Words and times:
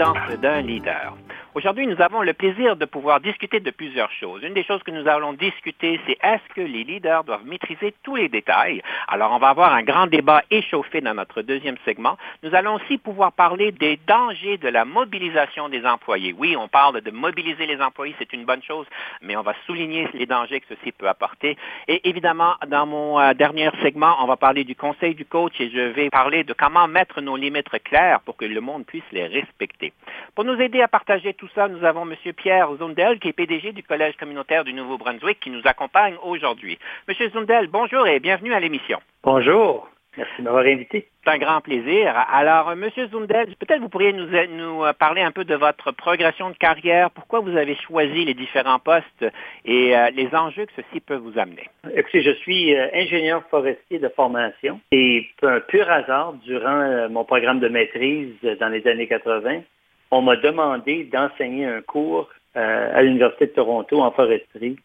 D'un 0.00 0.62
leader. 0.62 1.19
Aujourd'hui, 1.52 1.88
nous 1.88 2.00
avons 2.00 2.22
le 2.22 2.32
plaisir 2.32 2.76
de 2.76 2.84
pouvoir 2.84 3.18
discuter 3.18 3.58
de 3.58 3.72
plusieurs 3.72 4.12
choses. 4.12 4.40
Une 4.44 4.54
des 4.54 4.62
choses 4.62 4.84
que 4.84 4.92
nous 4.92 5.08
allons 5.08 5.32
discuter, 5.32 5.98
c'est 6.06 6.16
est-ce 6.22 6.54
que 6.54 6.60
les 6.60 6.84
leaders 6.84 7.24
doivent 7.24 7.44
maîtriser 7.44 7.92
tous 8.04 8.14
les 8.14 8.28
détails? 8.28 8.80
Alors, 9.08 9.32
on 9.32 9.38
va 9.38 9.48
avoir 9.48 9.74
un 9.74 9.82
grand 9.82 10.06
débat 10.06 10.44
échauffé 10.52 11.00
dans 11.00 11.12
notre 11.12 11.42
deuxième 11.42 11.74
segment. 11.84 12.16
Nous 12.44 12.54
allons 12.54 12.76
aussi 12.76 12.98
pouvoir 12.98 13.32
parler 13.32 13.72
des 13.72 13.98
dangers 14.06 14.58
de 14.58 14.68
la 14.68 14.84
mobilisation 14.84 15.68
des 15.68 15.84
employés. 15.84 16.32
Oui, 16.38 16.54
on 16.56 16.68
parle 16.68 17.00
de 17.00 17.10
mobiliser 17.10 17.66
les 17.66 17.80
employés, 17.82 18.14
c'est 18.20 18.32
une 18.32 18.44
bonne 18.44 18.62
chose, 18.62 18.86
mais 19.20 19.36
on 19.36 19.42
va 19.42 19.54
souligner 19.66 20.08
les 20.14 20.26
dangers 20.26 20.60
que 20.60 20.66
ceci 20.68 20.92
peut 20.92 21.08
apporter. 21.08 21.56
Et 21.88 22.08
évidemment, 22.08 22.54
dans 22.68 22.86
mon 22.86 23.18
euh, 23.18 23.34
dernier 23.34 23.70
segment, 23.82 24.14
on 24.22 24.26
va 24.26 24.36
parler 24.36 24.62
du 24.62 24.76
conseil 24.76 25.16
du 25.16 25.24
coach 25.24 25.60
et 25.60 25.68
je 25.68 25.80
vais 25.80 26.10
parler 26.10 26.44
de 26.44 26.52
comment 26.52 26.86
mettre 26.86 27.20
nos 27.20 27.34
limites 27.34 27.70
claires 27.82 28.20
pour 28.20 28.36
que 28.36 28.44
le 28.44 28.60
monde 28.60 28.86
puisse 28.86 29.02
les 29.10 29.26
respecter. 29.26 29.92
Pour 30.36 30.44
nous 30.44 30.60
aider 30.60 30.80
à 30.80 30.86
partager 30.86 31.34
tout 31.40 31.48
ça, 31.54 31.68
nous 31.68 31.82
avons 31.84 32.02
M. 32.02 32.14
Pierre 32.36 32.68
Zundel, 32.76 33.18
qui 33.18 33.28
est 33.28 33.32
PDG 33.32 33.72
du 33.72 33.82
Collège 33.82 34.14
communautaire 34.18 34.62
du 34.62 34.74
Nouveau-Brunswick, 34.74 35.40
qui 35.40 35.48
nous 35.48 35.62
accompagne 35.64 36.14
aujourd'hui. 36.22 36.78
M. 37.08 37.14
Zundel, 37.32 37.68
bonjour 37.68 38.06
et 38.06 38.20
bienvenue 38.20 38.52
à 38.52 38.60
l'émission. 38.60 39.00
Bonjour. 39.22 39.88
Merci 40.18 40.34
de 40.38 40.42
m'avoir 40.42 40.66
invité. 40.66 41.08
C'est 41.24 41.30
un 41.30 41.38
grand 41.38 41.62
plaisir. 41.62 42.14
Alors, 42.30 42.70
M. 42.72 42.90
Zundel, 43.10 43.54
peut-être 43.58 43.80
vous 43.80 43.88
pourriez 43.88 44.12
nous, 44.12 44.26
nous, 44.50 44.82
parler 44.98 45.22
un 45.22 45.30
peu 45.30 45.44
de 45.44 45.54
votre 45.54 45.92
progression 45.92 46.50
de 46.50 46.56
carrière, 46.56 47.10
pourquoi 47.10 47.40
vous 47.40 47.56
avez 47.56 47.74
choisi 47.76 48.26
les 48.26 48.34
différents 48.34 48.78
postes 48.78 49.24
et 49.64 49.96
euh, 49.96 50.10
les 50.10 50.28
enjeux 50.34 50.66
que 50.66 50.72
ceci 50.76 51.00
peut 51.00 51.16
vous 51.16 51.38
amener. 51.38 51.70
Écoutez, 51.94 52.20
je 52.20 52.32
suis 52.32 52.76
euh, 52.76 52.88
ingénieur 52.92 53.44
forestier 53.50 53.98
de 53.98 54.08
formation 54.10 54.78
et 54.92 55.26
un 55.42 55.60
pur 55.60 55.90
hasard, 55.90 56.34
durant 56.44 56.80
euh, 56.82 57.08
mon 57.08 57.24
programme 57.24 57.60
de 57.60 57.68
maîtrise 57.68 58.34
dans 58.60 58.68
les 58.68 58.86
années 58.86 59.06
80, 59.06 59.62
on 60.10 60.22
m'a 60.22 60.36
demandé 60.36 61.04
d'enseigner 61.04 61.66
un 61.66 61.82
cours 61.82 62.28
euh, 62.56 62.90
à 62.92 63.02
l'Université 63.02 63.46
de 63.46 63.52
Toronto 63.52 64.00
en 64.00 64.10
foresterie 64.10 64.76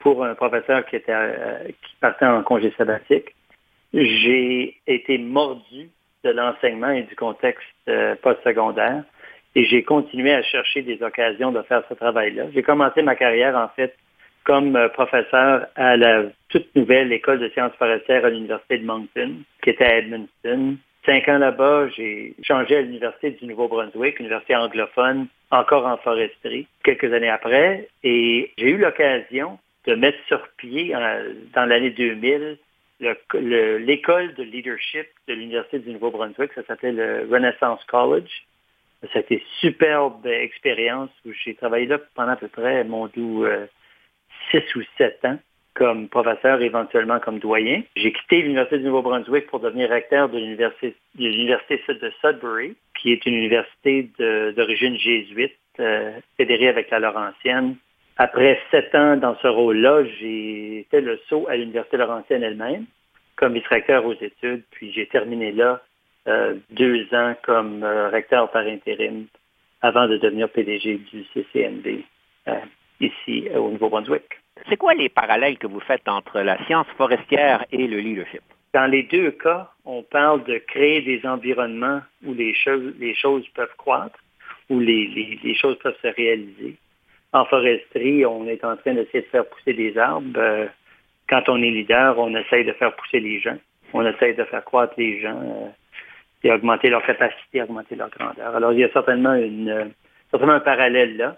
pour 0.00 0.24
un 0.24 0.34
professeur 0.34 0.84
qui, 0.86 0.96
était, 0.96 1.12
euh, 1.14 1.68
qui 1.68 1.96
partait 2.00 2.26
en 2.26 2.42
congé 2.42 2.72
sabbatique. 2.76 3.34
J'ai 3.94 4.76
été 4.86 5.18
mordu 5.18 5.90
de 6.24 6.30
l'enseignement 6.30 6.90
et 6.90 7.02
du 7.02 7.14
contexte 7.14 7.66
euh, 7.88 8.16
postsecondaire 8.22 9.04
et 9.54 9.64
j'ai 9.66 9.84
continué 9.84 10.32
à 10.32 10.42
chercher 10.42 10.82
des 10.82 11.02
occasions 11.02 11.52
de 11.52 11.62
faire 11.62 11.84
ce 11.88 11.94
travail-là. 11.94 12.44
J'ai 12.54 12.62
commencé 12.62 13.02
ma 13.02 13.14
carrière, 13.14 13.56
en 13.56 13.68
fait, 13.68 13.94
comme 14.44 14.88
professeur 14.94 15.66
à 15.76 15.96
la 15.96 16.24
toute 16.48 16.74
nouvelle 16.74 17.12
école 17.12 17.38
de 17.38 17.48
sciences 17.50 17.74
forestières 17.78 18.24
à 18.24 18.30
l'Université 18.30 18.78
de 18.78 18.84
Moncton, 18.84 19.34
qui 19.62 19.70
était 19.70 19.84
à 19.84 19.98
Edmundston. 19.98 20.76
Cinq 21.04 21.28
ans 21.28 21.38
là-bas, 21.38 21.88
j'ai 21.88 22.34
changé 22.44 22.76
à 22.76 22.82
l'Université 22.82 23.32
du 23.32 23.46
Nouveau-Brunswick, 23.46 24.20
université 24.20 24.54
anglophone, 24.54 25.26
encore 25.50 25.84
en 25.86 25.96
foresterie, 25.96 26.68
quelques 26.84 27.12
années 27.12 27.28
après, 27.28 27.88
et 28.04 28.52
j'ai 28.56 28.70
eu 28.70 28.78
l'occasion 28.78 29.58
de 29.86 29.96
mettre 29.96 30.18
sur 30.28 30.46
pied 30.58 30.94
dans 31.54 31.66
l'année 31.66 31.90
2000 31.90 32.56
l'école 33.00 34.34
de 34.34 34.42
leadership 34.42 35.06
de 35.28 35.34
l'Université 35.34 35.80
du 35.80 35.90
Nouveau-Brunswick, 35.90 36.52
ça 36.54 36.62
s'appelait 36.64 36.92
le 36.92 37.28
Renaissance 37.30 37.82
College. 37.84 38.30
Ça 39.12 39.18
a 39.18 39.22
été 39.22 39.34
une 39.34 39.40
superbe 39.60 40.24
expérience 40.26 41.10
où 41.26 41.32
j'ai 41.32 41.56
travaillé 41.56 41.86
là 41.86 41.98
pendant 42.14 42.32
à 42.32 42.36
peu 42.36 42.46
près, 42.46 42.84
mon 42.84 43.08
doux, 43.08 43.44
euh, 43.44 43.66
six 44.50 44.62
ou 44.76 44.82
sept 44.96 45.24
ans 45.24 45.38
comme 45.74 46.08
professeur, 46.08 46.60
éventuellement 46.60 47.18
comme 47.18 47.38
doyen. 47.38 47.82
J'ai 47.96 48.12
quitté 48.12 48.42
l'Université 48.42 48.78
du 48.78 48.84
Nouveau-Brunswick 48.84 49.46
pour 49.46 49.60
devenir 49.60 49.88
recteur 49.88 50.28
de 50.28 50.38
l'Université 50.38 50.94
de 51.88 52.12
Sudbury, 52.20 52.76
qui 53.00 53.12
est 53.12 53.24
une 53.24 53.34
université 53.34 54.10
d'origine 54.18 54.96
jésuite, 54.98 55.56
euh, 55.80 56.12
fédérée 56.36 56.68
avec 56.68 56.90
la 56.90 56.98
Laurentienne. 57.00 57.76
Après 58.18 58.60
sept 58.70 58.94
ans 58.94 59.16
dans 59.16 59.36
ce 59.36 59.48
rôle-là, 59.48 60.04
j'ai 60.20 60.86
fait 60.90 61.00
le 61.00 61.18
saut 61.28 61.46
à 61.48 61.56
l'Université 61.56 61.96
Laurentienne 61.96 62.42
elle-même, 62.42 62.84
comme 63.36 63.54
vice-recteur 63.54 64.04
aux 64.04 64.14
études, 64.14 64.64
puis 64.70 64.92
j'ai 64.92 65.06
terminé 65.06 65.52
là 65.52 65.80
euh, 66.28 66.56
deux 66.70 67.06
ans 67.14 67.34
comme 67.42 67.82
euh, 67.82 68.10
recteur 68.10 68.50
par 68.50 68.66
intérim 68.66 69.26
avant 69.80 70.06
de 70.06 70.18
devenir 70.18 70.50
PDG 70.50 70.98
du 71.10 71.24
CCNB 71.32 72.04
ici 73.00 73.48
au 73.56 73.70
Nouveau-Brunswick. 73.70 74.41
C'est 74.68 74.76
quoi 74.76 74.94
les 74.94 75.08
parallèles 75.08 75.58
que 75.58 75.66
vous 75.66 75.80
faites 75.80 76.08
entre 76.08 76.40
la 76.40 76.62
science 76.66 76.86
forestière 76.96 77.64
et 77.72 77.86
le 77.86 77.98
leadership? 77.98 78.42
Dans 78.74 78.86
les 78.90 79.02
deux 79.02 79.32
cas, 79.32 79.70
on 79.84 80.02
parle 80.02 80.44
de 80.44 80.58
créer 80.58 81.02
des 81.02 81.26
environnements 81.26 82.00
où 82.24 82.32
les 82.32 82.54
choses, 82.54 82.94
les 82.98 83.14
choses 83.14 83.46
peuvent 83.48 83.74
croître, 83.76 84.18
où 84.70 84.80
les, 84.80 85.54
choses 85.60 85.78
peuvent 85.78 85.98
se 86.00 86.08
réaliser. 86.08 86.76
En 87.32 87.44
foresterie, 87.44 88.24
on 88.24 88.46
est 88.46 88.64
en 88.64 88.76
train 88.76 88.94
d'essayer 88.94 89.22
de 89.22 89.28
faire 89.28 89.46
pousser 89.46 89.74
des 89.74 89.96
arbres. 89.98 90.38
Euh, 90.38 90.66
quand 91.28 91.48
on 91.48 91.62
est 91.62 91.70
leader, 91.70 92.18
on 92.18 92.34
essaye 92.34 92.64
de 92.64 92.72
faire 92.72 92.94
pousser 92.94 93.20
les 93.20 93.40
gens. 93.40 93.58
On 93.92 94.06
essaye 94.06 94.34
de 94.34 94.44
faire 94.44 94.64
croître 94.64 94.94
les 94.96 95.20
gens 95.20 95.40
euh, 95.42 95.68
et 96.44 96.52
augmenter 96.52 96.88
leur 96.88 97.04
capacité, 97.04 97.62
augmenter 97.62 97.96
leur 97.96 98.10
grandeur. 98.10 98.56
Alors, 98.56 98.72
il 98.72 98.80
y 98.80 98.84
a 98.84 98.92
certainement, 98.92 99.34
une, 99.34 99.68
euh, 99.68 99.84
certainement 100.30 100.54
un 100.54 100.60
parallèle 100.60 101.16
là. 101.16 101.36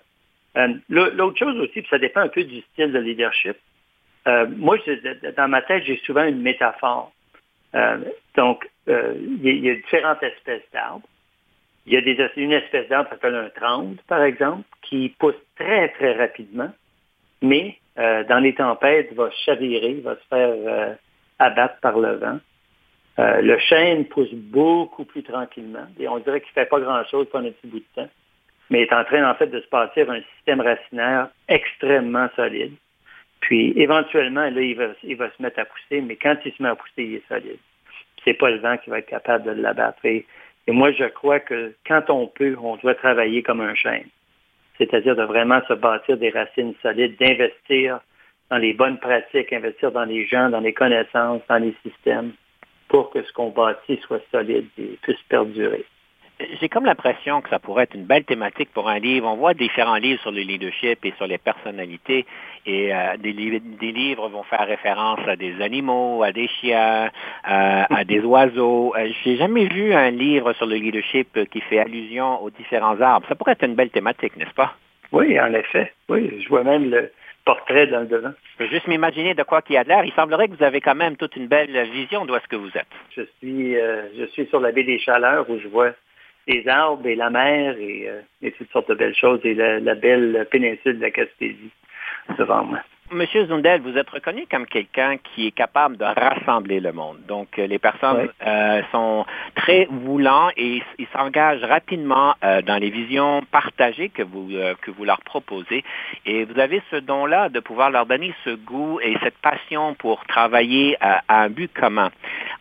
Euh, 0.57 0.75
l'autre 0.89 1.39
chose 1.39 1.59
aussi, 1.59 1.81
puis 1.81 1.87
ça 1.91 1.99
dépend 1.99 2.21
un 2.21 2.29
peu 2.29 2.45
du 2.45 2.61
style 2.73 2.93
de 2.93 2.99
leadership. 2.99 3.57
Euh, 4.27 4.47
moi, 4.57 4.77
dans 5.37 5.49
ma 5.49 5.63
tête, 5.63 5.85
j'ai 5.85 6.01
souvent 6.05 6.25
une 6.25 6.41
métaphore. 6.41 7.13
Euh, 7.75 7.99
donc, 8.37 8.69
il 8.87 9.65
y, 9.65 9.71
a 9.71 9.75
différentes 9.75 10.23
espèces 10.23 10.63
d'arbres. 10.73 11.07
Il 11.87 11.93
y 11.93 11.97
a 11.97 12.31
une 12.37 12.53
espèce 12.53 12.89
d'arbre 12.89 13.09
qui 13.09 13.17
s'appelle 13.17 13.35
un 13.35 13.51
trande, 13.51 13.97
par 14.07 14.23
exemple, 14.23 14.63
qui 14.83 15.15
pousse 15.19 15.35
très, 15.57 15.89
très 15.91 16.13
rapidement, 16.13 16.71
mais 17.43 17.79
dans 17.97 18.43
les 18.43 18.55
tempêtes, 18.55 19.13
va 19.15 19.31
chavirer, 19.45 19.95
va 20.03 20.17
se 20.17 20.27
faire 20.29 20.97
abattre 21.39 21.81
par 21.81 21.99
le 21.99 22.15
vent. 22.17 22.39
le 23.19 23.59
chêne 23.59 24.07
pousse 24.07 24.33
beaucoup 24.33 25.05
plus 25.05 25.23
tranquillement 25.23 25.87
et 25.99 26.09
on 26.09 26.19
dirait 26.19 26.41
qu'il 26.41 26.51
ne 26.51 26.63
fait 26.63 26.69
pas 26.69 26.81
grand-chose 26.81 27.27
pendant 27.31 27.49
un 27.49 27.53
petit 27.53 27.67
bout 27.67 27.81
de 27.81 28.03
temps 28.03 28.11
mais 28.71 28.83
est 28.83 28.93
en 28.93 29.05
train 29.05 29.29
en 29.29 29.35
fait 29.35 29.47
de 29.47 29.61
se 29.61 29.69
bâtir 29.69 30.11
un 30.11 30.21
système 30.37 30.61
racinaire 30.61 31.29
extrêmement 31.49 32.29
solide. 32.37 32.75
Puis 33.41 33.75
éventuellement, 33.77 34.49
là, 34.49 34.61
il 34.61 34.75
va, 34.75 34.87
il 35.03 35.17
va 35.17 35.31
se 35.31 35.43
mettre 35.43 35.61
à 35.61 35.65
pousser, 35.67 36.01
mais 36.01 36.17
quand 36.17 36.37
il 36.45 36.53
se 36.53 36.63
met 36.63 36.71
à 36.71 36.75
pousser, 36.75 36.93
il 37.05 37.15
est 37.17 37.29
solide. 37.29 37.59
C'est 38.25 38.35
pas 38.35 38.51
le 38.51 38.59
vent 38.59 38.79
qui 38.79 38.89
va 38.89 39.01
être 39.01 39.09
capable 39.09 39.45
de 39.45 39.63
l'abattre. 39.63 40.03
Et, 40.05 40.25
moi, 40.67 40.93
je 40.93 41.05
crois 41.05 41.41
que 41.41 41.75
quand 41.87 42.09
on 42.09 42.27
peut, 42.27 42.57
on 42.59 42.77
doit 42.77 42.95
travailler 42.95 43.43
comme 43.43 43.61
un 43.61 43.75
chêne. 43.75 44.09
C'est-à-dire 44.79 45.15
de 45.15 45.25
vraiment 45.25 45.61
se 45.69 45.75
bâtir 45.75 46.17
des 46.17 46.31
racines 46.31 46.75
solides, 46.81 47.19
d'investir 47.21 48.01
dans 48.51 48.57
les 48.57 48.73
bonnes 48.73 48.99
pratiques, 48.99 49.53
investir 49.53 49.93
dans 49.93 50.05
les 50.05 50.27
gens, 50.27 50.49
dans 50.49 50.61
les 50.61 50.73
connaissances, 50.73 51.43
dans 51.47 51.59
les 51.59 51.75
systèmes, 51.83 52.33
pour 52.89 53.11
que 53.11 53.23
ce 53.23 53.33
qu'on 53.33 53.51
bâtit 53.51 53.99
soit 53.99 54.23
solide 54.31 54.69
et 54.79 54.99
puisse 55.03 55.21
perdurer 55.29 55.85
j'ai 56.41 56.69
comme 56.69 56.85
l'impression 56.85 57.41
que 57.41 57.49
ça 57.49 57.59
pourrait 57.59 57.85
être 57.85 57.95
une 57.95 58.07
belle 58.07 58.25
thématique 58.25 58.71
pour 58.73 58.89
un 58.89 58.99
livre. 58.99 59.29
On 59.29 59.37
voit 59.37 59.55
différents 59.55 59.97
livres 59.97 60.21
sur 60.21 60.33
le 60.33 60.41
leadership 60.41 61.05
et 61.05 61.13
sur 61.17 61.27
les 61.27 61.39
personnalités, 61.39 62.27
et 62.67 62.95
euh, 62.95 63.17
des, 63.19 63.33
des, 63.33 63.93
livres 63.93 64.29
vont 64.29 64.43
faire 64.43 64.67
référence 64.67 65.21
à 65.29 65.37
des 65.37 65.61
animaux, 65.63 66.23
à 66.23 66.33
des 66.33 66.49
chiens, 66.49 67.07
euh, 67.07 67.83
à 67.89 68.05
des 68.05 68.21
oiseaux. 68.21 68.95
Euh, 68.97 69.09
j'ai 69.23 69.37
jamais 69.37 69.67
vu 69.67 69.93
un 69.93 70.11
livre 70.11 70.53
sur 70.55 70.67
le 70.67 70.77
leadership 70.77 71.39
qui 71.51 71.61
fait 71.61 71.79
allusion 71.79 72.43
aux 72.43 72.51
différents 72.51 73.01
arbres. 73.01 73.27
Ça 73.29 73.37
pourrait 73.37 73.53
être 73.53 73.65
une 73.65 73.77
belle 73.77 73.91
thématique, 73.91 74.37
n'est-ce 74.37 74.55
pas? 74.55 74.75
Oui, 75.13 75.39
en 75.39 75.53
effet. 75.55 75.93
Oui, 76.09 76.43
je 76.43 76.49
vois 76.49 76.65
même 76.65 76.91
le 76.91 77.13
portrait 77.45 77.87
dans 77.87 78.01
le 78.01 78.07
devant. 78.07 78.33
Je 78.53 78.65
peux 78.65 78.71
juste 78.71 78.89
m'imaginer 78.89 79.35
de 79.35 79.43
quoi 79.43 79.63
qu'il 79.63 79.75
y 79.75 79.79
a 79.79 79.85
de 79.85 79.91
l'air. 79.91 80.05
Il 80.05 80.13
semblerait 80.15 80.49
que 80.49 80.55
vous 80.55 80.65
avez 80.65 80.81
quand 80.81 80.95
même 80.95 81.17
toute 81.17 81.37
une 81.37 81.47
belle 81.47 81.79
vision 81.93 82.25
d'où 82.25 82.35
est-ce 82.35 82.49
que 82.49 82.57
vous 82.57 82.71
êtes. 82.75 82.87
Je 83.15 83.23
suis, 83.39 83.75
je 83.75 84.25
suis 84.33 84.47
sur 84.47 84.61
la 84.61 84.73
baie 84.73 84.83
des 84.83 84.99
Chaleurs 84.99 85.49
où 85.51 85.61
je 85.61 85.69
vois 85.69 85.93
les 86.47 86.69
arbres 86.69 87.07
et 87.07 87.15
la 87.15 87.31
mer 87.31 87.77
et, 87.79 88.53
toutes 88.57 88.71
sortes 88.71 88.89
de 88.89 88.95
belles 88.95 89.17
choses 89.17 89.41
et 89.45 89.55
la, 89.55 89.81
la 89.81 89.95
belle 89.95 90.47
péninsule 90.51 90.99
de 90.99 91.03
la 91.03 91.11
Gaspésie 91.11 91.71
devant 92.39 92.65
moi. 92.65 92.81
Monsieur 93.13 93.47
Zundel, 93.47 93.83
vous 93.83 93.99
êtes 93.99 94.09
reconnu 94.09 94.47
comme 94.51 94.67
quelqu'un 94.67 95.19
qui 95.19 95.47
est 95.47 95.51
capable 95.51 95.99
de 95.99 96.05
rassembler 96.05 96.81
le 96.81 96.91
monde. 96.93 97.19
Donc, 97.29 97.59
euh, 97.59 97.67
les 97.67 97.79
personnes 97.79 98.31
euh, 98.47 98.83
sont 98.93 99.27
très 99.55 99.87
voulants 99.91 100.49
et 100.57 100.83
ils 100.99 101.07
s'engagent 101.13 101.63
rapidement 101.65 102.35
euh, 102.43 102.63
dans 102.63 102.79
les 102.79 102.89
visions 102.89 103.43
partagées 103.51 104.09
que 104.09 104.23
vous, 104.23 104.49
que 104.81 104.91
vous 104.91 105.05
leur 105.05 105.21
proposez. 105.21 105.85
Et 106.25 106.45
vous 106.47 106.59
avez 106.59 106.83
ce 106.91 106.97
don-là 106.97 107.51
de 107.51 107.61
pouvoir 107.61 107.91
leur 107.91 108.07
donner 108.07 108.33
ce 108.43 108.51
goût 108.51 108.99
et 109.03 109.15
cette 109.23 109.37
passion 109.37 109.95
pour 109.95 110.25
travailler 110.25 110.97
à, 111.03 111.23
un 111.29 111.51
but 111.51 111.71
commun. 111.75 112.11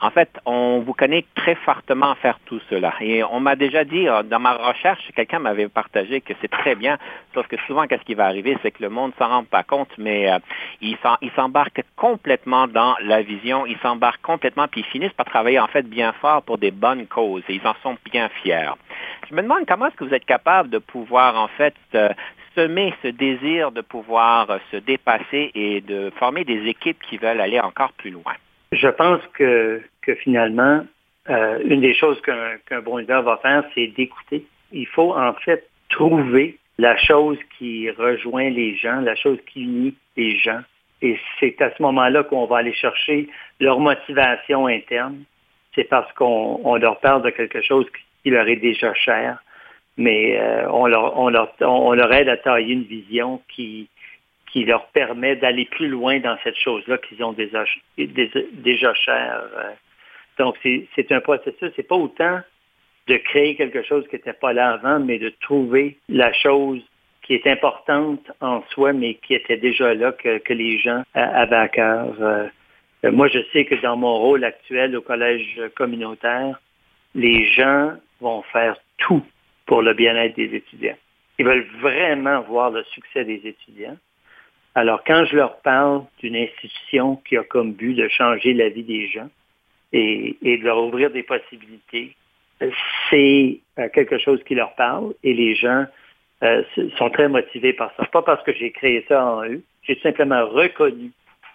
En 0.02 0.10
fait, 0.10 0.30
on 0.46 0.80
vous 0.80 0.94
connaît 0.94 1.24
très 1.36 1.56
fortement 1.56 2.12
à 2.12 2.16
faire 2.16 2.38
tout 2.46 2.60
cela. 2.70 2.94
Et 3.00 3.24
on 3.24 3.40
m'a 3.40 3.56
déjà 3.56 3.86
dit, 3.86 4.08
dans 4.26 4.40
ma 4.40 4.54
recherche, 4.54 5.10
quelqu'un 5.16 5.40
m'avait 5.40 5.70
partagé 5.70 6.20
que 6.20 6.34
c'est 6.42 6.52
très 6.52 6.76
bien, 6.76 6.98
sauf 7.34 7.48
que 7.48 7.56
souvent, 7.66 7.88
qu'est-ce 7.88 8.04
qui 8.04 8.14
va 8.14 8.26
arriver, 8.26 8.58
c'est 8.62 8.72
que 8.72 8.84
le 8.84 8.90
monde 8.90 9.14
s'en 9.18 9.30
rend 9.30 9.44
pas 9.46 9.64
compte, 9.64 9.90
mais 9.98 10.33
ils 10.82 10.98
s'embarquent 11.36 11.84
complètement 11.96 12.68
dans 12.68 12.96
la 13.02 13.22
vision, 13.22 13.66
ils 13.66 13.78
s'embarquent 13.80 14.22
complètement, 14.22 14.68
puis 14.68 14.82
ils 14.82 14.92
finissent 14.92 15.14
par 15.14 15.26
travailler 15.26 15.60
en 15.60 15.68
fait 15.68 15.84
bien 15.84 16.14
fort 16.14 16.44
pour 16.44 16.58
des 16.58 16.72
bonnes 16.72 17.08
causes 17.08 17.44
et 17.50 17.56
ils 17.56 17.68
en 17.68 17.76
sont 17.84 17.98
bien 18.12 18.30
fiers. 18.42 18.72
Je 19.30 19.36
me 19.36 19.42
demande 19.42 19.66
comment 19.68 19.88
est-ce 19.88 19.96
que 19.96 20.04
vous 20.04 20.14
êtes 20.14 20.26
capable 20.26 20.70
de 20.70 20.80
pouvoir 20.80 21.38
en 21.40 21.48
fait 21.48 21.76
euh, 21.96 22.10
semer 22.56 22.94
ce 23.02 23.08
désir 23.08 23.72
de 23.72 23.82
pouvoir 23.82 24.50
euh, 24.50 24.58
se 24.72 24.78
dépasser 24.78 25.52
et 25.56 25.82
de 25.82 26.12
former 26.18 26.44
des 26.44 26.68
équipes 26.68 27.02
qui 27.10 27.18
veulent 27.18 27.42
aller 27.42 27.60
encore 27.60 27.94
plus 27.94 28.12
loin? 28.12 28.34
Je 28.72 28.88
pense 28.88 29.22
que, 29.34 29.82
finalement, 30.20 30.86
euh, 31.30 31.60
une 31.66 31.82
des 31.82 31.94
choses 31.94 32.20
qu'un 32.22 32.82
bon 32.82 32.98
leader 32.98 33.22
va 33.22 33.38
faire, 33.38 33.64
c'est 33.74 33.88
d'écouter. 33.88 34.46
Il 34.72 34.88
faut 34.88 35.16
en 35.16 35.34
fait 35.34 35.68
trouver 35.90 36.58
la 36.78 36.98
chose 36.98 37.38
qui 37.58 37.90
rejoint 37.92 38.50
les 38.50 38.76
gens, 38.76 39.02
la 39.02 39.16
chose 39.16 39.38
qui 39.52 39.64
unit 39.64 39.96
les 40.18 40.38
gens. 40.38 40.62
Et 41.02 41.20
c'est 41.40 41.62
à 41.62 41.72
ce 41.76 41.82
moment-là 41.84 42.24
qu'on 42.24 42.46
va 42.46 42.58
aller 42.58 42.74
chercher 42.74 43.28
leur 43.60 43.80
motivation 43.80 44.68
interne. 44.68 45.24
C'est 45.76 45.84
parce 45.84 46.12
qu'on 46.14 46.76
leur 46.76 47.00
parle 47.00 47.24
de 47.24 47.30
quelque 47.30 47.62
chose 47.62 47.86
qui 48.22 48.30
leur 48.30 48.48
est 48.48 48.58
déjà 48.58 48.94
cher, 48.94 49.44
mais 49.98 50.40
euh, 50.40 50.70
on, 50.72 50.88
leur, 50.88 52.14
aide 52.14 52.30
à 52.30 52.38
tailler 52.38 52.74
une 52.74 52.84
vision 52.84 53.42
qui, 53.50 53.90
qui 54.52 54.66
leur 54.66 54.88
permet 54.88 55.36
d'aller 55.36 55.66
plus 55.66 55.88
loin 55.88 56.20
dans 56.20 56.38
cette 56.44 56.58
chose-là 56.58 56.98
qu'ils 57.00 57.24
ont 57.24 57.34
déjà, 57.34 57.66
déjà 57.98 58.94
chère. 58.94 59.44
Euh. 59.58 59.72
Donc, 60.38 60.58
c'est 60.64 61.12
un 61.12 61.20
processus. 61.22 61.72
C'est 61.76 61.88
pas 61.88 61.96
autant 61.96 62.40
de 63.08 63.18
créer 63.18 63.56
quelque 63.56 63.84
chose 63.84 64.08
qui 64.08 64.16
n'était 64.16 64.34
pas 64.34 64.54
là 64.54 64.72
avant, 64.72 65.00
mais 65.00 65.20
de 65.20 65.30
trouver 65.42 65.98
la 66.08 66.32
chose 66.34 66.82
qui 67.24 67.34
est 67.34 67.48
importante 67.48 68.32
en 68.42 68.62
soi, 68.70 68.94
mais 68.94 69.16
qui 69.16 69.34
était 69.34 69.58
déjà 69.58 69.94
là, 69.94 70.12
que, 70.12 70.54
les 70.54 70.78
gens 70.80 71.04
avaient 71.14 71.56
à 71.56 71.68
cœur. 71.70 72.16
Euh, 72.22 72.48
moi, 73.12 73.28
je 73.30 73.40
sais 73.52 73.66
que 73.66 73.76
dans 73.76 73.98
mon 73.98 74.18
rôle 74.18 74.44
actuel 74.44 74.96
au 74.96 75.02
collège 75.02 75.62
communautaire, 75.76 76.60
les 77.16 77.46
gens 77.52 77.94
vont 78.20 78.42
faire 78.44 78.78
tout 78.98 79.24
pour 79.66 79.82
le 79.82 79.94
bien-être 79.94 80.36
des 80.36 80.56
étudiants. 80.56 80.98
Ils 81.40 81.46
veulent 81.46 81.68
vraiment 81.80 82.42
voir 82.42 82.72
le 82.72 82.84
succès 82.86 83.24
des 83.26 83.42
étudiants. 83.46 83.98
Alors, 84.76 85.04
quand 85.06 85.26
je 85.26 85.36
leur 85.36 85.58
parle 85.62 86.04
d'une 86.20 86.36
institution 86.36 87.18
qui 87.28 87.38
a 87.38 87.44
comme 87.44 87.74
but 87.74 87.94
de 87.94 88.08
changer 88.08 88.54
la 88.54 88.70
vie 88.70 88.84
des 88.84 89.08
gens 89.08 89.30
et 89.92 90.36
de 90.42 90.64
leur 90.64 90.84
ouvrir 90.84 91.12
des 91.12 91.22
possibilités, 91.22 92.16
c'est 93.10 93.60
euh, 93.80 93.90
quelque 93.90 94.18
chose 94.18 94.42
qui 94.44 94.56
leur 94.56 94.74
parle 94.76 95.14
et 95.24 95.34
les 95.34 95.56
gens 95.56 95.86
euh, 96.44 96.64
sont 96.98 97.10
très 97.10 97.28
motivés 97.30 97.74
par 97.74 97.94
ça. 97.96 98.06
Pas 98.06 98.22
parce 98.22 98.44
que 98.44 98.54
j'ai 98.54 98.72
créé 98.72 99.06
ça 99.08 99.26
en 99.26 99.46
eux, 99.46 99.62
j'ai 99.84 100.00
simplement 100.02 100.46
reconnu 100.48 101.12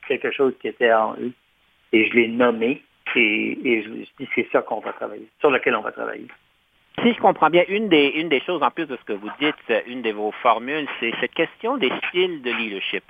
quelque 0.06 0.31
chose 0.31 0.55
qui 0.61 0.69
était 0.69 0.93
en 0.93 1.15
eux 1.21 1.33
et 1.93 2.06
je 2.06 2.15
l'ai 2.15 2.29
nommé 2.29 2.83
et, 3.15 3.59
et 3.65 3.83
je 3.83 3.89
dis 3.91 4.29
c'est 4.35 4.49
ça 4.53 4.62
qu'on 4.62 4.81
va 4.81 4.93
travailler, 4.93 5.29
sur 5.41 5.50
lequel 5.50 5.77
on 5.77 5.83
va 5.83 5.93
travailler. 5.93 6.27
Si 7.03 7.12
je 7.12 7.21
comprends 7.21 7.50
bien, 7.50 7.62
une 7.69 7.89
des, 7.89 8.09
une 8.17 8.29
des 8.29 8.41
choses 8.41 8.62
en 8.62 8.71
plus 8.71 8.87
de 8.87 8.97
ce 8.97 9.05
que 9.05 9.12
vous 9.12 9.31
dites, 9.39 9.55
une 9.87 10.03
de 10.03 10.11
vos 10.11 10.33
formules, 10.43 10.89
c'est 10.99 11.12
cette 11.21 11.35
question 11.35 11.77
des 11.77 11.93
styles 12.09 12.43
de 12.43 12.50
leadership. 12.50 13.05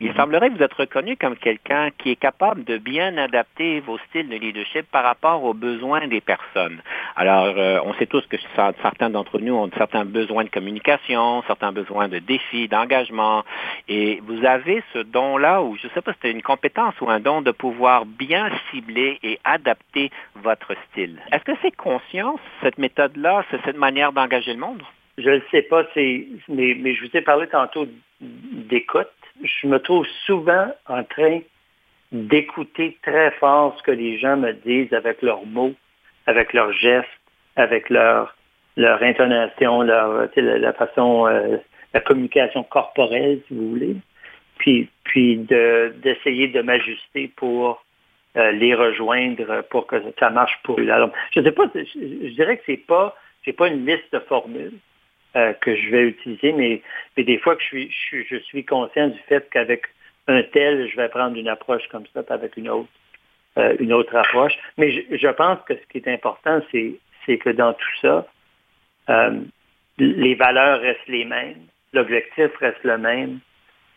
Il 0.00 0.10
mhm. 0.10 0.16
semblerait 0.16 0.50
que 0.50 0.56
vous 0.58 0.62
êtes 0.62 0.74
reconnu 0.74 1.16
comme 1.16 1.36
quelqu'un 1.36 1.90
qui 1.98 2.10
est 2.10 2.16
capable 2.16 2.62
de 2.64 2.78
bien 2.78 3.16
adapter 3.18 3.80
vos 3.80 3.98
styles 4.10 4.28
de 4.28 4.36
leadership 4.36 4.86
par 4.92 5.02
rapport 5.02 5.42
aux 5.42 5.54
besoins 5.54 6.06
des 6.06 6.20
personnes. 6.20 6.82
Alors, 7.16 7.54
euh, 7.56 7.80
on 7.84 7.94
sait 7.94 8.06
tous 8.06 8.24
que 8.26 8.36
certains 8.54 9.10
d'entre 9.10 9.40
nous 9.40 9.54
ont 9.54 9.70
certains 9.76 10.04
besoins 10.04 10.44
de 10.44 10.50
communication, 10.50 11.42
certains 11.46 11.72
besoins 11.72 12.08
de 12.08 12.18
défis, 12.18 12.68
d'engagement, 12.68 13.42
et 13.88 14.20
vous 14.26 14.44
avez 14.44 14.84
ce 14.92 14.98
don-là, 14.98 15.62
ou 15.62 15.76
je 15.76 15.88
ne 15.88 15.92
sais 15.92 16.00
pas 16.00 16.12
si 16.12 16.18
c'est 16.22 16.30
une 16.30 16.42
compétence 16.42 16.94
ou 17.00 17.10
un 17.10 17.18
don 17.18 17.42
de 17.42 17.50
pouvoir 17.50 18.06
bien 18.06 18.50
cibler 18.70 19.18
et 19.22 19.40
adapter 19.44 20.10
votre 20.36 20.74
style. 20.90 21.18
Est-ce 21.32 21.44
que 21.44 21.58
c'est 21.60 21.74
conscience, 21.74 22.40
cette 22.62 22.78
méthode-là? 22.78 23.31
C'est 23.50 23.62
cette 23.64 23.76
manière 23.76 24.12
d'engager 24.12 24.52
le 24.52 24.60
monde? 24.60 24.82
Je 25.18 25.30
ne 25.30 25.40
sais 25.50 25.62
pas, 25.62 25.84
mais, 25.96 26.26
mais 26.48 26.94
je 26.94 27.04
vous 27.04 27.16
ai 27.16 27.20
parlé 27.20 27.46
tantôt 27.46 27.86
d'écoute. 28.20 29.08
Je 29.42 29.66
me 29.66 29.78
trouve 29.78 30.06
souvent 30.26 30.68
en 30.88 31.04
train 31.04 31.40
d'écouter 32.12 32.98
très 33.02 33.30
fort 33.32 33.76
ce 33.78 33.82
que 33.82 33.90
les 33.90 34.18
gens 34.18 34.36
me 34.36 34.52
disent 34.52 34.92
avec 34.92 35.22
leurs 35.22 35.44
mots, 35.46 35.74
avec 36.26 36.52
leurs 36.52 36.72
gestes, 36.72 37.08
avec 37.56 37.90
leur, 37.90 38.36
leur 38.76 39.02
intonation, 39.02 39.82
leur, 39.82 40.28
la, 40.36 40.72
façon, 40.72 41.26
euh, 41.26 41.56
la 41.94 42.00
communication 42.00 42.62
corporelle, 42.62 43.40
si 43.48 43.54
vous 43.54 43.70
voulez. 43.70 43.96
Puis, 44.58 44.88
puis 45.04 45.38
d'essayer 45.38 46.48
de, 46.48 46.62
m'ajuster 46.62 47.30
pour 47.36 47.84
les 48.34 48.74
rejoindre 48.74 49.62
pour 49.70 49.86
que 49.86 49.96
ça 50.18 50.30
marche 50.30 50.58
pour 50.62 50.80
eux. 50.80 50.86
Je 51.32 51.40
ne 51.40 51.44
sais 51.44 51.52
pas, 51.52 51.64
je, 51.74 52.28
dirais 52.34 52.56
que 52.56 52.62
c'est 52.66 52.86
pas 52.86 53.14
j'ai 53.44 53.52
pas 53.52 53.68
une 53.68 53.86
liste 53.86 54.12
de 54.12 54.20
formules 54.20 54.78
euh, 55.36 55.52
que 55.54 55.74
je 55.74 55.90
vais 55.90 56.02
utiliser, 56.08 56.52
mais, 56.52 56.82
mais 57.16 57.24
des 57.24 57.38
fois 57.38 57.56
que 57.56 57.62
je 57.62 57.66
suis, 57.66 58.26
je, 58.28 58.36
suis 58.36 58.64
conscient 58.64 59.08
du 59.08 59.18
fait 59.28 59.48
qu'avec 59.50 59.86
un 60.28 60.42
tel, 60.42 60.88
je 60.88 60.96
vais 60.96 61.08
prendre 61.08 61.36
une 61.36 61.48
approche 61.48 61.86
comme 61.88 62.04
ça, 62.12 62.22
avec 62.28 62.56
une 62.56 62.68
autre, 62.68 62.88
euh, 63.58 63.76
une 63.80 63.92
autre 63.92 64.14
approche. 64.14 64.52
Mais 64.78 64.90
je, 64.92 65.28
pense 65.28 65.58
que 65.66 65.74
ce 65.74 65.86
qui 65.90 65.98
est 65.98 66.08
important, 66.08 66.60
c'est, 66.70 66.94
c'est 67.26 67.38
que 67.38 67.50
dans 67.50 67.72
tout 67.72 67.96
ça, 68.00 68.26
euh, 69.10 69.40
les 69.98 70.34
valeurs 70.34 70.80
restent 70.80 71.08
les 71.08 71.24
mêmes, 71.24 71.66
l'objectif 71.92 72.54
reste 72.58 72.82
le 72.84 72.98
même. 72.98 73.40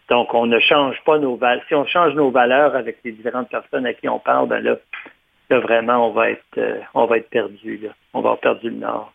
Donc, 0.09 0.33
on 0.33 0.45
ne 0.45 0.59
change 0.59 1.01
pas 1.03 1.17
nos 1.17 1.35
valeurs. 1.35 1.63
Si 1.67 1.75
on 1.75 1.85
change 1.85 2.13
nos 2.13 2.29
valeurs 2.29 2.75
avec 2.75 2.97
les 3.03 3.11
différentes 3.11 3.49
personnes 3.49 3.85
à 3.85 3.93
qui 3.93 4.07
on 4.07 4.19
parle, 4.19 4.47
ben 4.47 4.59
là, 4.59 4.75
là 5.49 5.59
vraiment, 5.59 6.07
on 6.07 6.11
va 6.11 6.29
être, 6.29 6.59
on 6.93 7.05
va 7.05 7.17
être 7.17 7.29
perdu. 7.29 7.77
Là. 7.77 7.89
On 8.13 8.21
va 8.21 8.29
avoir 8.29 8.39
perdu 8.39 8.69
le 8.69 8.77
nord. 8.77 9.14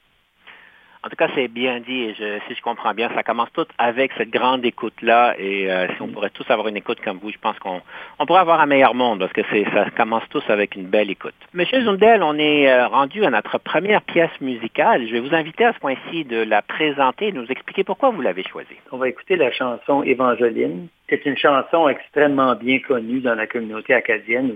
En 1.03 1.09
tout 1.09 1.17
cas, 1.17 1.29
c'est 1.35 1.49
bien 1.49 1.81
dit 1.81 2.03
et 2.03 2.15
je, 2.15 2.39
si 2.47 2.55
je 2.55 2.61
comprends 2.61 2.93
bien, 2.93 3.09
ça 3.15 3.23
commence 3.23 3.51
tout 3.55 3.65
avec 3.79 4.13
cette 4.19 4.29
grande 4.29 4.65
écoute-là 4.67 5.35
et 5.39 5.71
euh, 5.71 5.87
si 5.97 6.03
on 6.03 6.09
pourrait 6.09 6.29
tous 6.29 6.45
avoir 6.51 6.69
une 6.69 6.77
écoute 6.77 6.99
comme 7.03 7.19
vous, 7.19 7.31
je 7.31 7.39
pense 7.39 7.59
qu'on 7.59 7.81
on 8.19 8.27
pourrait 8.27 8.41
avoir 8.41 8.61
un 8.61 8.67
meilleur 8.67 8.95
monde 8.95 9.21
parce 9.21 9.33
que 9.33 9.41
c'est 9.51 9.65
ça 9.73 9.89
commence 9.97 10.29
tous 10.29 10.45
avec 10.49 10.77
une 10.77 10.87
belle 10.87 11.11
écoute. 11.11 11.35
Monsieur 11.55 11.83
Zundel, 11.83 12.23
on 12.23 12.37
est 12.39 12.71
euh, 12.71 12.87
rendu 12.87 13.25
à 13.25 13.31
notre 13.31 13.57
première 13.57 14.03
pièce 14.03 14.39
musicale. 14.43 15.07
Je 15.07 15.13
vais 15.13 15.21
vous 15.21 15.35
inviter 15.35 15.65
à 15.65 15.73
ce 15.73 15.79
point-ci 15.79 16.27
de 16.27 16.43
la 16.43 16.61
présenter 16.61 17.29
et 17.29 17.33
nous 17.33 17.47
expliquer 17.47 17.83
pourquoi 17.83 18.11
vous 18.11 18.21
l'avez 18.21 18.43
choisie. 18.43 18.77
On 18.93 18.99
va 18.99 19.09
écouter 19.09 19.37
la 19.37 19.51
chanson 19.53 20.03
Évangeline. 20.03 20.89
C'est 21.09 21.25
une 21.25 21.39
chanson 21.39 21.89
extrêmement 21.89 22.55
bien 22.57 22.79
connue 22.79 23.21
dans 23.21 23.35
la 23.35 23.47
communauté 23.47 23.95
acadienne 23.95 24.53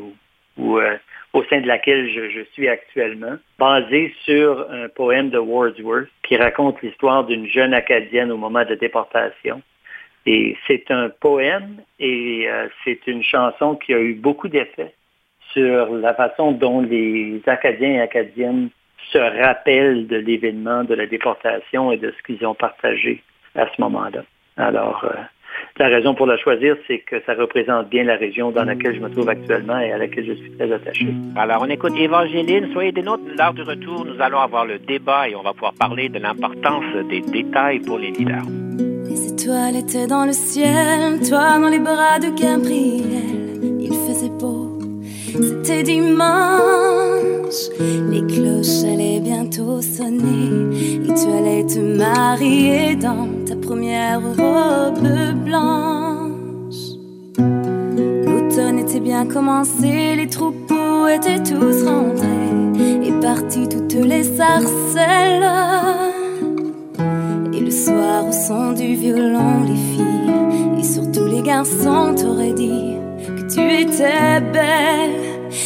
où, 0.56 0.78
euh, 0.78 0.96
au 1.32 1.42
sein 1.44 1.60
de 1.60 1.66
laquelle 1.66 2.08
je, 2.08 2.44
suis 2.52 2.68
actuellement, 2.68 3.36
basée 3.58 4.14
sur 4.24 4.70
un 4.70 4.88
poème 4.88 5.30
de 5.30 5.38
Wordsworth 5.38 6.08
qui 6.22 6.36
raconte 6.36 6.80
l'histoire 6.82 7.24
d'une 7.24 7.46
jeune 7.46 7.74
Acadienne 7.74 8.30
au 8.30 8.36
moment 8.36 8.64
de 8.64 8.74
déportation. 8.74 9.60
Et 10.26 10.56
c'est 10.66 10.90
un 10.90 11.10
poème 11.10 11.82
et 11.98 12.48
euh, 12.48 12.68
c'est 12.84 13.06
une 13.06 13.22
chanson 13.22 13.76
qui 13.76 13.92
a 13.92 14.00
eu 14.00 14.14
beaucoup 14.14 14.48
d'effet 14.48 14.94
sur 15.52 15.94
la 15.94 16.14
façon 16.14 16.52
dont 16.52 16.80
les 16.80 17.42
Acadiens 17.46 17.94
et 17.94 18.00
Acadiennes 18.00 18.70
se 19.12 19.18
rappellent 19.18 20.06
de 20.06 20.16
l'événement 20.16 20.84
de 20.84 20.94
la 20.94 21.06
déportation 21.06 21.92
et 21.92 21.98
de 21.98 22.12
ce 22.16 22.22
qu'ils 22.22 22.46
ont 22.46 22.54
partagé 22.54 23.22
à 23.54 23.66
ce 23.66 23.80
moment-là. 23.82 24.24
Alors, 24.56 25.04
euh, 25.04 25.14
la 25.78 25.88
raison 25.88 26.14
pour 26.14 26.26
la 26.26 26.36
choisir, 26.36 26.76
c'est 26.86 26.98
que 26.98 27.16
ça 27.26 27.34
représente 27.34 27.88
bien 27.88 28.04
la 28.04 28.16
région 28.16 28.50
dans 28.50 28.64
laquelle 28.64 28.94
je 28.94 29.00
me 29.00 29.10
trouve 29.10 29.28
actuellement 29.28 29.78
et 29.78 29.92
à 29.92 29.98
laquelle 29.98 30.26
je 30.26 30.34
suis 30.34 30.50
très 30.52 30.70
attaché. 30.72 31.08
Alors, 31.36 31.62
on 31.62 31.68
écoute 31.68 31.92
Évangéline. 31.96 32.72
Soyez 32.72 32.92
des 32.92 33.02
nôtres. 33.02 33.24
L'heure 33.36 33.54
du 33.54 33.62
retour, 33.62 34.04
nous 34.04 34.20
allons 34.20 34.38
avoir 34.38 34.66
le 34.66 34.78
débat 34.78 35.28
et 35.28 35.34
on 35.34 35.42
va 35.42 35.52
pouvoir 35.52 35.74
parler 35.74 36.08
de 36.08 36.18
l'importance 36.18 36.84
des 37.08 37.20
détails 37.20 37.80
pour 37.80 37.98
les 37.98 38.10
leaders. 38.12 38.44
Les 39.04 39.32
étoiles 39.32 39.76
étaient 39.76 40.06
dans 40.06 40.24
le 40.24 40.32
ciel, 40.32 41.20
toi 41.28 41.58
dans 41.58 41.68
les 41.68 41.78
bras 41.78 42.18
de 42.18 42.30
Gabriel. 42.40 43.80
Il 43.80 43.92
faisait 44.06 44.30
beau, 44.30 44.78
c'était 45.32 45.82
dimanche. 45.82 46.34
Les 48.10 48.22
cloches 48.26 48.84
allaient 48.84 49.20
bientôt 49.20 49.80
sonner 49.80 50.74
et 51.04 51.14
tu 51.14 51.28
allais 51.36 51.64
te 51.64 51.78
marier 51.78 52.96
dans 52.96 53.28
première 53.64 54.20
robe 54.20 55.00
blanche. 55.42 56.98
L'automne 57.38 58.78
était 58.78 59.00
bien 59.00 59.26
commencé, 59.26 60.14
les 60.16 60.28
troupeaux 60.28 61.08
étaient 61.08 61.42
tous 61.42 61.82
rentrés 61.84 63.06
et 63.06 63.12
partis 63.20 63.68
toutes 63.68 63.94
les 63.94 64.22
sarcelles. 64.24 65.48
Et 67.54 67.60
le 67.60 67.70
soir 67.70 68.26
au 68.28 68.32
son 68.32 68.72
du 68.72 68.94
violon, 68.96 69.62
les 69.62 69.76
filles 69.76 70.78
et 70.78 70.84
surtout 70.84 71.24
les 71.24 71.42
garçons 71.42 72.14
t'auraient 72.14 72.52
dit 72.52 72.96
que 73.26 73.54
tu 73.54 73.60
étais 73.60 74.40
belle, 74.52 75.14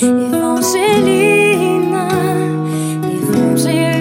Évangéline, 0.02 1.96
Évangéline. 3.02 3.97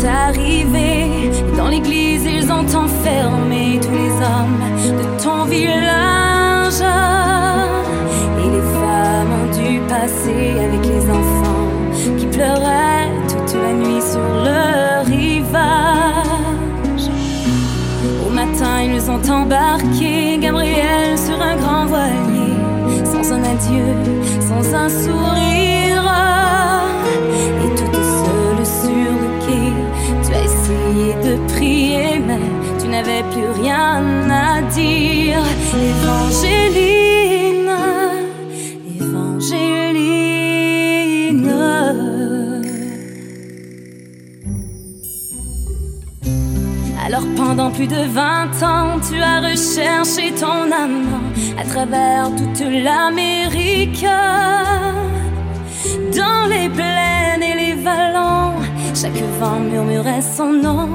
Et 0.00 1.56
dans 1.56 1.66
l'église 1.66 2.24
ils 2.24 2.52
ont 2.52 2.64
enfermé 2.64 3.80
tous 3.82 3.90
les 3.90 4.12
hommes 4.24 4.60
de 4.96 5.22
ton 5.22 5.44
village. 5.44 6.82
Et 8.38 8.48
les 8.48 8.62
femmes 8.78 9.32
ont 9.40 9.50
dû 9.58 9.80
passer 9.88 10.52
avec 10.60 10.86
les 10.86 11.10
enfants 11.10 12.16
qui 12.16 12.26
pleuraient 12.26 13.10
toute 13.28 13.54
la 13.60 13.72
nuit 13.72 14.00
sur 14.00 14.20
le 14.20 15.04
rivage. 15.04 15.50
Au 18.24 18.30
matin, 18.30 18.82
ils 18.84 19.10
ont 19.10 19.32
embarqué 19.32 20.38
Gabriel 20.38 21.18
sur 21.18 21.42
un 21.42 21.56
grand 21.56 21.86
voilier, 21.86 22.54
sans 23.04 23.32
un 23.32 23.42
adieu, 23.42 23.94
sans 24.40 24.74
un 24.74 24.88
sourire. 24.88 25.47
Plus 33.22 33.50
rien 33.62 34.30
à 34.30 34.62
dire. 34.62 35.42
Évangéline, 35.90 37.70
Évangéline. 39.00 40.28
Alors 47.04 47.26
pendant 47.36 47.70
plus 47.70 47.86
de 47.86 48.02
20 48.06 48.62
ans, 48.62 49.00
tu 49.08 49.20
as 49.20 49.40
recherché 49.40 50.32
ton 50.32 50.70
amant 50.72 51.22
à 51.58 51.64
travers 51.64 52.30
toute 52.36 52.60
l'Amérique. 52.60 54.06
Dans 56.16 56.46
les 56.48 56.68
plaines 56.68 57.42
et 57.42 57.54
les 57.54 57.74
vallons, 57.74 58.54
chaque 58.94 59.22
vent 59.40 59.60
murmurait 59.60 60.22
son 60.22 60.52
nom 60.52 60.88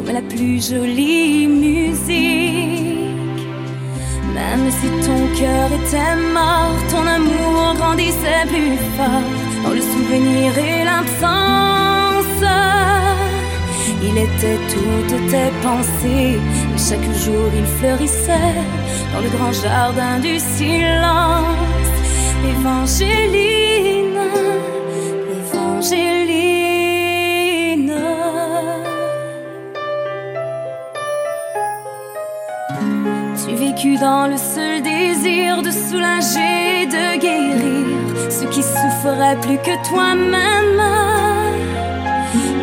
comme 0.00 0.14
la 0.14 0.22
plus 0.22 0.70
jolie 0.70 1.46
musique. 1.46 3.00
Même 4.34 4.70
si 4.70 4.88
ton 5.06 5.20
cœur 5.38 5.68
était 5.80 6.16
mort, 6.34 6.76
ton 6.90 7.06
amour 7.06 7.74
grandissait 7.76 8.46
plus 8.48 8.76
fort 8.96 9.28
dans 9.64 9.70
le 9.70 9.80
souvenir 9.80 10.58
et 10.58 10.84
l'absence. 10.84 12.44
Il 14.02 14.16
était 14.16 14.60
toutes 14.74 15.30
tes 15.30 15.50
pensées, 15.62 16.38
et 16.74 16.78
chaque 16.88 17.10
jour 17.24 17.48
il 17.56 17.66
fleurissait 17.78 18.58
dans 19.12 19.20
le 19.20 19.30
grand 19.36 19.52
jardin 19.52 20.18
du 20.20 20.38
silence. 20.38 21.90
Évangéline, 22.52 24.20
Évangéline. 25.36 26.59
Dans 33.82 34.26
le 34.26 34.36
seul 34.36 34.82
désir 34.82 35.62
de 35.62 35.70
soulager, 35.70 36.84
de 36.84 37.18
guérir 37.18 38.30
ceux 38.30 38.46
qui 38.48 38.62
souffraient 38.62 39.38
plus 39.40 39.56
que 39.56 39.88
toi-même. 39.88 40.82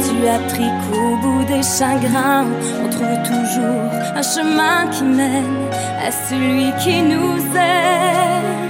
Tu 0.05 0.27
as 0.27 0.39
pris 0.47 0.69
qu'au 0.83 1.15
bout 1.15 1.43
des 1.45 1.63
chagrins, 1.63 2.45
on 2.83 2.89
trouve 2.89 3.17
toujours 3.23 3.91
un 4.15 4.21
chemin 4.21 4.85
qui 4.91 5.03
mène 5.05 5.67
à 6.05 6.11
celui 6.11 6.71
qui 6.83 7.01
nous 7.01 7.39
aime. 7.55 8.69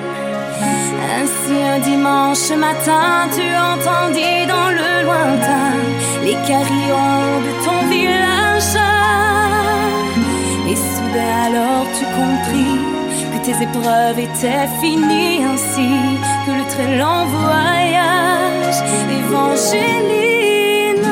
Ainsi 1.20 1.54
un 1.76 1.80
dimanche 1.80 2.50
matin, 2.52 3.28
tu 3.36 3.44
entendis 3.44 4.46
dans 4.48 4.70
le 4.70 5.04
lointain 5.06 5.76
les 6.24 6.38
carillons 6.48 7.42
de 7.46 7.66
ton 7.66 7.90
village. 7.90 8.37
Alors 11.18 11.86
tu 11.98 12.06
compris 12.06 12.78
que 13.34 13.40
tes 13.44 13.58
épreuves 13.64 14.20
étaient 14.20 14.68
finies 14.82 15.44
ainsi 15.44 15.90
que 16.46 16.52
le 16.52 16.66
très 16.70 16.98
long 16.98 17.26
voyage. 17.26 18.78
Évangéline, 19.20 21.10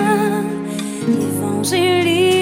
Évangéline. 1.08 2.36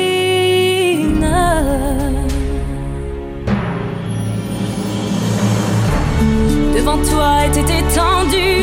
Devant 6.75 6.97
toi 6.97 7.45
était 7.47 7.79
étendu 7.79 8.62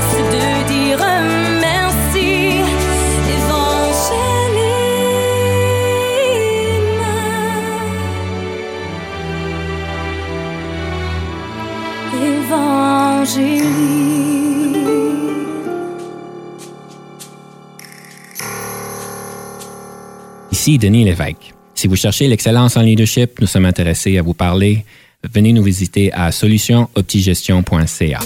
de 0.00 0.68
dire 0.68 0.98
merci. 1.60 2.60
Ici 20.50 20.78
Denis 20.78 21.04
Lévesque. 21.04 21.54
Si 21.74 21.88
vous 21.88 21.96
cherchez 21.96 22.26
l'excellence 22.26 22.76
en 22.76 22.82
leadership, 22.82 23.40
nous 23.40 23.46
sommes 23.46 23.66
intéressés 23.66 24.18
à 24.18 24.22
vous 24.22 24.34
parler. 24.34 24.84
Venez 25.22 25.52
nous 25.52 25.62
visiter 25.62 26.12
à 26.12 26.32
solutionoptigestion.ca. 26.32 28.20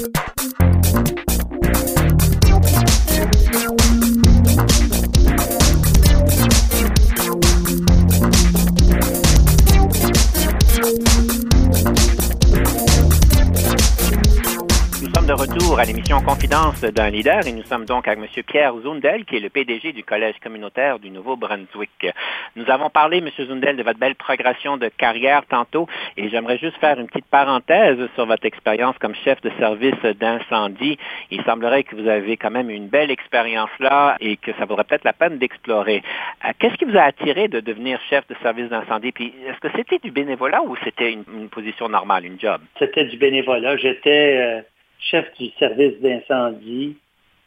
à 15.79 15.85
l'émission 15.85 16.21
Confidence 16.21 16.81
d'un 16.81 17.09
leader 17.09 17.47
et 17.47 17.53
nous 17.53 17.63
sommes 17.63 17.85
donc 17.85 18.09
avec 18.09 18.19
M. 18.19 18.43
Pierre 18.43 18.75
Zundel, 18.83 19.25
qui 19.25 19.37
est 19.37 19.41
le 19.41 19.49
PDG 19.49 19.93
du 19.93 20.03
Collège 20.03 20.35
communautaire 20.43 20.99
du 20.99 21.09
Nouveau-Brunswick. 21.11 22.09
Nous 22.57 22.69
avons 22.69 22.91
parlé, 22.91 23.19
M. 23.19 23.29
Zundel, 23.47 23.77
de 23.77 23.85
votre 23.85 23.99
belle 23.99 24.17
progression 24.17 24.77
de 24.77 24.89
carrière 24.89 25.47
tantôt 25.49 25.87
et 26.17 26.31
j'aimerais 26.31 26.59
juste 26.59 26.77
faire 26.79 26.99
une 26.99 27.07
petite 27.07 27.27
parenthèse 27.27 27.97
sur 28.17 28.27
votre 28.27 28.45
expérience 28.45 28.99
comme 28.99 29.15
chef 29.15 29.41
de 29.43 29.51
service 29.61 30.03
d'incendie. 30.19 30.99
Il 31.31 31.45
semblerait 31.45 31.85
que 31.85 31.95
vous 31.95 32.09
avez 32.09 32.37
quand 32.37 32.51
même 32.51 32.71
une 32.71 32.89
belle 32.89 33.13
expérience 33.13 33.71
là 33.79 34.17
et 34.19 34.37
que 34.37 34.51
ça 34.59 34.65
vaudrait 34.65 34.85
peut-être 34.85 35.05
la 35.05 35.13
peine 35.13 35.39
d'explorer. 35.39 36.03
Euh, 36.45 36.51
Qu'est-ce 36.59 36.75
qui 36.75 36.87
vous 36.87 36.99
a 36.99 37.03
attiré 37.03 37.47
de 37.47 37.61
devenir 37.61 38.01
chef 38.11 38.27
de 38.27 38.35
service 38.43 38.69
d'incendie? 38.69 39.15
Est-ce 39.47 39.61
que 39.61 39.69
c'était 39.77 39.99
du 39.99 40.11
bénévolat 40.11 40.63
ou 40.63 40.75
c'était 40.83 41.13
une, 41.13 41.25
une 41.33 41.49
position 41.49 41.89
normale, 41.89 42.25
une 42.25 42.41
job? 42.41 42.61
C'était 42.81 43.05
du 43.05 43.17
bénévolat. 43.17 43.77
J'étais 43.77 44.39
euh, 44.39 44.61
chef 44.99 45.27
du 45.39 45.49
service 45.59 46.01
d'incendie 46.01 46.97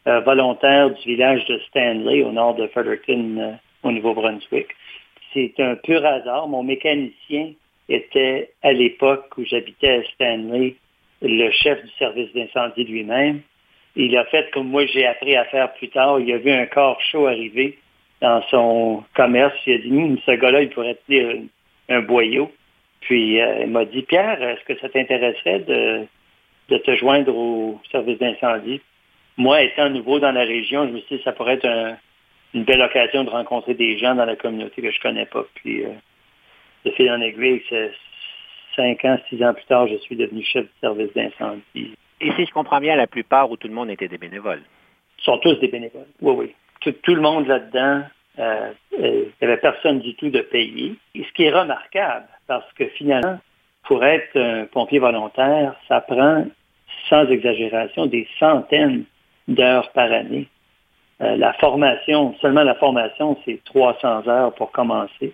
euh, 0.08 0.20
volontaire 0.20 0.90
du 0.90 1.02
village 1.04 1.44
de 1.46 1.58
Stanley, 1.68 2.24
au 2.24 2.32
nord 2.32 2.56
de 2.56 2.66
Fredericton, 2.68 3.36
euh, 3.38 3.52
au 3.84 3.92
Nouveau-Brunswick. 3.92 4.66
c'est 5.32 5.54
un 5.60 5.76
pur 5.76 6.04
hasard. 6.04 6.48
Mon 6.48 6.64
mécanicien 6.64 7.52
était 7.88 8.50
à 8.62 8.72
l'époque 8.72 9.26
où 9.36 9.44
j'habitais 9.44 9.98
à 9.98 10.02
Stanley, 10.14 10.74
le 11.20 11.50
chef 11.52 11.82
du 11.84 11.90
service 11.98 12.32
d'incendie 12.32 12.84
lui-même. 12.84 13.42
Il 13.94 14.16
a 14.16 14.24
fait 14.24 14.50
comme 14.52 14.68
moi 14.68 14.86
j'ai 14.86 15.06
appris 15.06 15.36
à 15.36 15.44
faire 15.44 15.72
plus 15.74 15.88
tard. 15.88 16.18
Il 16.18 16.32
a 16.32 16.38
vu 16.38 16.50
un 16.50 16.66
corps 16.66 17.00
chaud 17.00 17.26
arriver 17.26 17.78
dans 18.20 18.42
son 18.48 19.04
commerce. 19.14 19.54
Il 19.66 19.74
a 19.74 19.78
dit, 19.78 19.90
hum, 19.90 20.18
ce 20.26 20.32
gars-là, 20.32 20.62
il 20.62 20.70
pourrait 20.70 20.98
tenir 21.06 21.42
un, 21.88 22.00
boyau. 22.00 22.50
Puis 23.02 23.40
euh, 23.40 23.60
il 23.62 23.68
m'a 23.68 23.84
dit, 23.84 24.02
Pierre, 24.02 24.42
est-ce 24.42 24.64
que 24.64 24.78
ça 24.80 24.88
t'intéresserait 24.88 25.60
de, 25.60 26.06
de 26.72 26.78
te 26.78 26.96
joindre 26.96 27.36
au 27.36 27.80
service 27.90 28.18
d'incendie? 28.18 28.80
Moi, 29.36 29.62
étant 29.62 29.90
nouveau 29.90 30.18
dans 30.18 30.32
la 30.32 30.44
région, 30.44 30.86
je 30.86 30.92
me 30.92 31.00
suis 31.00 31.16
dit, 31.16 31.22
ça 31.22 31.32
pourrait 31.32 31.54
être 31.54 31.96
une 32.54 32.64
belle 32.64 32.82
occasion 32.82 33.24
de 33.24 33.30
rencontrer 33.30 33.74
des 33.74 33.98
gens 33.98 34.14
dans 34.14 34.24
la 34.24 34.36
communauté 34.36 34.82
que 34.82 34.90
je 34.90 35.00
connais 35.00 35.26
pas. 35.26 35.44
Puis, 35.54 35.84
euh, 35.84 35.90
de 36.84 36.90
fil 36.92 37.10
en 37.10 37.20
aiguille, 37.20 37.62
cinq 38.76 39.04
ans, 39.04 39.18
six 39.28 39.42
ans 39.44 39.54
plus 39.54 39.64
tard, 39.64 39.86
je 39.86 39.96
suis 39.96 40.16
devenu 40.16 40.42
chef 40.42 40.64
du 40.64 40.72
service 40.80 41.12
d'incendie. 41.14 41.94
Et 42.20 42.30
si 42.32 42.46
je 42.46 42.52
comprends 42.52 42.80
bien, 42.80 42.96
la 42.96 43.06
plupart 43.06 43.50
où 43.50 43.56
tout 43.56 43.68
le 43.68 43.74
monde 43.74 43.90
était 43.90 44.08
des 44.08 44.18
bénévoles? 44.18 44.62
Ils 45.18 45.24
sont 45.24 45.38
tous 45.38 45.54
des 45.60 45.68
bénévoles, 45.68 46.06
oui, 46.20 46.34
oui. 46.36 46.92
Tout, 47.02 47.14
le 47.14 47.20
monde 47.20 47.46
là-dedans, 47.46 48.02
euh, 48.38 48.72
euh, 48.98 49.24
il 49.40 49.46
n'y 49.46 49.52
avait 49.52 49.60
personne 49.60 50.00
du 50.00 50.14
tout 50.16 50.30
de 50.30 50.40
payé. 50.40 50.96
Et 51.14 51.22
ce 51.22 51.32
qui 51.32 51.44
est 51.44 51.52
remarquable, 51.52 52.26
parce 52.48 52.70
que 52.72 52.86
finalement, 52.86 53.38
pour 53.84 54.04
être 54.04 54.36
un 54.36 54.66
pompier 54.66 54.98
volontaire, 54.98 55.74
ça 55.88 56.00
prend, 56.00 56.46
sans 57.08 57.26
exagération, 57.28 58.06
des 58.06 58.26
centaines 58.38 59.04
d'heures 59.48 59.90
par 59.92 60.10
année. 60.12 60.48
Euh, 61.20 61.36
la 61.36 61.52
formation, 61.54 62.34
seulement 62.40 62.62
la 62.62 62.74
formation, 62.74 63.38
c'est 63.44 63.62
300 63.64 64.26
heures 64.28 64.54
pour 64.54 64.72
commencer. 64.72 65.32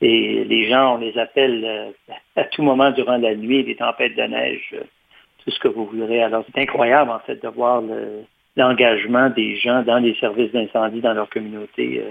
Et 0.00 0.44
les 0.44 0.68
gens, 0.68 0.96
on 0.96 0.98
les 0.98 1.16
appelle 1.18 1.64
euh, 1.64 1.90
à 2.36 2.44
tout 2.44 2.62
moment 2.62 2.90
durant 2.90 3.16
la 3.16 3.34
nuit, 3.34 3.64
des 3.64 3.76
tempêtes 3.76 4.16
de 4.16 4.22
neige, 4.22 4.74
euh, 4.74 4.82
tout 5.44 5.50
ce 5.50 5.58
que 5.60 5.68
vous 5.68 5.86
voudrez. 5.86 6.22
Alors, 6.22 6.44
c'est 6.46 6.60
incroyable, 6.60 7.10
en 7.10 7.20
fait, 7.20 7.42
de 7.42 7.48
voir 7.48 7.82
l'engagement 8.56 9.30
des 9.30 9.56
gens 9.56 9.82
dans 9.82 9.98
les 9.98 10.14
services 10.16 10.52
d'incendie 10.52 11.00
dans 11.00 11.14
leur 11.14 11.30
communauté. 11.30 12.02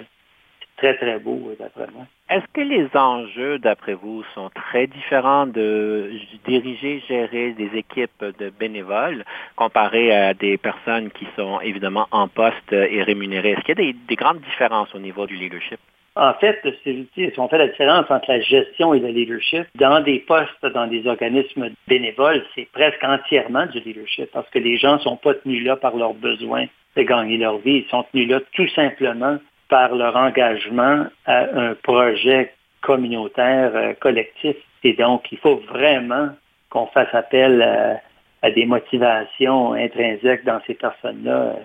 Très, 0.78 0.96
très 0.96 1.18
beau, 1.18 1.52
d'après 1.60 1.88
moi. 1.92 2.06
Est-ce 2.30 2.46
que 2.54 2.62
les 2.62 2.88
enjeux, 2.94 3.58
d'après 3.58 3.96
vous, 3.96 4.24
sont 4.36 4.52
très 4.52 4.86
différents 4.86 5.48
de 5.48 6.12
diriger, 6.46 7.02
gérer 7.08 7.54
des 7.54 7.76
équipes 7.76 8.24
de 8.40 8.52
bénévoles 8.52 9.26
comparé 9.56 10.16
à 10.16 10.36
des 10.36 10.58
personnes 10.58 11.10
qui 11.10 11.26
sont 11.36 11.60
évidemment 11.62 12.08
en 12.12 12.28
poste 12.28 12.74
et 12.74 13.02
rémunérées? 13.02 13.52
Est-ce 13.52 13.62
qu'il 13.62 13.86
y 13.86 13.90
a 13.90 13.94
des 14.08 14.16
grandes 14.16 14.42
différences 14.42 14.94
au 14.94 15.00
niveau 15.00 15.26
du 15.26 15.36
leadership? 15.36 15.80
En 16.16 16.34
fait, 16.34 16.60
si 16.84 17.32
on 17.38 17.48
fait 17.48 17.60
la 17.60 17.68
différence 17.68 18.10
entre 18.10 18.32
la 18.32 18.42
gestion 18.42 18.94
et 18.94 19.00
le 19.00 19.10
leadership, 19.10 19.66
dans 19.76 20.02
des 20.02 20.20
postes, 20.20 20.66
dans 20.74 20.88
des 20.88 21.06
organismes 21.08 21.70
bénévoles, 21.88 22.44
c'est 22.56 22.68
presque 22.72 23.04
entièrement 23.04 23.68
du 23.68 23.80
leadership 23.80 24.30
parce 24.32 24.50
que 24.50 24.58
les 24.58 24.78
gens 24.78 24.94
ne 24.94 25.00
sont 25.00 25.18
pas 25.18 25.36
tenus 25.36 25.64
là 25.64 25.76
par 25.76 25.96
leurs 25.96 26.16
besoins 26.16 26.66
de 26.96 27.04
gagner 27.04 27.38
leur 27.38 27.60
vie. 27.60 27.86
Ils 27.86 27.90
sont 27.90 28.04
tenus 28.12 28.30
là 28.30 28.40
tout 28.54 28.68
simplement 28.70 29.38
par 29.70 29.96
leur 29.96 30.16
engagement 30.16 31.06
à 31.26 31.46
un 31.54 31.76
projet 31.76 32.54
communautaire 32.82 33.72
euh, 33.76 33.94
collectif. 34.00 34.56
Et 34.84 34.94
donc, 34.94 35.32
il 35.32 35.38
faut 35.40 35.58
vraiment 35.58 36.30
qu'on 36.70 36.88
fasse 36.88 37.14
appel 37.14 37.62
à, 37.62 38.02
à, 38.42 38.52
des 38.52 38.66
motivations 38.66 39.74
intrinsèques 39.74 40.46
dans 40.46 40.62
ces 40.68 40.76
personnes-là. 40.76 41.56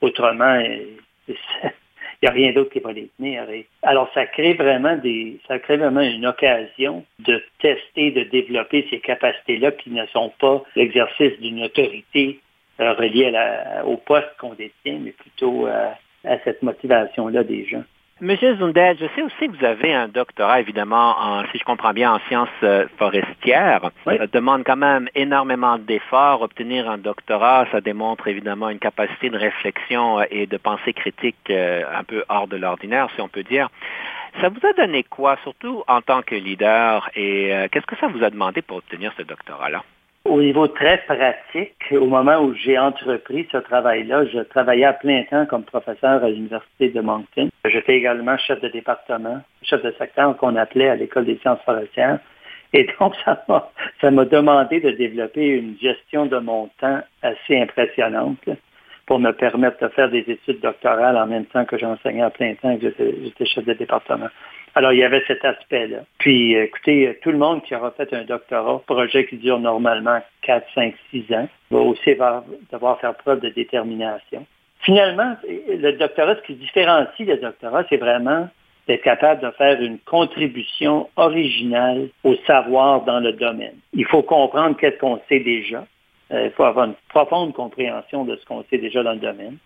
Autrement, 0.00 0.58
il 1.28 1.36
n'y 2.22 2.28
a 2.28 2.32
rien 2.32 2.52
d'autre 2.52 2.70
qui 2.70 2.80
va 2.80 2.92
les 2.92 3.10
tenir. 3.18 3.44
alors, 3.82 4.08
ça 4.14 4.26
crée 4.26 4.54
vraiment 4.54 4.96
des, 4.96 5.40
ça 5.48 5.58
crée 5.58 5.76
vraiment 5.76 6.00
une 6.00 6.26
occasion 6.26 7.04
de 7.18 7.42
tester, 7.60 8.10
de 8.12 8.24
développer 8.24 8.86
ces 8.90 9.00
capacités-là 9.00 9.72
qui 9.72 9.90
ne 9.90 10.06
sont 10.06 10.32
pas 10.40 10.62
l'exercice 10.76 11.38
d'une 11.40 11.62
autorité 11.64 12.40
euh, 12.80 12.92
reliée 12.94 13.32
au 13.84 13.96
poste 13.96 14.30
qu'on 14.38 14.54
détient, 14.54 14.98
mais 15.00 15.12
plutôt 15.12 15.66
euh, 15.66 15.90
à 16.24 16.38
cette 16.44 16.62
motivation-là 16.62 17.44
des 17.44 17.64
gens. 17.64 17.84
Monsieur 18.22 18.54
Zundel, 18.56 18.96
je 19.00 19.06
sais 19.16 19.22
aussi 19.22 19.48
que 19.48 19.56
vous 19.56 19.64
avez 19.64 19.92
un 19.92 20.06
doctorat, 20.06 20.60
évidemment, 20.60 21.16
en, 21.18 21.42
si 21.50 21.58
je 21.58 21.64
comprends 21.64 21.92
bien, 21.92 22.14
en 22.14 22.20
sciences 22.28 22.48
euh, 22.62 22.86
forestières. 22.96 23.90
Ça 24.04 24.28
demande 24.28 24.62
quand 24.64 24.76
même 24.76 25.08
énormément 25.16 25.76
d'efforts. 25.76 26.40
Obtenir 26.42 26.88
un 26.88 26.98
doctorat, 26.98 27.66
ça 27.72 27.80
démontre 27.80 28.28
évidemment 28.28 28.68
une 28.68 28.78
capacité 28.78 29.28
de 29.28 29.36
réflexion 29.36 30.20
euh, 30.20 30.24
et 30.30 30.46
de 30.46 30.56
pensée 30.56 30.92
critique 30.92 31.50
euh, 31.50 31.82
un 31.92 32.04
peu 32.04 32.22
hors 32.28 32.46
de 32.46 32.56
l'ordinaire, 32.56 33.08
si 33.16 33.20
on 33.20 33.28
peut 33.28 33.42
dire. 33.42 33.68
Ça 34.40 34.50
vous 34.50 34.64
a 34.64 34.72
donné 34.74 35.02
quoi, 35.02 35.36
surtout 35.42 35.82
en 35.88 36.00
tant 36.00 36.22
que 36.22 36.36
leader, 36.36 37.10
et 37.16 37.50
qu'est-ce 37.70 37.86
que 37.86 37.96
ça 37.96 38.06
vous 38.06 38.22
a 38.24 38.30
demandé 38.30 38.62
pour 38.62 38.78
obtenir 38.78 39.12
ce 39.18 39.22
doctorat-là? 39.22 39.82
Au 40.24 40.40
niveau 40.40 40.68
très 40.68 40.98
pratique, 40.98 41.74
au 41.90 42.06
moment 42.06 42.38
où 42.42 42.54
j'ai 42.54 42.78
entrepris 42.78 43.48
ce 43.50 43.56
travail-là, 43.56 44.24
je 44.26 44.38
travaillais 44.38 44.84
à 44.84 44.92
plein 44.92 45.24
temps 45.24 45.46
comme 45.46 45.64
professeur 45.64 46.22
à 46.22 46.28
l'Université 46.28 46.90
de 46.90 47.00
Moncton. 47.00 47.48
J'étais 47.64 47.96
également 47.96 48.38
chef 48.38 48.60
de 48.60 48.68
département, 48.68 49.40
chef 49.62 49.82
de 49.82 49.90
secteur 49.98 50.36
qu'on 50.36 50.54
appelait 50.54 50.88
à 50.88 50.94
l'École 50.94 51.24
des 51.24 51.38
sciences 51.38 51.60
forestières. 51.64 52.20
Et 52.72 52.86
donc, 53.00 53.14
ça 53.24 53.42
m'a, 53.48 53.68
ça 54.00 54.12
m'a 54.12 54.24
demandé 54.24 54.80
de 54.80 54.92
développer 54.92 55.44
une 55.44 55.76
gestion 55.78 56.26
de 56.26 56.38
mon 56.38 56.68
temps 56.80 57.00
assez 57.22 57.60
impressionnante 57.60 58.48
pour 59.06 59.18
me 59.18 59.32
permettre 59.32 59.82
de 59.82 59.88
faire 59.88 60.08
des 60.08 60.24
études 60.28 60.60
doctorales 60.60 61.16
en 61.16 61.26
même 61.26 61.46
temps 61.46 61.64
que 61.64 61.76
j'enseignais 61.76 62.22
à 62.22 62.30
plein 62.30 62.54
temps 62.54 62.70
et 62.70 62.78
que 62.78 62.94
j'étais 62.96 63.46
chef 63.46 63.64
de 63.64 63.72
département. 63.72 64.28
Alors, 64.74 64.92
il 64.92 65.00
y 65.00 65.04
avait 65.04 65.22
cet 65.26 65.44
aspect-là. 65.44 65.98
Puis, 66.18 66.54
écoutez, 66.54 67.18
tout 67.22 67.30
le 67.30 67.38
monde 67.38 67.62
qui 67.62 67.74
aura 67.74 67.90
fait 67.90 68.12
un 68.14 68.24
doctorat, 68.24 68.80
projet 68.86 69.26
qui 69.26 69.36
dure 69.36 69.58
normalement 69.58 70.20
4, 70.42 70.66
5, 70.74 70.94
6 71.10 71.34
ans, 71.34 71.48
va 71.70 71.78
aussi 71.78 72.16
devoir 72.72 73.00
faire 73.00 73.14
preuve 73.16 73.40
de 73.40 73.50
détermination. 73.50 74.46
Finalement, 74.80 75.36
le 75.46 75.92
doctorat, 75.92 76.36
ce 76.36 76.42
qui 76.42 76.54
différencie 76.54 77.28
le 77.28 77.36
doctorat, 77.36 77.84
c'est 77.88 77.98
vraiment 77.98 78.48
d'être 78.88 79.02
capable 79.02 79.42
de 79.42 79.50
faire 79.52 79.80
une 79.80 79.98
contribution 80.00 81.08
originale 81.16 82.08
au 82.24 82.34
savoir 82.46 83.02
dans 83.04 83.20
le 83.20 83.32
domaine. 83.32 83.76
Il 83.92 84.06
faut 84.06 84.22
comprendre 84.22 84.76
qu'est-ce 84.76 84.98
qu'on 84.98 85.20
sait 85.28 85.40
déjà. 85.40 85.86
Euh, 86.32 86.46
il 86.46 86.50
faut 86.52 86.64
avoir 86.64 86.86
une 86.86 86.94
profonde 87.08 87.52
compréhension 87.52 88.24
de 88.24 88.36
ce 88.36 88.44
qu'on 88.46 88.64
sait 88.70 88.78
déjà 88.78 89.02
dans 89.02 89.12
le 89.12 89.18
domaine. 89.18 89.58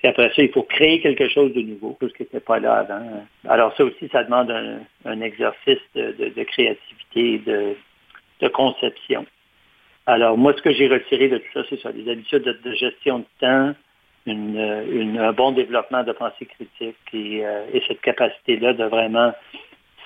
Puis 0.00 0.08
après 0.08 0.32
ça, 0.34 0.42
il 0.42 0.50
faut 0.50 0.62
créer 0.62 1.00
quelque 1.00 1.28
chose 1.28 1.52
de 1.52 1.60
nouveau, 1.60 1.96
chose 2.00 2.12
qui 2.14 2.22
n'était 2.22 2.40
pas 2.40 2.58
là 2.58 2.76
avant. 2.78 3.22
Alors 3.46 3.76
ça 3.76 3.84
aussi, 3.84 4.08
ça 4.08 4.24
demande 4.24 4.50
un, 5.04 5.20
exercice 5.20 5.78
de, 5.94 6.42
créativité, 6.44 7.38
de, 8.40 8.48
conception. 8.48 9.26
Alors 10.06 10.38
moi, 10.38 10.54
ce 10.56 10.62
que 10.62 10.72
j'ai 10.72 10.88
retiré 10.88 11.28
de 11.28 11.36
tout 11.36 11.52
ça, 11.52 11.60
c'est 11.68 11.80
ça, 11.80 11.90
les 11.90 12.10
habitudes 12.10 12.42
de, 12.42 12.72
gestion 12.72 13.18
de 13.18 13.24
temps, 13.40 13.74
un 14.26 15.32
bon 15.32 15.52
développement 15.52 16.02
de 16.02 16.12
pensée 16.12 16.46
critique 16.46 16.96
et, 17.12 17.44
euh, 17.44 17.66
et 17.74 17.82
cette 17.86 18.00
capacité-là 18.00 18.72
de 18.72 18.84
vraiment 18.84 19.34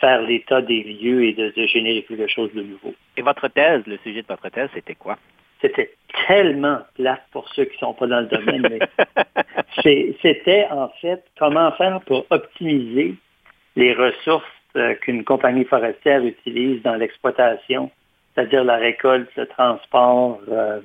faire 0.01 0.23
l'état 0.23 0.61
des 0.61 0.83
lieux 0.83 1.25
et 1.25 1.35
de 1.35 1.53
générer 1.67 2.03
quelque 2.03 2.27
chose 2.27 2.53
de 2.53 2.63
nouveau. 2.63 2.95
Et 3.17 3.23
votre 3.23 3.47
thèse, 3.47 3.83
le 3.87 3.97
sujet 3.99 4.23
de 4.23 4.27
votre 4.27 4.49
thèse, 4.49 4.71
c'était 4.75 4.97
quoi? 4.97 5.19
C'était 5.65 5.95
tellement 6.27 6.81
plate 6.95 7.23
pour 7.33 7.49
ceux 7.55 7.65
qui 7.65 7.77
ne 7.77 7.79
sont 7.79 7.95
pas 7.95 8.07
dans 8.07 8.21
le 8.21 8.27
domaine, 8.27 8.69
mais 8.69 10.13
c'était 10.21 10.67
en 10.71 10.91
fait 11.01 11.25
comment 11.39 11.73
faire 11.73 12.03
pour 12.03 12.27
optimiser 12.29 13.15
les 13.77 13.95
ressources 13.95 14.45
euh, 14.77 14.95
qu'une 14.97 15.25
compagnie 15.25 15.65
forestière 15.65 16.23
utilise 16.23 16.83
dans 16.83 16.97
l'exploitation, 16.97 17.91
c'est-à-dire 18.35 18.63
la 18.63 18.77
récolte, 18.77 19.31
le 19.37 19.47
transport 19.47 20.39
euh, 20.51 20.81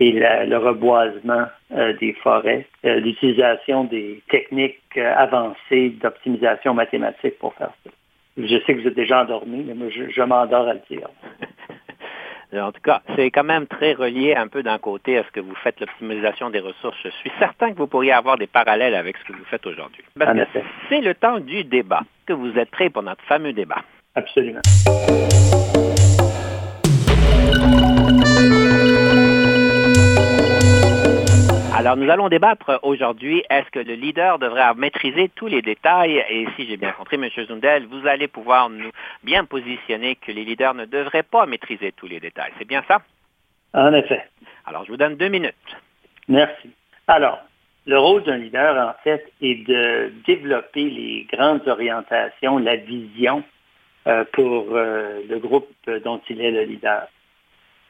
et 0.00 0.12
le 0.12 0.56
reboisement 0.56 1.46
euh, 1.72 1.92
des 1.98 2.14
forêts, 2.14 2.66
l'utilisation 2.84 3.84
des 3.84 4.22
techniques 4.30 4.96
avancées 4.96 5.90
d'optimisation 6.00 6.72
mathématique 6.72 7.38
pour 7.38 7.52
faire 7.54 7.72
ça. 7.84 7.90
Je 8.38 8.58
sais 8.64 8.74
que 8.74 8.80
vous 8.80 8.88
êtes 8.88 8.94
déjà 8.94 9.22
endormi, 9.22 9.62
mais 9.66 9.74
moi, 9.74 9.88
je, 9.90 10.08
je 10.08 10.22
m'endors 10.22 10.68
à 10.68 10.74
le 10.74 10.80
dire. 10.90 11.08
En 12.52 12.72
tout 12.72 12.80
cas, 12.80 13.02
c'est 13.16 13.30
quand 13.30 13.44
même 13.44 13.66
très 13.66 13.92
relié 13.92 14.34
un 14.34 14.48
peu 14.48 14.62
d'un 14.62 14.78
côté 14.78 15.18
à 15.18 15.24
ce 15.24 15.30
que 15.30 15.40
vous 15.40 15.54
faites, 15.56 15.80
l'optimisation 15.80 16.50
des 16.50 16.60
ressources. 16.60 16.96
Je 17.04 17.10
suis 17.10 17.32
certain 17.38 17.72
que 17.72 17.78
vous 17.78 17.86
pourriez 17.86 18.12
avoir 18.12 18.38
des 18.38 18.46
parallèles 18.46 18.94
avec 18.94 19.16
ce 19.18 19.24
que 19.24 19.32
vous 19.32 19.44
faites 19.50 19.66
aujourd'hui. 19.66 20.04
c'est 20.88 21.00
le 21.00 21.14
temps 21.14 21.40
du 21.40 21.64
débat. 21.64 22.02
Que 22.26 22.32
vous 22.32 22.58
êtes 22.58 22.70
prêts 22.70 22.90
pour 22.90 23.02
notre 23.02 23.22
fameux 23.24 23.52
débat? 23.52 23.82
Absolument. 24.14 24.62
Alors, 31.86 31.98
nous 31.98 32.10
allons 32.10 32.28
débattre 32.28 32.80
aujourd'hui, 32.82 33.44
est-ce 33.48 33.70
que 33.70 33.78
le 33.78 33.94
leader 33.94 34.40
devrait 34.40 34.74
maîtriser 34.74 35.28
tous 35.28 35.46
les 35.46 35.62
détails? 35.62 36.16
Et 36.28 36.48
si 36.56 36.66
j'ai 36.66 36.76
bien 36.76 36.90
compris, 36.90 37.14
M. 37.14 37.28
Zundel, 37.46 37.86
vous 37.86 38.08
allez 38.08 38.26
pouvoir 38.26 38.68
nous 38.68 38.90
bien 39.22 39.44
positionner 39.44 40.16
que 40.16 40.32
les 40.32 40.44
leaders 40.44 40.74
ne 40.74 40.84
devraient 40.84 41.22
pas 41.22 41.46
maîtriser 41.46 41.92
tous 41.92 42.08
les 42.08 42.18
détails. 42.18 42.50
C'est 42.58 42.64
bien 42.64 42.82
ça? 42.88 43.02
En 43.72 43.92
effet. 43.94 44.24
Alors, 44.64 44.84
je 44.84 44.90
vous 44.90 44.96
donne 44.96 45.14
deux 45.14 45.28
minutes. 45.28 45.54
Merci. 46.26 46.70
Alors, 47.06 47.38
le 47.86 48.00
rôle 48.00 48.24
d'un 48.24 48.38
leader, 48.38 48.88
en 48.88 49.00
fait, 49.04 49.32
est 49.40 49.64
de 49.68 50.12
développer 50.26 50.90
les 50.90 51.28
grandes 51.32 51.68
orientations, 51.68 52.58
la 52.58 52.74
vision 52.74 53.44
euh, 54.08 54.24
pour 54.32 54.70
euh, 54.72 55.20
le 55.30 55.38
groupe 55.38 55.70
dont 56.02 56.20
il 56.28 56.40
est 56.40 56.50
le 56.50 56.64
leader. 56.64 57.06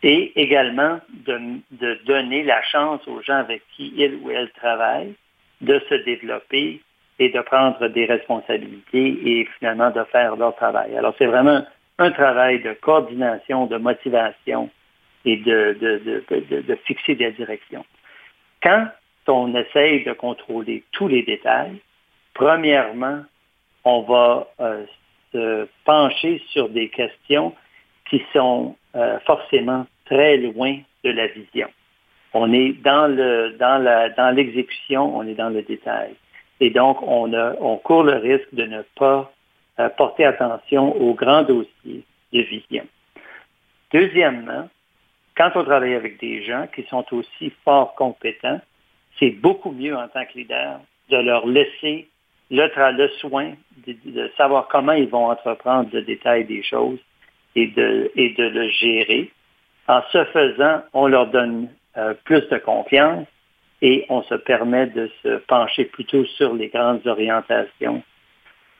Et 0.03 0.33
également 0.41 1.01
de, 1.27 1.41
de, 1.73 1.99
donner 2.05 2.45
la 2.45 2.63
chance 2.63 3.07
aux 3.09 3.23
gens 3.23 3.39
avec 3.39 3.63
qui 3.75 3.93
il 3.97 4.17
ou 4.23 4.31
elle 4.31 4.51
travaille 4.51 5.15
de 5.63 5.81
se 5.89 5.95
développer 5.95 6.81
et 7.19 7.31
de 7.31 7.41
prendre 7.41 7.89
des 7.89 8.05
responsabilités 8.05 9.19
et 9.25 9.49
finalement 9.59 9.91
de 9.91 10.05
faire 10.05 10.37
leur 10.37 10.55
travail. 10.57 10.97
Alors 10.97 11.15
c'est 11.19 11.27
vraiment 11.27 11.65
un 11.99 12.11
travail 12.11 12.61
de 12.61 12.75
coordination, 12.75 13.67
de 13.67 13.79
motivation 13.79 14.71
et 15.25 15.39
de, 15.39 15.77
de, 15.81 16.23
de, 16.31 16.61
de 16.61 16.75
fixer 16.85 17.15
des 17.15 17.33
directions. 17.33 17.85
Quand 18.63 18.89
on 19.29 19.55
essaye 19.55 20.05
de 20.05 20.13
contrôler 20.13 20.85
tous 20.93 21.09
les 21.09 21.23
détails, 21.23 21.81
premièrement, 22.35 23.23
on 23.85 24.03
va 24.03 24.49
euh, 24.61 24.85
se 25.33 25.69
pencher 25.85 26.43
sur 26.51 26.69
des 26.69 26.89
questions 26.89 27.55
qui 28.09 28.23
sont 28.33 28.77
euh, 28.97 29.19
forcément 29.21 29.87
très 30.07 30.37
loin 30.39 30.79
de 31.05 31.11
la 31.11 31.27
vision. 31.29 31.69
On 32.35 32.53
est 32.53 32.73
dans 32.83 34.35
l'exécution, 34.35 35.17
on 35.17 35.27
est 35.27 35.35
dans 35.35 35.51
le 35.51 35.63
détail. 35.63 36.15
Et 36.61 36.71
donc, 36.71 36.99
on, 37.03 37.77
court 37.79 38.03
le 38.03 38.17
risque 38.17 38.53
de 38.53 38.65
ne 38.65 38.83
pas 38.97 39.33
euh, 39.79 39.89
porter 39.91 40.25
attention 40.25 40.95
aux 40.97 41.15
grands 41.15 41.43
dossiers 41.43 42.05
de 42.33 42.41
vision. 42.41 42.85
Deuxièmement, 43.93 44.69
quand 45.37 45.51
on 45.55 45.65
travaille 45.65 45.95
avec 45.95 46.19
des 46.19 46.43
gens 46.45 46.67
qui 46.75 46.83
sont 46.85 47.05
aussi 47.13 47.53
fort 47.65 47.95
compétents, 47.95 48.61
c'est 49.19 49.31
beaucoup 49.31 49.71
mieux 49.71 49.97
en 49.97 50.09
tant 50.09 50.25
que 50.25 50.39
leader 50.39 50.81
de 51.11 51.17
leur 51.19 51.47
laisser 51.47 52.09
le 52.51 53.09
soin 53.19 53.53
de, 53.87 54.31
savoir 54.37 54.69
comment 54.69 54.93
ils 54.93 55.09
vont 55.09 55.27
entreprendre 55.27 55.91
le 55.93 56.03
détail 56.03 56.45
des 56.45 56.63
choses 56.63 56.99
et 57.57 57.67
de, 57.69 58.13
et 58.15 58.31
de 58.31 58.45
le 58.45 58.69
gérer. 58.69 59.31
En 59.89 60.03
ce 60.13 60.25
faisant, 60.27 60.83
on 60.93 61.09
leur 61.09 61.27
donne 61.29 61.69
euh, 61.97 62.15
plus 62.25 62.47
de 62.49 62.59
confiance 62.59 63.27
et 63.83 64.05
on 64.09 64.23
se 64.23 64.35
permet 64.35 64.87
de 64.87 65.11
se 65.23 65.39
pencher 65.39 65.87
plutôt 65.87 66.25
sur 66.25 66.55
les 66.55 66.69
grandes 66.69 67.07
orientations 67.07 68.03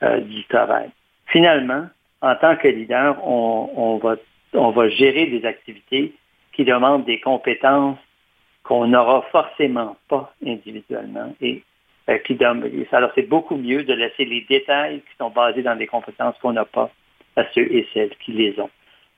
euh, 0.03 0.19
du 0.21 0.45
travail. 0.45 0.89
Finalement, 1.27 1.87
en 2.21 2.35
tant 2.35 2.55
que 2.55 2.67
leader, 2.67 3.17
on, 3.27 3.99
va, 4.01 4.15
on 4.53 4.71
va 4.71 4.89
gérer 4.89 5.27
des 5.27 5.45
activités 5.45 6.13
qui 6.53 6.65
demandent 6.65 7.05
des 7.05 7.19
compétences 7.19 7.97
qu'on 8.63 8.87
n'aura 8.87 9.23
forcément 9.31 9.95
pas 10.09 10.33
individuellement 10.45 11.33
et 11.41 11.63
euh, 12.09 12.17
qui 12.19 12.37
alors 12.91 13.11
c'est 13.15 13.27
beaucoup 13.27 13.55
mieux 13.55 13.83
de 13.83 13.93
laisser 13.93 14.25
les 14.25 14.45
détails 14.49 15.01
qui 15.01 15.17
sont 15.17 15.29
basés 15.29 15.61
dans 15.61 15.75
des 15.75 15.87
compétences 15.87 16.35
qu'on 16.41 16.53
n'a 16.53 16.65
pas 16.65 16.89
à 17.37 17.45
ceux 17.53 17.71
et 17.73 17.87
celles 17.93 18.15
qui 18.17 18.33
les 18.33 18.59
ont. 18.59 18.69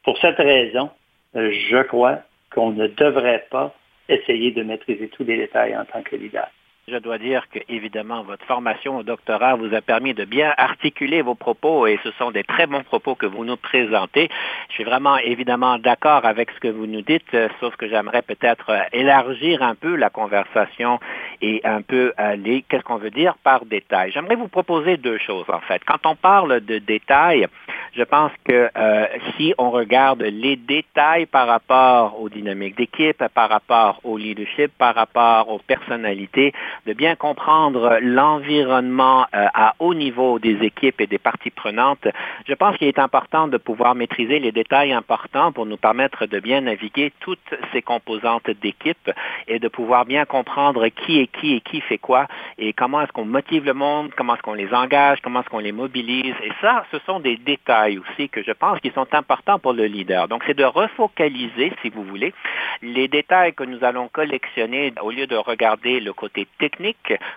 Pour 0.03 0.17
cette 0.19 0.37
raison, 0.37 0.91
euh, 1.35 1.51
je 1.69 1.81
crois 1.83 2.19
qu'on 2.53 2.71
ne 2.71 2.87
devrait 2.87 3.47
pas 3.49 3.73
essayer 4.07 4.51
de 4.51 4.63
maîtriser 4.63 5.07
tous 5.07 5.23
les 5.23 5.37
détails 5.37 5.75
en 5.75 5.85
tant 5.85 6.03
que 6.03 6.15
leader. 6.15 6.49
Je 6.91 6.97
dois 6.97 7.19
dire 7.19 7.43
que, 7.51 7.59
évidemment, 7.69 8.23
votre 8.23 8.43
formation 8.45 8.97
au 8.97 9.03
doctorat 9.03 9.55
vous 9.55 9.75
a 9.75 9.81
permis 9.81 10.15
de 10.15 10.25
bien 10.25 10.53
articuler 10.57 11.21
vos 11.21 11.35
propos 11.35 11.85
et 11.85 11.99
ce 12.03 12.11
sont 12.13 12.31
des 12.31 12.43
très 12.43 12.65
bons 12.65 12.83
propos 12.83 13.13
que 13.13 13.27
vous 13.27 13.45
nous 13.45 13.57
présentez. 13.57 14.29
Je 14.69 14.73
suis 14.73 14.83
vraiment, 14.83 15.17
évidemment, 15.17 15.77
d'accord 15.77 16.25
avec 16.25 16.49
ce 16.51 16.59
que 16.59 16.67
vous 16.67 16.87
nous 16.87 17.01
dites, 17.01 17.33
euh, 17.35 17.47
sauf 17.59 17.75
que 17.75 17.87
j'aimerais 17.87 18.23
peut-être 18.23 18.71
euh, 18.71 18.81
élargir 18.91 19.61
un 19.61 19.75
peu 19.75 19.95
la 19.95 20.09
conversation 20.09 20.99
et 21.41 21.61
un 21.63 21.81
peu 21.83 22.11
aller, 22.17 22.65
qu'est-ce 22.67 22.83
qu'on 22.83 22.97
veut 22.97 23.11
dire 23.11 23.35
par 23.43 23.65
détail. 23.65 24.11
J'aimerais 24.11 24.35
vous 24.35 24.47
proposer 24.47 24.97
deux 24.97 25.19
choses, 25.19 25.49
en 25.49 25.59
fait. 25.59 25.83
Quand 25.85 26.05
on 26.05 26.15
parle 26.15 26.61
de 26.61 26.79
détails, 26.79 27.47
je 27.95 28.03
pense 28.03 28.31
que 28.45 28.69
euh, 28.75 29.05
si 29.35 29.53
on 29.57 29.71
regarde 29.71 30.21
les 30.21 30.55
détails 30.55 31.25
par 31.25 31.47
rapport 31.47 32.19
aux 32.19 32.29
dynamiques 32.29 32.77
d'équipe, 32.77 33.23
par 33.33 33.49
rapport 33.49 33.99
au 34.03 34.17
leadership, 34.17 34.71
par 34.77 34.95
rapport 34.95 35.49
aux 35.49 35.59
personnalités, 35.59 36.53
de 36.85 36.93
bien 36.93 37.15
comprendre 37.15 37.99
l'environnement 38.01 39.25
euh, 39.33 39.45
à 39.53 39.75
haut 39.79 39.93
niveau 39.93 40.39
des 40.39 40.57
équipes 40.63 41.01
et 41.01 41.07
des 41.07 41.17
parties 41.17 41.51
prenantes, 41.51 42.07
je 42.47 42.53
pense 42.53 42.77
qu'il 42.77 42.87
est 42.87 42.99
important 42.99 43.47
de 43.47 43.57
pouvoir 43.57 43.95
maîtriser 43.95 44.39
les 44.39 44.51
détails 44.51 44.93
importants 44.93 45.51
pour 45.51 45.65
nous 45.65 45.77
permettre 45.77 46.25
de 46.25 46.39
bien 46.39 46.61
naviguer 46.61 47.11
toutes 47.19 47.53
ces 47.71 47.81
composantes 47.81 48.49
d'équipe 48.61 49.11
et 49.47 49.59
de 49.59 49.67
pouvoir 49.67 50.05
bien 50.05 50.25
comprendre 50.25 50.87
qui 50.87 51.19
est 51.19 51.27
qui 51.27 51.55
et 51.55 51.61
qui 51.61 51.81
fait 51.81 51.97
quoi 51.97 52.27
et 52.57 52.73
comment 52.73 53.01
est-ce 53.01 53.11
qu'on 53.11 53.25
motive 53.25 53.65
le 53.65 53.73
monde, 53.73 54.11
comment 54.15 54.35
est-ce 54.35 54.41
qu'on 54.41 54.53
les 54.53 54.73
engage, 54.73 55.19
comment 55.21 55.41
est-ce 55.41 55.49
qu'on 55.49 55.59
les 55.59 55.71
mobilise. 55.71 56.35
Et 56.43 56.51
ça, 56.61 56.85
ce 56.91 56.99
sont 57.05 57.19
des 57.19 57.37
détails 57.37 57.99
aussi 57.99 58.29
que 58.29 58.43
je 58.43 58.51
pense 58.51 58.79
qu'ils 58.79 58.93
sont 58.93 59.07
importants 59.13 59.59
pour 59.59 59.73
le 59.73 59.85
leader. 59.85 60.27
Donc, 60.27 60.43
c'est 60.45 60.57
de 60.57 60.63
refocaliser, 60.63 61.71
si 61.81 61.89
vous 61.89 62.03
voulez, 62.03 62.33
les 62.81 63.07
détails 63.07 63.53
que 63.53 63.63
nous 63.63 63.83
allons 63.83 64.07
collectionner 64.07 64.93
au 65.01 65.11
lieu 65.11 65.27
de 65.27 65.35
regarder 65.35 65.99
le 65.99 66.13
côté 66.13 66.47
technique, 66.57 66.68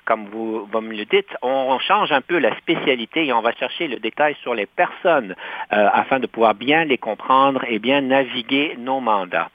comme 0.04 0.26
vous, 0.26 0.68
me 0.80 0.94
le 0.94 1.04
dites, 1.04 1.36
on 1.42 1.78
change 1.78 2.12
un 2.12 2.20
peu 2.20 2.38
la 2.38 2.56
spécialité 2.58 3.26
et 3.26 3.32
on 3.32 3.42
va 3.42 3.52
chercher 3.52 3.88
le 3.88 3.98
détail 3.98 4.36
sur 4.42 4.54
les 4.54 4.66
personnes 4.66 5.34
euh, 5.72 5.88
afin 5.92 6.18
de 6.18 6.26
pouvoir 6.26 6.54
bien 6.54 6.84
les 6.84 6.98
comprendre 6.98 7.64
et 7.68 7.78
bien 7.78 8.00
naviguer 8.00 8.76
nos 8.78 9.00
mandats. 9.00 9.50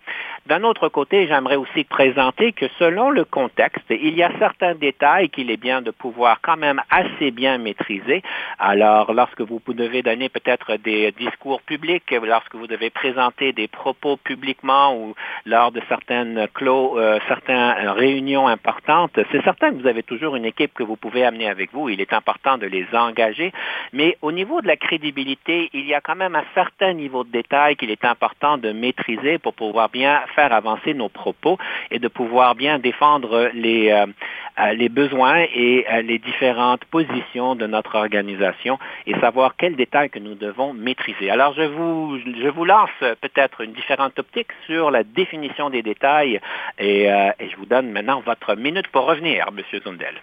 D'un 0.47 0.63
autre 0.63 0.87
côté, 0.87 1.27
j'aimerais 1.27 1.57
aussi 1.57 1.83
présenter 1.83 2.53
que 2.53 2.67
selon 2.79 3.09
le 3.09 3.25
contexte, 3.25 3.83
il 3.89 4.15
y 4.15 4.23
a 4.23 4.31
certains 4.39 4.75
détails 4.75 5.29
qu'il 5.29 5.51
est 5.51 5.57
bien 5.57 5.81
de 5.81 5.91
pouvoir 5.91 6.39
quand 6.41 6.55
même 6.55 6.81
assez 6.89 7.31
bien 7.31 7.57
maîtriser. 7.57 8.23
Alors, 8.57 9.13
lorsque 9.13 9.41
vous 9.41 9.61
devez 9.67 10.03
donner 10.03 10.29
peut-être 10.29 10.77
des 10.77 11.11
discours 11.11 11.61
publics, 11.61 12.09
lorsque 12.23 12.55
vous 12.55 12.65
devez 12.65 12.89
présenter 12.89 13.51
des 13.51 13.67
propos 13.67 14.15
publiquement 14.15 14.95
ou 14.95 15.15
lors 15.45 15.73
de 15.73 15.81
certaines 15.89 16.47
clos, 16.53 16.97
euh, 16.97 17.19
certaines 17.27 17.89
réunions 17.89 18.47
importantes, 18.47 19.19
c'est 19.33 19.43
certain 19.43 19.71
que 19.71 19.81
vous 19.81 19.87
avez 19.87 20.03
toujours 20.03 20.37
une 20.37 20.45
équipe 20.45 20.73
que 20.73 20.83
vous 20.83 20.95
pouvez 20.95 21.25
amener 21.25 21.49
avec 21.49 21.73
vous. 21.73 21.89
Il 21.89 21.99
est 21.99 22.13
important 22.13 22.57
de 22.57 22.67
les 22.67 22.87
engager. 22.93 23.51
Mais 23.91 24.17
au 24.21 24.31
niveau 24.31 24.61
de 24.61 24.67
la 24.67 24.77
crédibilité, 24.77 25.69
il 25.73 25.85
y 25.85 25.93
a 25.93 25.99
quand 25.99 26.15
même 26.15 26.35
un 26.35 26.45
certain 26.55 26.93
niveau 26.93 27.25
de 27.25 27.31
détail 27.31 27.75
qu'il 27.75 27.91
est 27.91 28.05
important 28.05 28.57
de 28.57 28.71
maîtriser 28.71 29.39
pour 29.39 29.53
pouvoir 29.53 29.89
bien 29.89 30.21
faire 30.37 30.53
avancer 30.53 30.93
nos 30.93 31.09
propos 31.09 31.57
et 31.89 31.97
de 31.97 32.07
pouvoir 32.07 32.53
bien 32.53 32.77
défendre 32.77 33.49
les, 33.53 33.89
euh, 33.89 34.05
euh, 34.59 34.73
les 34.73 34.89
besoins 34.89 35.39
et 35.65 35.85
euh, 35.91 36.03
les 36.03 36.19
différentes 36.19 36.85
positions 36.85 37.55
de 37.55 37.65
notre 37.65 37.95
organisation 37.95 38.77
et 39.07 39.15
savoir 39.19 39.55
quels 39.57 39.75
détails 39.75 40.11
que 40.11 40.19
nous 40.19 40.35
devons 40.35 40.73
maîtriser. 40.73 41.31
Alors, 41.31 41.53
je 41.55 41.63
vous, 41.63 42.19
je 42.43 42.49
vous 42.49 42.65
lance 42.65 42.99
peut-être 43.25 43.61
une 43.61 43.73
différente 43.73 44.17
optique 44.19 44.51
sur 44.67 44.91
la 44.91 45.03
définition 45.03 45.71
des 45.71 45.81
détails 45.81 46.39
et, 46.77 47.05
et 47.05 47.49
je 47.49 47.55
vous 47.57 47.65
donne 47.65 47.89
maintenant 47.91 48.21
votre 48.21 48.55
minute 48.55 48.87
pour 48.89 49.05
revenir, 49.05 49.47
M. 49.49 49.79
Zundel. 49.83 50.15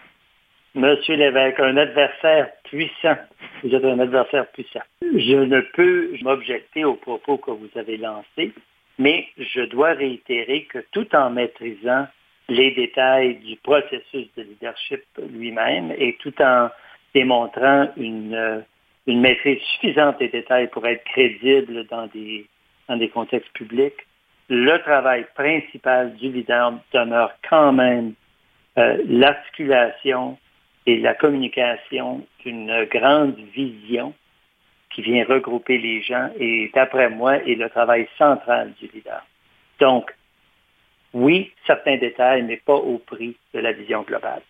Monsieur 0.77 1.15
l'évêque, 1.17 1.59
un 1.61 1.77
adversaire 1.77 2.51
puissant. 2.65 3.17
Vous 3.63 3.75
êtes 3.75 3.85
un 3.85 3.99
adversaire 3.99 4.47
puissant. 4.53 4.83
Je 5.03 5.37
ne 5.37 5.61
peux 5.61 6.11
m'objecter 6.23 6.85
aux 6.85 6.95
propos 6.95 7.39
que 7.39 7.53
vous 7.53 7.71
avez 7.77 7.97
lancés 7.97 8.53
mais 8.99 9.27
je 9.39 9.63
dois 9.63 9.93
réitérer 9.93 10.65
que 10.65 10.79
tout 10.93 11.15
en 11.15 11.31
maîtrisant 11.31 12.07
les 12.49 12.73
détails 12.73 13.37
du 13.37 13.57
processus 13.57 14.29
de 14.37 14.43
leadership 14.43 15.03
lui-même 15.31 15.93
et 15.97 16.17
tout 16.21 16.35
en 16.43 16.69
démontrant 17.15 17.89
une, 17.97 18.35
euh, 18.35 18.61
maîtrise 19.07 19.61
suffisante 19.75 20.19
des 20.19 20.29
détails 20.29 20.69
pour 20.69 20.87
être 20.87 21.05
crédible 21.05 21.87
dans 21.87 22.07
des, 22.09 22.47
dans 22.89 22.97
des 22.97 23.09
contextes 23.09 23.53
publics, 23.53 24.07
le 24.49 24.77
travail 24.79 25.27
principal 25.35 26.15
du 26.17 26.31
leader 26.31 26.75
demeure 26.93 27.33
quand 27.49 27.73
même 27.73 28.15
euh, 28.77 28.99
l'articulation 29.09 30.37
et 30.87 30.99
la 30.99 31.15
communication 31.15 32.27
d'une 32.45 32.85
grande 32.91 33.37
vision 33.55 34.13
qui 34.95 35.03
vient 35.03 35.25
regrouper 35.25 35.79
les 35.79 36.03
gens 36.03 36.31
et, 36.39 36.71
d'après 36.75 37.11
moi, 37.11 37.37
est 37.39 37.57
le 37.57 37.69
travail 37.69 38.09
central 38.17 38.73
du 38.81 38.89
leader. 38.95 39.27
Donc, 39.81 40.15
oui, 41.13 41.53
certains 41.67 41.97
détails, 41.97 42.43
mais 42.43 42.57
pas 42.57 42.75
au 42.75 42.99
prix 42.99 43.37
de 43.53 43.61
la 43.61 43.73
vision 43.73 44.03
globale. 44.03 44.43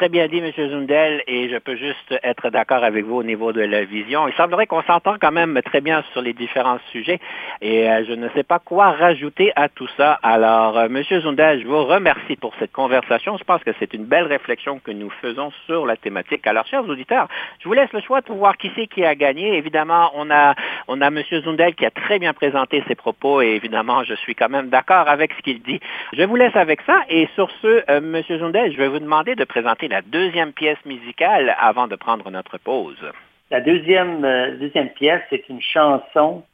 Très 0.00 0.08
bien 0.08 0.28
dit, 0.28 0.38
M. 0.38 0.50
Zundel, 0.56 1.22
et 1.26 1.50
je 1.50 1.58
peux 1.58 1.76
juste 1.76 2.14
être 2.22 2.48
d'accord 2.48 2.82
avec 2.82 3.04
vous 3.04 3.16
au 3.16 3.22
niveau 3.22 3.52
de 3.52 3.60
la 3.60 3.84
vision. 3.84 4.26
Il 4.28 4.32
semblerait 4.32 4.66
qu'on 4.66 4.80
s'entend 4.84 5.16
quand 5.20 5.30
même 5.30 5.60
très 5.62 5.82
bien 5.82 6.02
sur 6.12 6.22
les 6.22 6.32
différents 6.32 6.78
sujets, 6.90 7.20
et 7.60 7.86
euh, 7.86 8.02
je 8.08 8.14
ne 8.14 8.30
sais 8.30 8.42
pas 8.42 8.58
quoi 8.58 8.92
rajouter 8.92 9.52
à 9.56 9.68
tout 9.68 9.88
ça. 9.98 10.18
Alors, 10.22 10.78
euh, 10.78 10.86
M. 10.86 11.02
Zundel, 11.20 11.60
je 11.60 11.66
vous 11.66 11.84
remercie 11.84 12.36
pour 12.36 12.54
cette 12.58 12.72
conversation. 12.72 13.36
Je 13.36 13.44
pense 13.44 13.62
que 13.62 13.72
c'est 13.78 13.92
une 13.92 14.06
belle 14.06 14.24
réflexion 14.24 14.78
que 14.78 14.90
nous 14.90 15.10
faisons 15.20 15.52
sur 15.66 15.84
la 15.84 15.98
thématique. 15.98 16.46
Alors, 16.46 16.66
chers 16.66 16.88
auditeurs, 16.88 17.28
je 17.58 17.68
vous 17.68 17.74
laisse 17.74 17.92
le 17.92 18.00
choix 18.00 18.22
de 18.22 18.32
voir 18.32 18.56
qui 18.56 18.72
c'est 18.74 18.86
qui 18.86 19.04
a 19.04 19.14
gagné. 19.14 19.58
Évidemment, 19.58 20.12
on 20.14 20.30
a, 20.30 20.54
on 20.88 21.02
a 21.02 21.08
M. 21.08 21.22
Zundel 21.44 21.74
qui 21.74 21.84
a 21.84 21.90
très 21.90 22.18
bien 22.18 22.32
présenté 22.32 22.82
ses 22.88 22.94
propos, 22.94 23.42
et 23.42 23.48
évidemment, 23.48 24.02
je 24.04 24.14
suis 24.14 24.34
quand 24.34 24.48
même 24.48 24.70
d'accord 24.70 25.10
avec 25.10 25.34
ce 25.34 25.42
qu'il 25.42 25.60
dit. 25.60 25.78
Je 26.14 26.22
vous 26.22 26.36
laisse 26.36 26.56
avec 26.56 26.80
ça, 26.86 27.02
et 27.10 27.28
sur 27.34 27.50
ce, 27.60 27.66
euh, 27.66 27.98
M. 27.98 28.22
Zundel, 28.38 28.72
je 28.72 28.78
vais 28.78 28.88
vous 28.88 28.98
demander 28.98 29.34
de 29.34 29.44
présenter 29.44 29.89
la 29.90 30.02
deuxième 30.02 30.52
pièce 30.52 30.78
musicale 30.86 31.54
avant 31.58 31.88
de 31.88 31.96
prendre 31.96 32.30
notre 32.30 32.58
pause. 32.58 33.04
La 33.50 33.60
deuxième, 33.60 34.24
euh, 34.24 34.56
deuxième 34.56 34.90
pièce, 34.90 35.20
c'est 35.30 35.48
une 35.48 35.60
chanson 35.60 36.44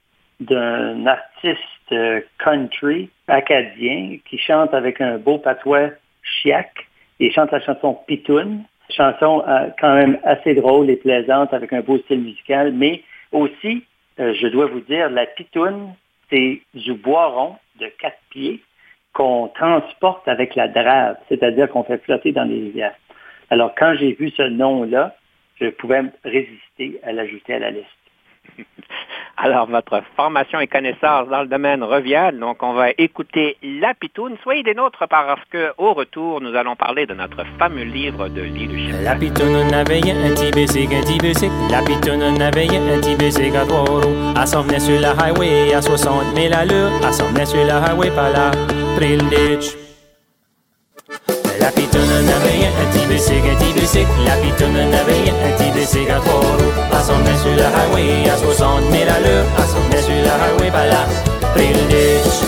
d'un 0.40 1.06
artiste 1.06 1.60
euh, 1.92 2.22
country 2.38 3.10
acadien 3.28 4.16
qui 4.28 4.38
chante 4.38 4.72
avec 4.72 5.02
un 5.02 5.18
beau 5.18 5.38
patois 5.38 5.90
chiac. 6.22 6.72
Il 7.20 7.30
chante 7.32 7.52
la 7.52 7.60
chanson 7.60 7.98
Pitoun, 8.06 8.64
chanson 8.88 9.44
euh, 9.46 9.68
quand 9.78 9.94
même 9.94 10.18
assez 10.24 10.54
drôle 10.54 10.88
et 10.88 10.96
plaisante 10.96 11.52
avec 11.52 11.74
un 11.74 11.80
beau 11.80 11.98
style 11.98 12.20
musical, 12.20 12.72
mais 12.72 13.02
aussi, 13.32 13.84
je 14.18 14.46
dois 14.46 14.66
vous 14.66 14.80
dire, 14.80 15.10
la 15.10 15.26
Pitoun, 15.26 15.92
c'est 16.30 16.62
du 16.72 16.94
boiron 16.94 17.56
de 17.78 17.86
quatre 18.00 18.18
pieds 18.30 18.62
qu'on 19.12 19.48
transporte 19.48 20.26
avec 20.26 20.54
la 20.54 20.68
drave, 20.68 21.16
c'est-à-dire 21.28 21.68
qu'on 21.68 21.84
fait 21.84 21.98
flotter 21.98 22.32
dans 22.32 22.44
les 22.44 22.60
rivières. 22.60 22.94
Alors, 23.50 23.74
quand 23.76 23.94
j'ai 23.98 24.12
vu 24.12 24.30
ce 24.36 24.42
nom-là, 24.42 25.14
je 25.60 25.68
pouvais 25.68 26.02
résister 26.24 27.00
à 27.02 27.12
l'ajouter 27.12 27.54
à 27.54 27.58
la 27.58 27.70
liste. 27.70 27.86
Alors, 29.38 29.66
votre 29.66 30.02
formation 30.16 30.60
et 30.60 30.66
connaissance 30.66 31.28
dans 31.28 31.42
le 31.42 31.46
domaine 31.46 31.82
reviennent. 31.82 32.38
Donc, 32.38 32.62
on 32.62 32.72
va 32.72 32.88
écouter 32.96 33.56
La 33.62 33.92
Pitoune. 33.94 34.36
Soyez 34.42 34.62
des 34.62 34.74
nôtres 34.74 35.06
parce 35.08 35.40
qu'au 35.50 35.92
retour, 35.92 36.40
nous 36.40 36.54
allons 36.54 36.74
parler 36.74 37.06
de 37.06 37.14
notre 37.14 37.44
fameux 37.58 37.84
livre 37.84 38.28
de 38.28 38.42
leadership. 38.42 38.94
La 39.02 39.14
Pitoune 39.14 39.74
avait 39.74 40.00
un 40.10 40.34
petit 40.34 40.50
bicycle, 40.52 40.94
un 40.94 41.02
petit 41.02 41.18
bicycle. 41.18 41.52
La 41.70 41.82
Pitoune 41.82 42.22
avait 42.40 42.66
un 42.66 43.00
petit 43.00 43.14
bicycle 43.14 43.56
à 43.56 43.66
trois 43.66 43.84
roues. 43.84 44.32
Elle 44.40 44.46
s'en 44.46 44.62
venait 44.62 44.80
sur 44.80 44.98
la 45.00 45.10
highway 45.12 45.74
à 45.74 45.82
60 45.82 46.34
000 46.34 46.54
allures. 46.54 46.90
Elle 47.04 47.12
s'en 47.12 47.26
venait 47.26 47.46
sur 47.46 47.64
la 47.64 47.82
highway 47.84 48.10
par 48.10 48.30
là, 48.30 48.50
pris 48.96 49.16
le 49.16 49.28
ditch. 49.28 49.76
La 51.66 51.72
avait 51.72 52.64
un 52.64 52.92
petit 52.92 53.06
bicycle, 53.06 53.50
un 53.50 53.56
petit 53.56 53.72
bicycle. 53.72 54.06
La 54.24 54.36
pitoune 54.36 54.76
avait 54.76 55.30
un 55.30 55.56
petit 55.56 55.70
bicycle 55.76 56.12
à 56.12 56.20
trois 56.20 56.38
roues. 56.38 57.02
S'en 57.02 57.14
venait 57.14 57.36
sur 57.38 57.56
la 57.56 57.66
highway 57.80 58.30
à 58.30 58.36
60 58.36 58.82
000 58.92 59.02
allures. 59.02 59.44
Elle 59.58 59.64
s'en 59.64 59.80
venait 59.80 60.00
sur 60.00 60.14
la 60.14 60.46
highway 60.46 60.70
par 60.70 60.86
là, 60.86 61.06
pris 61.56 61.72
ditch. 61.88 62.38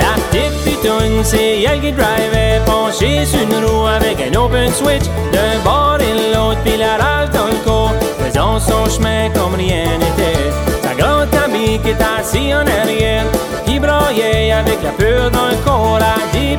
La 0.00 0.20
petite 0.28 0.64
pitoune, 0.64 1.24
c'est 1.24 1.62
elle 1.62 1.80
qui 1.80 1.92
drivait, 1.92 2.60
penchée 2.66 3.24
sur 3.24 3.40
une 3.40 3.64
roue 3.64 3.86
avec 3.86 4.18
un 4.20 4.38
open 4.38 4.70
switch. 4.70 5.04
D'un 5.32 5.64
bord 5.64 5.96
et 5.98 6.34
l'autre, 6.34 6.60
puis 6.62 6.76
la 6.76 7.02
rage 7.02 7.30
dans 7.30 7.46
le 7.46 7.64
corps, 7.64 7.94
faisant 8.18 8.60
son 8.60 8.84
chemin 8.84 9.30
comme 9.30 9.54
rien 9.54 9.84
n'était. 9.98 10.50
Sa 10.82 10.94
grande 10.94 11.30
qui 11.78 11.90
est 11.90 12.02
assise 12.02 12.54
en 12.54 12.66
arrière, 12.66 13.24
qui 13.66 13.78
broyait 13.78 14.52
avec 14.52 14.82
la 14.82 14.90
peur 14.90 15.30
dans 15.30 15.48
le 15.48 15.56
corps, 15.64 15.98
tu 16.32 16.56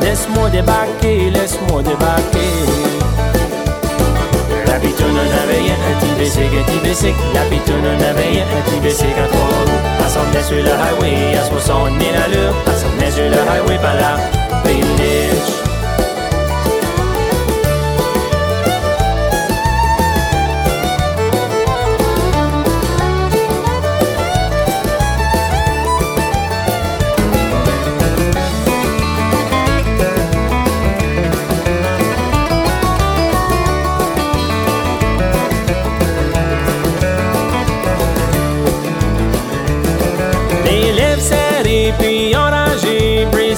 laisse-moi 0.00 0.48
débarquer, 0.50 1.30
laisse-moi 1.30 1.82
débarquer. 1.82 2.50
La 4.66 4.78
pitoune 4.80 5.18
avait 5.42 5.70
un 5.70 5.98
petit 5.98 6.14
bicycle, 6.18 6.56
un 6.56 6.78
petit. 6.78 7.14
La 7.34 7.40
pitoune 7.42 7.84
avait 7.84 8.42
un 8.42 8.62
petit 8.62 8.80
bicycle 8.80 9.20
à 9.22 9.28
trois 9.28 9.48
roues. 9.48 9.94
Sur 10.46 10.56
highway 10.56 11.36
à 11.38 11.44
60 11.44 11.88
000 11.98 12.10
allures. 12.22 12.54
Elle 12.66 12.72
s'en 12.74 12.88
venait 12.90 13.10
sur 13.10 13.24
le 13.24 13.50
highway 13.50 13.78
par 13.78 13.94
là, 13.94 14.18
pris 14.62 14.82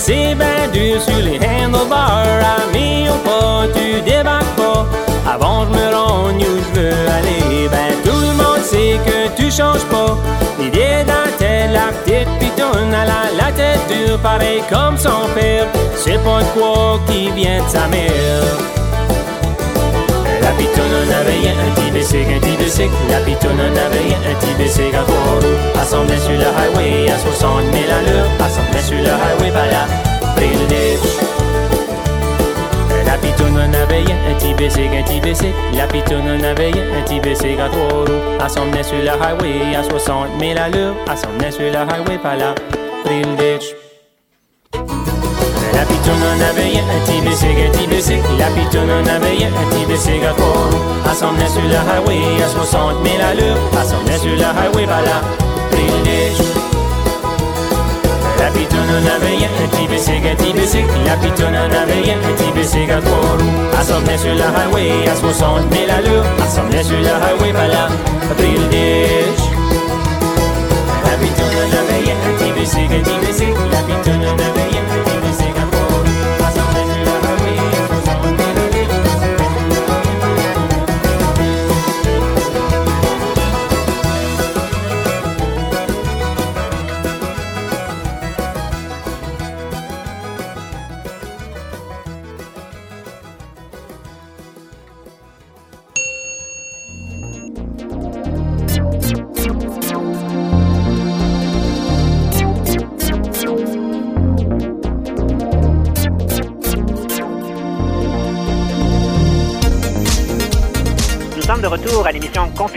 brisées 0.07 0.35
ben 0.35 0.71
dur 0.73 1.01
sur 1.01 1.17
les 1.17 1.39
handlebars. 1.39 2.27
Ami 2.69 3.09
ou 3.09 3.19
pas, 3.29 3.67
tu 3.75 4.01
débarques 4.03 4.57
pas. 4.57 4.87
Avant 5.29 5.65
je 5.65 5.71
me 5.71 5.95
rende 5.95 6.41
où 6.41 6.75
je 6.75 6.81
veux 6.81 7.09
aller, 7.09 7.69
ben 7.69 7.93
tout 8.05 8.21
le 8.21 8.33
monde 8.37 8.63
sait 8.63 8.99
que 9.05 9.37
tu 9.37 9.51
changes 9.51 9.85
pas. 9.91 10.17
L'idée 10.59 11.05
la 11.07 11.31
tête, 11.39 11.71
la 11.73 11.93
petite 11.93 12.29
pitoune, 12.39 12.95
elle 12.95 13.37
la 13.37 13.53
tête 13.53 13.81
dure, 13.89 14.19
pareil 14.19 14.63
comme 14.71 14.97
son 14.97 15.29
père. 15.35 15.67
C'est 15.97 16.23
pas 16.23 16.41
de 16.41 16.61
quoi 16.61 17.01
qui 17.07 17.31
vient 17.31 17.63
de 17.63 17.69
sa 17.69 17.87
mère. 17.89 18.76
La 20.87 20.93
pitoune 20.93 21.11
avait 21.11 21.49
un 21.49 21.75
petit 21.75 21.91
un 22.23 22.39
petit 22.39 22.57
bicycle. 22.57 22.91
La 23.11 23.19
pitoune 23.19 23.61
avait 23.61 24.15
un 24.15 24.35
petit 24.37 24.55
à 24.97 25.03
trois 25.03 25.17
roues. 25.41 25.57
Venait 26.05 26.19
sur 26.19 26.31
le 26.31 26.47
highway 26.47 27.11
à 27.11 27.19
60 27.19 27.65
000 27.73 27.85
allures. 27.91 28.31
Elle 28.39 28.51
s'en 28.51 28.63
venait 28.63 28.83
sur 28.83 28.97
le 28.97 29.09
highway 29.09 29.51
par 29.51 29.67
le 30.41 30.67
ditch. 30.69 31.01
La 33.05 33.19
pitoune 33.19 33.57
avait 33.59 34.03
un 34.03 34.35
petit 34.35 34.55
un 34.97 35.03
petit 35.03 35.21
bicycle. 35.21 35.55
La 35.75 35.87
pitoune 35.87 36.45
avait 36.45 36.71
un 36.71 37.03
petit 37.03 37.21
bicycle 37.21 37.61
à 37.61 37.69
trois 37.69 38.05
roues. 38.05 38.39
Venait 38.67 38.83
sur 38.85 38.97
le 38.97 39.09
highway 39.09 39.75
à 39.77 39.83
60 39.83 40.29
000 40.39 40.59
allures. 40.59 40.95
Elle 41.11 41.19
s'en 41.19 41.31
venait 41.31 41.51
sur 41.51 41.63
le 41.63 41.77
highway 41.77 42.19
par 42.19 42.37
là, 42.37 42.55
pris 43.05 43.23
La 46.07 46.13
pitoune 46.13 46.41
avait 46.41 46.79
un 46.79 46.87
petit 47.01 47.21
bicycle, 47.21 47.67
un 47.67 47.71
petit 47.73 47.87
bicycle. 47.89 48.23
La 48.39 48.47
pitoune 48.47 48.91
avait 48.91 49.43
bicycle 49.87 50.25
à 50.25 50.35
venait 51.33 51.49
sur 51.49 51.63
le 51.63 51.75
highway 51.75 52.41
à 52.45 52.49
60 52.49 53.05
000 53.05 53.17
allures. 53.29 53.57
Elle 53.73 53.89
s'en 53.89 53.99
venait 54.05 54.19
sur 54.19 54.31
le 54.31 54.45
highway 54.45 54.87
par 54.87 55.03
là, 55.03 55.21
pris 55.73 55.83
le 55.83 56.03
ditch. 56.05 56.47
La 58.39 58.51
pitoune 58.51 59.07
avait. 59.17 59.37
La 61.05 61.17
bicycle 62.53 62.93
à 62.93 63.01
sur 64.17 64.33
le 64.33 64.43
highway 64.43 65.09
à 65.11 65.17
60 65.17 65.73
000 65.73 65.91
allures. 65.91 66.25
Elle 66.39 66.49
s'en 66.49 66.63
venait 66.67 66.85
sur 66.85 66.99
highway. 67.09 67.53
La 71.05 71.17
pitoune 71.19 71.75
avait 71.75 72.13
un 72.13 72.19
petit 72.37 72.53
bicycle, 72.53 72.95
un 72.95 73.03
petit 73.03 73.19
bicycle. 73.27 73.59
La 73.73 73.81
pitoune 73.83 74.23
avait 74.23 74.66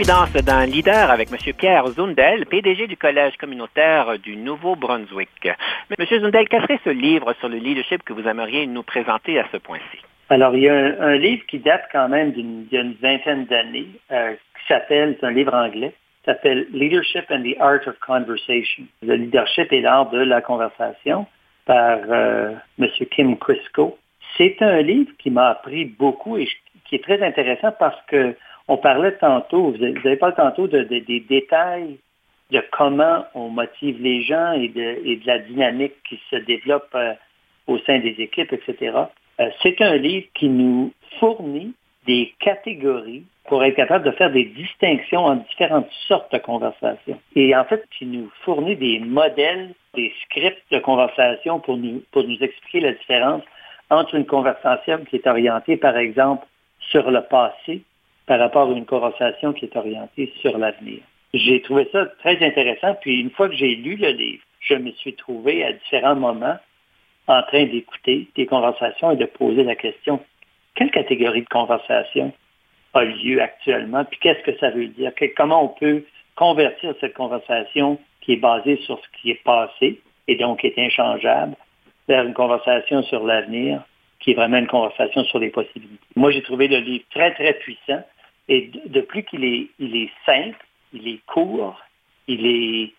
Confidence 0.00 0.32
d'un 0.32 0.64
leader 0.64 1.10
avec 1.10 1.28
M. 1.30 1.52
Pierre 1.52 1.86
Zundel, 1.88 2.46
PDG 2.46 2.86
du 2.86 2.96
Collège 2.96 3.36
communautaire 3.36 4.18
du 4.18 4.34
Nouveau-Brunswick. 4.34 5.44
M. 5.44 6.06
Zundel, 6.08 6.48
quel 6.48 6.62
serait 6.62 6.80
ce 6.84 6.88
livre 6.88 7.34
sur 7.38 7.50
le 7.50 7.58
leadership 7.58 8.02
que 8.02 8.14
vous 8.14 8.26
aimeriez 8.26 8.66
nous 8.66 8.82
présenter 8.82 9.38
à 9.38 9.46
ce 9.52 9.58
point-ci? 9.58 9.98
Alors, 10.30 10.56
il 10.56 10.62
y 10.62 10.70
a 10.70 10.74
un, 10.74 11.16
livre 11.16 11.44
qui 11.48 11.58
date 11.58 11.82
quand 11.92 12.08
même 12.08 12.32
d'une 12.32 12.94
vingtaine 13.02 13.44
d'années, 13.44 13.90
euh, 14.10 14.32
qui 14.32 14.66
s'appelle, 14.68 15.18
c'est 15.20 15.26
un 15.26 15.32
livre 15.32 15.52
anglais, 15.52 15.92
s'appelle 16.24 16.66
Leadership 16.72 17.26
and 17.28 17.42
the 17.42 17.60
Art 17.60 17.86
of 17.86 17.98
Conversation. 17.98 18.84
Le 19.02 19.16
leadership 19.16 19.70
et 19.70 19.82
l'art 19.82 20.08
de 20.08 20.20
la 20.20 20.40
conversation 20.40 21.26
par 21.66 21.98
euh, 22.08 22.54
M. 22.78 22.88
Kim 23.10 23.36
Crisco. 23.36 23.98
c'est 24.38 24.62
un 24.62 24.80
livre 24.80 25.12
qui 25.18 25.28
m'a 25.28 25.48
appris 25.48 25.84
beaucoup 25.84 26.38
et 26.38 26.48
qui 26.86 26.94
est 26.94 27.04
très 27.04 27.22
intéressant 27.22 27.72
parce 27.78 28.00
que 28.06 28.34
on 28.70 28.76
parlait 28.76 29.16
tantôt, 29.16 29.72
vous 29.72 29.84
avez 29.84 30.16
parlé 30.16 30.36
tantôt 30.36 30.68
de, 30.68 30.84
des 30.84 31.20
détails 31.28 31.98
de 32.52 32.62
comment 32.70 33.24
on 33.34 33.48
motive 33.48 34.00
les 34.00 34.22
gens 34.22 34.52
et 34.52 34.68
de, 34.68 35.26
la 35.26 35.40
dynamique 35.40 35.94
qui 36.08 36.20
se 36.30 36.36
développe 36.36 36.88
euh, 36.94 37.14
au 37.66 37.78
sein 37.78 37.98
des 37.98 38.14
équipes, 38.18 38.52
etc. 38.52 38.96
Euh, 39.40 39.50
c'est 39.60 39.80
un 39.82 39.96
livre 39.96 40.26
qui 40.34 40.48
nous 40.48 40.92
fournit 41.18 41.74
des 42.06 42.32
catégories 42.38 43.24
pour 43.48 43.64
être 43.64 43.74
capable 43.74 44.04
de 44.04 44.12
faire 44.12 44.30
des 44.30 44.44
distinctions 44.44 45.24
entre 45.24 45.48
différentes 45.48 45.90
sortes 46.06 46.32
de 46.32 46.38
conversations. 46.38 47.20
Et 47.34 47.56
en 47.56 47.64
fait, 47.64 47.84
qui 47.98 48.06
nous 48.06 48.30
fournit 48.44 48.76
des 48.76 49.00
modèles, 49.00 49.74
des 49.94 50.12
scripts 50.22 50.62
de 50.70 50.78
conversation 50.78 51.58
pour 51.58 51.76
nous, 51.76 52.04
pour 52.12 52.22
nous 52.22 52.38
expliquer 52.40 52.80
la 52.80 52.92
différence 52.92 53.42
entre 53.90 54.14
une 54.14 54.26
conversation 54.26 55.04
qui 55.06 55.16
est 55.16 55.26
orientée, 55.26 55.76
par 55.76 55.96
exemple, 55.96 56.46
sur 56.78 57.10
le 57.10 57.22
passé 57.22 57.82
par 58.30 58.38
rapport 58.38 58.70
à 58.70 58.72
une 58.72 58.86
conversation 58.86 59.52
qui 59.52 59.64
est 59.64 59.76
orientée 59.76 60.32
sur 60.40 60.56
l'avenir. 60.56 61.00
J'ai 61.34 61.62
trouvé 61.62 61.88
ça 61.90 62.06
très 62.20 62.40
intéressant, 62.46 62.94
puis 63.00 63.20
une 63.20 63.30
fois 63.30 63.48
que 63.48 63.56
j'ai 63.56 63.74
lu 63.74 63.96
le 63.96 64.10
livre, 64.10 64.44
je 64.60 64.74
me 64.74 64.92
suis 64.92 65.14
trouvé 65.14 65.64
à 65.64 65.72
différents 65.72 66.14
moments 66.14 66.56
en 67.26 67.42
train 67.42 67.64
d'écouter 67.64 68.28
des 68.36 68.46
conversations 68.46 69.10
et 69.10 69.16
de 69.16 69.24
poser 69.24 69.64
la 69.64 69.74
question, 69.74 70.20
quelle 70.76 70.92
catégorie 70.92 71.42
de 71.42 71.48
conversation 71.48 72.32
a 72.94 73.02
lieu 73.02 73.42
actuellement, 73.42 74.04
puis 74.04 74.20
qu'est-ce 74.20 74.48
que 74.48 74.56
ça 74.60 74.70
veut 74.70 74.86
dire, 74.86 75.10
comment 75.36 75.64
on 75.64 75.68
peut 75.76 76.04
convertir 76.36 76.94
cette 77.00 77.14
conversation 77.14 77.98
qui 78.20 78.34
est 78.34 78.40
basée 78.40 78.76
sur 78.86 79.00
ce 79.00 79.20
qui 79.20 79.32
est 79.32 79.42
passé 79.42 80.00
et 80.28 80.36
donc 80.36 80.64
est 80.64 80.78
inchangeable 80.78 81.56
vers 82.06 82.24
une 82.24 82.34
conversation 82.34 83.02
sur 83.02 83.26
l'avenir 83.26 83.82
qui 84.20 84.30
est 84.30 84.34
vraiment 84.34 84.58
une 84.58 84.68
conversation 84.68 85.24
sur 85.24 85.40
les 85.40 85.50
possibilités. 85.50 86.06
Moi, 86.14 86.30
j'ai 86.30 86.42
trouvé 86.42 86.68
le 86.68 86.78
livre 86.78 87.04
très, 87.10 87.34
très 87.34 87.54
puissant 87.54 88.04
et 88.50 88.68
de, 88.84 89.00
plus 89.00 89.22
qu'il 89.22 89.44
est, 89.44 90.10
simple, 90.26 90.58
il 90.92 91.06
est 91.06 91.20
court, 91.26 91.80
il 92.26 92.46
est, 92.46 92.92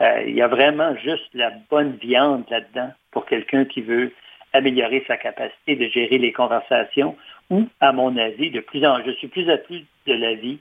euh, 0.00 0.24
il 0.26 0.34
y 0.34 0.42
a 0.42 0.48
vraiment 0.48 0.96
juste 0.96 1.28
la 1.32 1.52
bonne 1.70 1.92
viande 1.92 2.44
là-dedans 2.50 2.90
pour 3.12 3.24
quelqu'un 3.24 3.64
qui 3.64 3.82
veut 3.82 4.12
améliorer 4.52 5.04
sa 5.06 5.16
capacité 5.16 5.76
de 5.76 5.86
gérer 5.88 6.18
les 6.18 6.32
conversations 6.32 7.16
ou, 7.50 7.68
à 7.80 7.92
mon 7.92 8.16
avis, 8.16 8.50
de 8.50 8.58
plus 8.60 8.84
en 8.84 9.02
je 9.04 9.12
suis 9.12 9.28
plus 9.28 9.48
à 9.48 9.58
plus 9.58 9.84
de 10.06 10.12
l'avis 10.12 10.58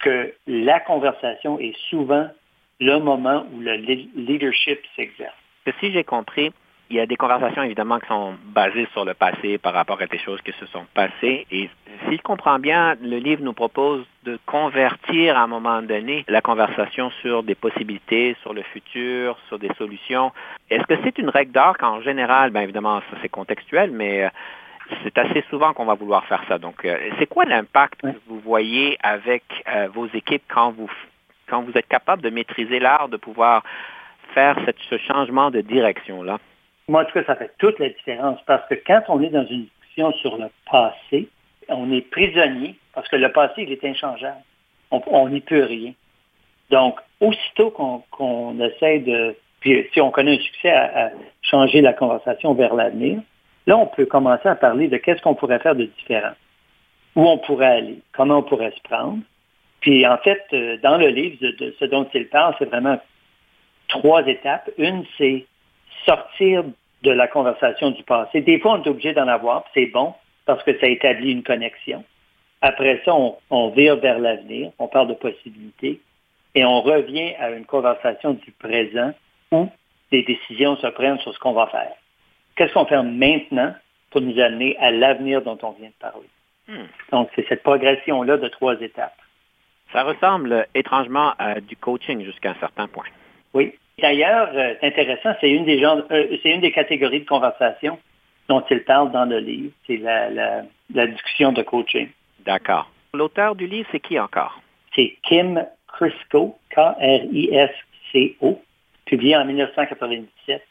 que 0.00 0.34
la 0.48 0.80
conversation 0.80 1.60
est 1.60 1.76
souvent 1.88 2.28
le 2.80 2.98
moment 2.98 3.46
où 3.52 3.60
le 3.60 3.74
leadership 3.74 4.80
s'exerce. 4.96 5.34
Si 5.80 5.92
j'ai 5.92 6.04
compris, 6.04 6.50
il 6.90 6.96
y 6.96 7.00
a 7.00 7.06
des 7.06 7.16
conversations 7.16 7.62
évidemment 7.62 7.98
qui 8.00 8.08
sont 8.08 8.34
basées 8.46 8.88
sur 8.92 9.04
le 9.04 9.14
passé 9.14 9.58
par 9.58 9.74
rapport 9.74 10.00
à 10.00 10.06
des 10.06 10.18
choses 10.18 10.40
qui 10.42 10.52
se 10.52 10.66
sont 10.66 10.86
passées. 10.94 11.46
Et 11.50 11.68
si 12.08 12.16
je 12.16 12.22
comprends 12.22 12.58
bien, 12.58 12.96
le 13.02 13.18
livre 13.18 13.42
nous 13.42 13.52
propose 13.52 14.04
de 14.24 14.38
convertir 14.46 15.36
à 15.36 15.42
un 15.42 15.46
moment 15.46 15.82
donné 15.82 16.24
la 16.28 16.40
conversation 16.40 17.10
sur 17.22 17.42
des 17.42 17.54
possibilités, 17.54 18.36
sur 18.42 18.54
le 18.54 18.62
futur, 18.62 19.38
sur 19.48 19.58
des 19.58 19.70
solutions. 19.78 20.32
Est-ce 20.70 20.84
que 20.84 20.94
c'est 21.04 21.18
une 21.18 21.28
règle 21.28 21.52
d'or 21.52 21.76
qu'en 21.76 22.00
général, 22.00 22.50
bien 22.50 22.62
évidemment, 22.62 23.00
ça 23.10 23.16
c'est 23.22 23.28
contextuel, 23.28 23.90
mais 23.90 24.24
euh, 24.24 24.28
c'est 25.02 25.18
assez 25.18 25.44
souvent 25.50 25.72
qu'on 25.72 25.84
va 25.84 25.94
vouloir 25.94 26.24
faire 26.26 26.42
ça. 26.48 26.58
Donc, 26.58 26.84
euh, 26.84 26.96
c'est 27.18 27.26
quoi 27.26 27.44
l'impact 27.44 28.00
que 28.02 28.08
vous 28.26 28.40
voyez 28.40 28.98
avec 29.02 29.44
euh, 29.68 29.88
vos 29.92 30.06
équipes 30.06 30.44
quand 30.48 30.70
vous, 30.72 30.90
quand 31.48 31.62
vous 31.62 31.72
êtes 31.76 31.88
capable 31.88 32.22
de 32.22 32.30
maîtriser 32.30 32.78
l'art 32.78 33.08
de 33.08 33.16
pouvoir 33.16 33.62
faire 34.34 34.56
ce 34.90 34.98
changement 34.98 35.50
de 35.50 35.60
direction-là? 35.60 36.38
Moi, 36.88 37.02
en 37.02 37.04
tout 37.04 37.12
cas, 37.12 37.24
ça 37.24 37.36
fait 37.36 37.52
toute 37.58 37.78
la 37.78 37.90
différence 37.90 38.40
parce 38.46 38.66
que 38.68 38.74
quand 38.86 39.02
on 39.08 39.20
est 39.20 39.30
dans 39.30 39.46
une 39.46 39.64
discussion 39.64 40.12
sur 40.12 40.36
le 40.38 40.46
passé, 40.70 41.28
on 41.68 41.92
est 41.92 42.02
prisonnier 42.10 42.76
parce 42.94 43.08
que 43.08 43.16
le 43.16 43.30
passé, 43.32 43.62
il 43.62 43.72
est 43.72 43.84
inchangeable. 43.84 44.42
On 44.90 45.28
n'y 45.28 45.40
peut 45.40 45.64
rien. 45.64 45.92
Donc, 46.70 46.98
aussitôt 47.20 47.70
qu'on 47.70 48.60
essaie 48.60 49.00
de, 49.00 49.36
puis 49.60 49.86
si 49.92 50.00
on 50.00 50.10
connaît 50.10 50.36
un 50.36 50.40
succès 50.40 50.70
à, 50.70 51.10
changer 51.42 51.80
la 51.80 51.92
conversation 51.92 52.54
vers 52.54 52.74
l'avenir, 52.74 53.20
là, 53.66 53.76
on 53.76 53.86
peut 53.86 54.06
commencer 54.06 54.48
à 54.48 54.54
parler 54.54 54.88
de 54.88 54.96
qu'est-ce 54.96 55.22
qu'on 55.22 55.34
pourrait 55.34 55.58
faire 55.58 55.74
de 55.74 55.84
différent, 55.84 56.32
où 57.16 57.26
on 57.26 57.38
pourrait 57.38 57.78
aller, 57.78 57.98
comment 58.12 58.38
on 58.38 58.42
pourrait 58.42 58.72
se 58.72 58.80
prendre. 58.82 59.18
Puis, 59.80 60.06
en 60.06 60.18
fait, 60.18 60.42
euh, 60.52 60.76
dans 60.82 60.96
le 60.96 61.08
livre, 61.08 61.36
de 61.40 61.74
ce 61.78 61.84
dont 61.84 62.08
il 62.12 62.28
parle, 62.28 62.54
c'est 62.58 62.64
vraiment 62.64 62.98
trois 63.88 64.26
étapes. 64.26 64.70
Une, 64.76 65.04
c'est 65.16 65.46
sortir 66.04 66.64
de 67.02 67.10
la 67.10 67.28
conversation 67.28 67.90
du 67.90 68.02
passé. 68.02 68.40
Des 68.40 68.58
fois, 68.58 68.72
on 68.72 68.82
est 68.82 68.88
obligé 68.88 69.12
d'en 69.12 69.28
avoir, 69.28 69.64
c'est 69.74 69.86
bon, 69.86 70.14
parce 70.48 70.64
que 70.64 70.78
ça 70.80 70.86
établit 70.86 71.32
une 71.32 71.42
connexion. 71.42 72.02
Après 72.62 73.02
ça, 73.04 73.14
on, 73.14 73.68
vire 73.68 73.96
vers 73.98 74.18
l'avenir, 74.18 74.72
on 74.78 74.88
parle 74.88 75.08
de 75.08 75.12
possibilités, 75.12 76.00
et 76.54 76.64
on 76.64 76.80
revient 76.80 77.34
à 77.38 77.50
une 77.50 77.66
conversation 77.66 78.32
du 78.32 78.50
présent 78.52 79.12
où 79.52 79.68
des 80.10 80.22
décisions 80.22 80.76
se 80.78 80.86
prennent 80.86 81.18
sur 81.18 81.34
ce 81.34 81.38
qu'on 81.38 81.52
va 81.52 81.66
faire. 81.66 81.92
Qu'est-ce 82.56 82.72
qu'on 82.72 82.86
fait 82.86 83.02
maintenant 83.02 83.74
pour 84.10 84.22
nous 84.22 84.40
amener 84.40 84.74
à 84.78 84.90
l'avenir 84.90 85.42
dont 85.42 85.58
on 85.62 85.72
vient 85.72 85.88
de 85.88 86.00
parler? 86.00 86.28
Hmm. 86.66 86.86
Donc, 87.12 87.28
c'est 87.36 87.46
cette 87.46 87.62
progression-là 87.62 88.38
de 88.38 88.48
trois 88.48 88.80
étapes. 88.80 89.18
Ça 89.92 90.02
ressemble 90.02 90.66
étrangement 90.74 91.34
à 91.38 91.60
du 91.60 91.76
coaching 91.76 92.24
jusqu'à 92.24 92.52
un 92.52 92.60
certain 92.60 92.88
point. 92.88 93.04
Oui. 93.52 93.74
D'ailleurs, 93.98 94.48
euh, 94.54 94.74
c'est 94.80 94.86
intéressant, 94.86 95.34
c'est 95.42 95.50
une 95.50 95.66
des 95.66 95.84
euh, 95.84 96.38
c'est 96.42 96.50
une 96.50 96.62
des 96.62 96.72
catégories 96.72 97.20
de 97.20 97.28
conversation 97.28 97.98
dont 98.48 98.64
il 98.70 98.82
parle 98.84 99.12
dans 99.12 99.26
le 99.26 99.38
livre. 99.38 99.72
C'est 99.86 99.98
la, 99.98 100.62
discussion 101.06 101.52
de 101.52 101.62
coaching. 101.62 102.08
D'accord. 102.44 102.90
L'auteur 103.14 103.54
du 103.54 103.66
livre, 103.66 103.88
c'est 103.92 104.00
qui 104.00 104.18
encore? 104.18 104.60
C'est 104.94 105.16
Kim 105.22 105.64
Crisco, 105.88 106.58
K-R-I-S-C-O, 106.70 108.60
publié 109.04 109.36
en 109.36 109.44
1997 109.44 110.62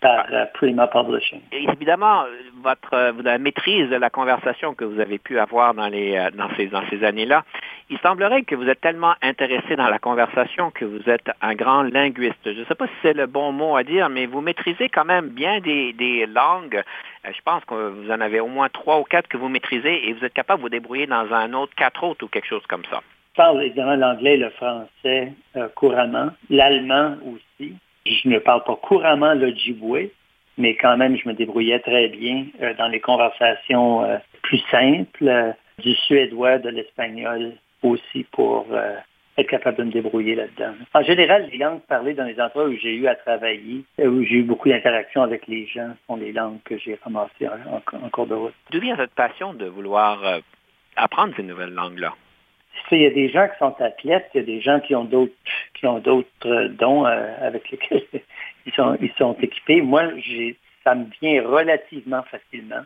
par 0.00 0.26
euh, 0.30 0.44
Prima 0.54 0.86
Publishing. 0.88 1.40
évidemment, 1.52 2.24
votre, 2.62 3.14
la 3.22 3.38
maîtrise 3.38 3.88
de 3.88 3.96
la 3.96 4.10
conversation 4.10 4.74
que 4.74 4.84
vous 4.84 5.00
avez 5.00 5.18
pu 5.18 5.38
avoir 5.38 5.72
dans, 5.74 5.88
les, 5.88 6.28
dans 6.34 6.54
ces, 6.56 6.66
dans 6.66 6.86
ces 6.90 7.02
années-là 7.02 7.44
il 7.88 7.98
semblerait 7.98 8.42
que 8.42 8.56
vous 8.56 8.68
êtes 8.68 8.80
tellement 8.80 9.14
intéressé 9.22 9.76
dans 9.76 9.88
la 9.88 9.98
conversation 9.98 10.70
que 10.72 10.84
vous 10.84 11.08
êtes 11.08 11.30
un 11.40 11.54
grand 11.54 11.82
linguiste. 11.82 12.40
Je 12.44 12.58
ne 12.58 12.64
sais 12.64 12.74
pas 12.74 12.86
si 12.86 12.92
c'est 13.02 13.12
le 13.12 13.26
bon 13.26 13.52
mot 13.52 13.76
à 13.76 13.84
dire, 13.84 14.08
mais 14.08 14.26
vous 14.26 14.40
maîtrisez 14.40 14.88
quand 14.88 15.04
même 15.04 15.28
bien 15.28 15.60
des, 15.60 16.26
langues. 16.26 16.82
Euh, 17.24 17.30
je 17.32 17.40
pense 17.44 17.64
que 17.64 17.74
vous 17.74 18.10
en 18.10 18.20
avez 18.20 18.40
au 18.40 18.48
moins 18.48 18.68
trois 18.68 18.98
ou 18.98 19.04
quatre 19.04 19.28
que 19.28 19.36
vous 19.36 19.48
maîtrisez 19.48 20.08
et 20.08 20.12
vous 20.12 20.24
êtes 20.24 20.32
capable 20.32 20.58
de 20.60 20.62
vous 20.62 20.68
débrouiller 20.68 21.06
dans 21.06 21.32
un 21.32 21.52
autre, 21.52 21.74
quatre 21.76 22.02
autres 22.02 22.24
ou 22.24 22.28
quelque 22.28 22.48
chose 22.48 22.66
comme 22.68 22.84
ça. 22.90 23.02
Je 23.32 23.36
parle 23.36 23.62
évidemment 23.62 23.94
l'anglais 23.94 24.34
et 24.34 24.38
le 24.38 24.50
français 24.50 25.32
euh, 25.56 25.68
couramment, 25.74 26.30
l'allemand 26.50 27.16
aussi. 27.24 27.74
Je 28.04 28.28
ne 28.28 28.38
parle 28.38 28.64
pas 28.64 28.76
couramment 28.76 29.34
le 29.34 29.50
djiboué, 29.50 30.12
mais 30.58 30.74
quand 30.74 30.96
même, 30.96 31.16
je 31.16 31.28
me 31.28 31.34
débrouillais 31.34 31.80
très 31.80 32.08
bien 32.08 32.46
euh, 32.62 32.74
dans 32.74 32.88
les 32.88 33.00
conversations 33.00 34.20
plus 34.42 34.62
simples, 34.70 35.54
du 35.78 35.94
suédois, 35.94 36.58
de 36.58 36.70
l'espagnol, 36.70 37.52
aussi 37.90 38.24
pour 38.32 38.66
euh, 38.72 38.96
être 39.38 39.48
capable 39.48 39.78
de 39.78 39.84
me 39.84 39.90
débrouiller 39.90 40.34
là-dedans. 40.34 40.74
En 40.94 41.02
général, 41.02 41.48
les 41.52 41.58
langues 41.58 41.80
parlées 41.82 42.14
dans 42.14 42.24
les 42.24 42.40
endroits 42.40 42.64
où 42.64 42.76
j'ai 42.76 42.94
eu 42.94 43.06
à 43.06 43.14
travailler, 43.14 43.84
euh, 44.00 44.08
où 44.08 44.22
j'ai 44.22 44.36
eu 44.36 44.42
beaucoup 44.42 44.68
d'interactions 44.68 45.22
avec 45.22 45.46
les 45.46 45.66
gens, 45.66 45.90
sont 46.06 46.16
les 46.16 46.32
langues 46.32 46.58
que 46.64 46.78
j'ai 46.78 46.98
ramassées 47.02 47.48
en, 47.48 48.08
cours 48.10 48.26
de 48.26 48.34
route. 48.34 48.54
D'où 48.70 48.80
vient 48.80 48.96
cette 48.96 49.14
passion 49.14 49.54
de 49.54 49.66
vouloir 49.66 50.24
euh, 50.24 50.40
apprendre 50.96 51.34
ces 51.36 51.42
nouvelles 51.42 51.74
langues-là? 51.74 52.14
Il 52.92 53.00
y 53.00 53.06
a 53.06 53.10
des 53.10 53.30
gens 53.30 53.48
qui 53.48 53.58
sont 53.58 53.74
athlètes, 53.80 54.28
il 54.34 54.38
y 54.38 54.40
a 54.40 54.46
des 54.46 54.60
gens 54.60 54.80
qui 54.80 54.94
ont 54.94 55.04
d'autres 55.04 55.32
qui 55.74 55.86
ont 55.86 55.98
d'autres 55.98 56.68
dons 56.78 57.04
avec 57.04 57.70
lesquels 57.70 58.04
ils 58.66 58.72
sont, 58.74 58.96
ils 59.00 59.12
sont 59.18 59.34
équipés. 59.40 59.80
Moi, 59.80 60.02
ça 60.84 60.94
me 60.94 61.06
vient 61.20 61.42
relativement 61.42 62.22
facilement 62.24 62.84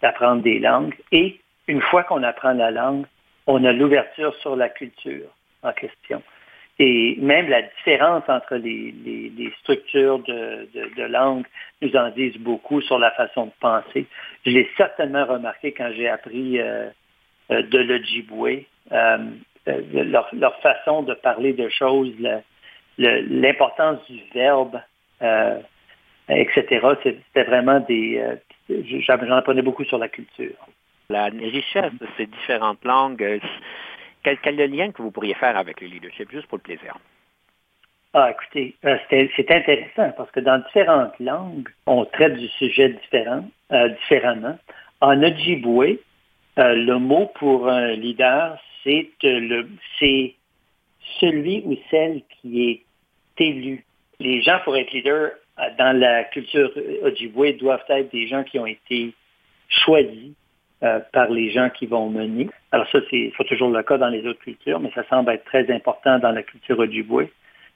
d'apprendre 0.00 0.42
des 0.42 0.60
langues. 0.60 0.94
Et 1.12 1.40
une 1.66 1.80
fois 1.80 2.04
qu'on 2.04 2.22
apprend 2.22 2.52
la 2.52 2.70
langue, 2.70 3.06
on 3.46 3.64
a 3.64 3.72
l'ouverture 3.72 4.34
sur 4.36 4.56
la 4.56 4.68
culture 4.68 5.28
en 5.62 5.72
question. 5.72 6.22
Et 6.78 7.16
même 7.20 7.48
la 7.48 7.62
différence 7.62 8.24
entre 8.28 8.56
les, 8.56 9.52
structures 9.60 10.18
de, 10.20 11.02
langue 11.06 11.44
nous 11.80 11.94
en 11.94 12.10
disent 12.10 12.36
beaucoup 12.38 12.80
sur 12.80 12.98
la 12.98 13.12
façon 13.12 13.46
de 13.46 13.52
penser. 13.60 14.06
Je 14.44 14.50
l'ai 14.50 14.68
certainement 14.76 15.24
remarqué 15.24 15.72
quand 15.72 15.90
j'ai 15.94 16.08
appris 16.08 16.60
euh, 16.60 16.88
euh, 17.52 17.62
de 17.62 17.78
l'Ojibwe, 17.78 18.64
euh, 18.90 19.18
leur, 19.66 20.60
façon 20.62 21.02
de 21.04 21.14
parler 21.14 21.52
de 21.52 21.68
choses, 21.68 22.12
l'importance 22.98 24.04
du 24.10 24.20
verbe, 24.34 24.80
etc. 26.28 26.80
C'était 27.02 27.44
vraiment 27.44 27.80
des... 27.80 28.20
J'en 28.68 29.36
apprenais 29.36 29.62
beaucoup 29.62 29.84
sur 29.84 29.98
la 29.98 30.08
culture 30.08 30.56
la 31.08 31.26
richesse 31.26 31.92
de 32.00 32.06
ces 32.16 32.26
différentes 32.26 32.84
langues, 32.84 33.22
euh, 33.22 33.38
quel, 34.22 34.38
est 34.44 34.66
le 34.66 34.66
lien 34.66 34.90
que 34.90 35.02
vous 35.02 35.10
pourriez 35.10 35.34
faire 35.34 35.56
avec 35.56 35.80
le 35.80 35.88
leadership, 35.88 36.30
juste 36.30 36.46
pour 36.46 36.58
le 36.58 36.62
plaisir? 36.62 36.96
Ah, 38.14 38.30
écoutez, 38.30 38.76
euh, 38.84 38.96
c'est 39.10 39.50
intéressant 39.50 40.12
parce 40.16 40.30
que 40.30 40.40
dans 40.40 40.58
différentes 40.58 41.18
langues, 41.18 41.68
on 41.86 42.04
traite 42.04 42.36
du 42.36 42.48
sujet 42.48 42.90
différent, 42.90 43.44
euh, 43.72 43.88
différemment. 43.88 44.58
En 45.00 45.22
Ojibwe, 45.22 45.98
le 46.56 46.98
mot 46.98 47.26
pour 47.34 47.68
un 47.68 47.92
leader, 47.92 48.56
c'est 48.84 49.10
le, 49.22 49.68
c'est 49.98 50.34
celui 51.20 51.62
ou 51.64 51.76
celle 51.90 52.22
qui 52.28 52.70
est 52.70 52.82
élu. 53.42 53.84
Les 54.20 54.40
gens 54.42 54.60
pour 54.62 54.76
être 54.76 54.92
leader 54.92 55.32
dans 55.76 55.98
la 55.98 56.24
culture 56.24 56.70
Ojibwe 57.02 57.58
doivent 57.58 57.84
être 57.88 58.12
des 58.12 58.28
gens 58.28 58.44
qui 58.44 58.60
ont 58.60 58.66
été 58.66 59.12
choisis 59.68 60.32
euh, 60.82 60.98
par 61.12 61.30
les 61.30 61.50
gens 61.50 61.70
qui 61.70 61.86
vont 61.86 62.10
mener. 62.10 62.48
Alors 62.72 62.86
ça, 62.90 62.98
c'est 63.08 63.32
pas 63.38 63.44
toujours 63.44 63.70
le 63.70 63.82
cas 63.84 63.96
dans 63.96 64.08
les 64.08 64.26
autres 64.26 64.40
cultures, 64.40 64.80
mais 64.80 64.90
ça 64.94 65.04
semble 65.08 65.30
être 65.30 65.44
très 65.44 65.70
important 65.72 66.18
dans 66.18 66.32
la 66.32 66.42
culture 66.42 66.78
Ojibwe. 66.78 67.28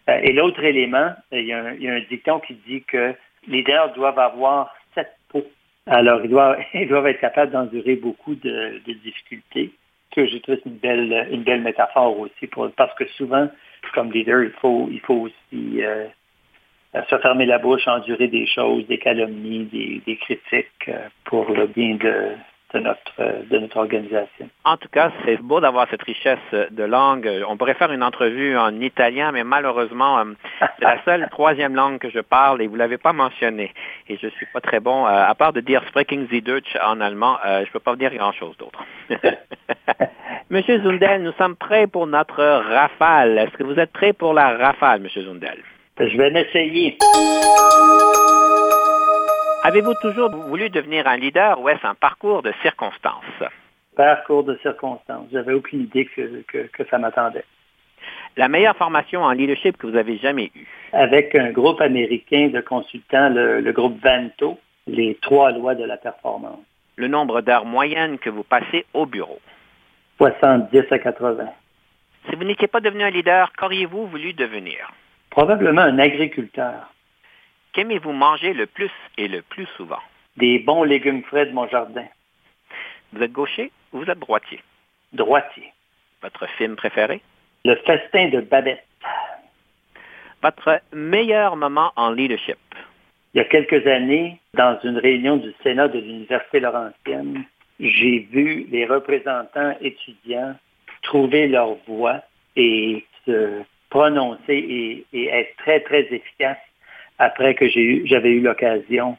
Euh, 0.08 0.20
et 0.22 0.32
l'autre 0.32 0.62
élément, 0.64 1.12
il 1.32 1.46
y, 1.46 1.52
a 1.52 1.64
un, 1.64 2.00
dicton 2.10 2.40
qui 2.40 2.54
dit 2.66 2.82
que 2.82 3.14
les 3.46 3.58
leaders 3.58 3.92
doivent 3.94 4.18
avoir 4.18 4.74
sept 4.94 5.10
peaux. 5.30 5.46
Alors, 5.86 6.22
ils 6.24 6.30
doivent, 6.30 6.58
ils 6.74 6.88
doivent 6.88 7.06
être 7.06 7.20
capables 7.20 7.52
d'endurer 7.52 7.94
beaucoup 7.96 8.34
de, 8.34 8.80
difficultés. 8.84 9.70
Que 10.10 10.26
je 10.26 10.38
trouve 10.38 10.58
une 10.66 10.78
belle, 10.78 11.28
une 11.30 11.44
belle 11.44 11.62
métaphore 11.62 12.18
aussi, 12.18 12.46
pour, 12.48 12.68
parce 12.72 12.94
que 12.94 13.06
souvent, 13.10 13.48
comme 13.94 14.10
leader, 14.10 14.42
il 14.42 14.50
faut, 14.60 14.88
il 14.90 15.00
faut 15.00 15.28
aussi 15.28 15.82
euh, 15.82 16.06
se 17.08 17.18
fermer 17.18 17.46
la 17.46 17.58
bouche, 17.58 17.86
endurer 17.86 18.26
des 18.26 18.46
choses, 18.46 18.86
des 18.86 18.98
calomnies, 18.98 19.66
des, 19.66 20.02
des 20.04 20.16
critiques 20.16 20.90
pour 21.24 21.50
le 21.52 21.66
bien 21.68 21.94
de, 21.94 22.34
de 22.74 22.80
notre, 22.80 23.12
euh, 23.20 23.42
de 23.50 23.58
notre 23.58 23.78
organisation. 23.78 24.48
En 24.64 24.76
tout 24.76 24.88
cas, 24.88 25.10
c'est 25.24 25.40
beau 25.40 25.60
d'avoir 25.60 25.88
cette 25.90 26.02
richesse 26.02 26.38
de 26.52 26.84
langue. 26.84 27.30
On 27.48 27.56
pourrait 27.56 27.74
faire 27.74 27.92
une 27.92 28.02
entrevue 28.02 28.56
en 28.56 28.80
italien, 28.80 29.32
mais 29.32 29.44
malheureusement, 29.44 30.18
euh, 30.18 30.24
c'est 30.60 30.84
la 30.84 31.02
seule 31.04 31.28
troisième 31.30 31.74
langue 31.74 31.98
que 31.98 32.10
je 32.10 32.20
parle 32.20 32.60
et 32.60 32.66
vous 32.66 32.74
ne 32.74 32.78
l'avez 32.78 32.98
pas 32.98 33.12
mentionné. 33.12 33.72
Et 34.08 34.18
je 34.18 34.26
ne 34.26 34.30
suis 34.32 34.46
pas 34.52 34.60
très 34.60 34.80
bon, 34.80 35.06
euh, 35.06 35.08
à 35.08 35.34
part 35.34 35.52
de 35.52 35.60
dire 35.60 35.82
Sprechen 35.88 36.26
Sie 36.30 36.42
Deutsch 36.42 36.76
en 36.82 37.00
allemand, 37.00 37.38
je 37.44 37.60
ne 37.60 37.72
peux 37.72 37.80
pas 37.80 37.96
dire 37.96 38.14
grand-chose 38.14 38.56
d'autre. 38.58 38.84
Monsieur 40.50 40.80
Zundel, 40.82 41.22
nous 41.22 41.32
sommes 41.32 41.56
prêts 41.56 41.86
pour 41.86 42.06
notre 42.06 42.42
rafale. 42.42 43.38
Est-ce 43.38 43.56
que 43.56 43.64
vous 43.64 43.78
êtes 43.78 43.92
prêt 43.92 44.12
pour 44.12 44.34
la 44.34 44.56
rafale, 44.56 45.00
Monsieur 45.00 45.22
Zundel? 45.22 45.58
Je 45.98 46.16
vais 46.16 46.30
m'essayer. 46.30 46.96
Avez-vous 49.68 49.92
toujours 50.00 50.30
voulu 50.30 50.70
devenir 50.70 51.06
un 51.06 51.18
leader 51.18 51.60
ou 51.60 51.68
est-ce 51.68 51.86
un 51.86 51.94
parcours 51.94 52.40
de 52.40 52.54
circonstances? 52.62 53.44
Parcours 53.94 54.42
de 54.42 54.56
circonstances. 54.62 55.26
J'avais 55.30 55.52
aucune 55.52 55.82
idée 55.82 56.06
que, 56.06 56.42
que, 56.72 56.84
ça 56.88 56.96
m'attendait. 56.96 57.44
La 58.38 58.48
meilleure 58.48 58.76
formation 58.78 59.24
en 59.24 59.32
leadership 59.32 59.76
que 59.76 59.86
vous 59.86 59.96
avez 59.98 60.16
jamais 60.16 60.50
eue? 60.54 60.66
Avec 60.94 61.34
un 61.34 61.50
groupe 61.50 61.82
américain 61.82 62.48
de 62.48 62.62
consultants, 62.62 63.28
le, 63.28 63.60
le 63.60 63.72
groupe 63.72 64.02
Vanto, 64.02 64.58
les 64.86 65.18
trois 65.20 65.52
lois 65.52 65.74
de 65.74 65.84
la 65.84 65.98
performance. 65.98 66.60
Le 66.96 67.08
nombre 67.08 67.42
d'heures 67.42 67.66
moyennes 67.66 68.16
que 68.16 68.30
vous 68.30 68.44
passez 68.44 68.86
au 68.94 69.04
bureau? 69.04 69.38
70 70.16 70.84
à 70.90 70.98
80. 70.98 71.44
Si 72.30 72.36
vous 72.36 72.44
n'étiez 72.44 72.68
pas 72.68 72.80
devenu 72.80 73.02
un 73.02 73.10
leader, 73.10 73.52
qu'auriez-vous 73.52 74.06
voulu 74.06 74.32
devenir? 74.32 74.90
Probablement 75.28 75.82
un 75.82 75.98
agriculteur. 75.98 76.88
Qu'aimez-vous 77.78 78.10
manger 78.10 78.54
le 78.54 78.66
plus 78.66 78.90
et 79.18 79.28
le 79.28 79.40
plus 79.40 79.66
souvent? 79.76 80.00
Des 80.36 80.58
bons 80.58 80.82
légumes 80.82 81.22
frais 81.22 81.46
de 81.46 81.52
mon 81.52 81.68
jardin. 81.68 82.06
Vous 83.12 83.22
êtes 83.22 83.30
gaucher 83.30 83.70
ou 83.92 84.00
vous 84.00 84.10
êtes 84.10 84.18
droitier? 84.18 84.60
Droitier. 85.12 85.72
Votre 86.20 86.48
film 86.56 86.74
préféré? 86.74 87.20
Le 87.64 87.76
festin 87.86 88.30
de 88.30 88.40
Babette. 88.40 88.84
Votre 90.42 90.80
meilleur 90.92 91.54
moment 91.54 91.92
en 91.94 92.10
leadership? 92.10 92.58
Il 93.32 93.38
y 93.38 93.40
a 93.42 93.44
quelques 93.44 93.86
années, 93.86 94.40
dans 94.54 94.76
une 94.82 94.98
réunion 94.98 95.36
du 95.36 95.54
Sénat 95.62 95.86
de 95.86 96.00
l'Université 96.00 96.58
Laurentienne, 96.58 97.44
j'ai 97.78 98.26
vu 98.32 98.66
les 98.72 98.86
représentants 98.86 99.76
étudiants 99.80 100.56
trouver 101.02 101.46
leur 101.46 101.76
voix 101.86 102.22
et 102.56 103.06
se 103.24 103.62
prononcer 103.88 105.06
et, 105.12 105.26
être 105.28 105.56
très, 105.58 105.78
très 105.78 106.00
efficaces 106.12 106.58
après 107.18 107.54
que 107.54 107.68
j'avais 107.68 108.30
eu 108.30 108.40
l'occasion 108.40 109.16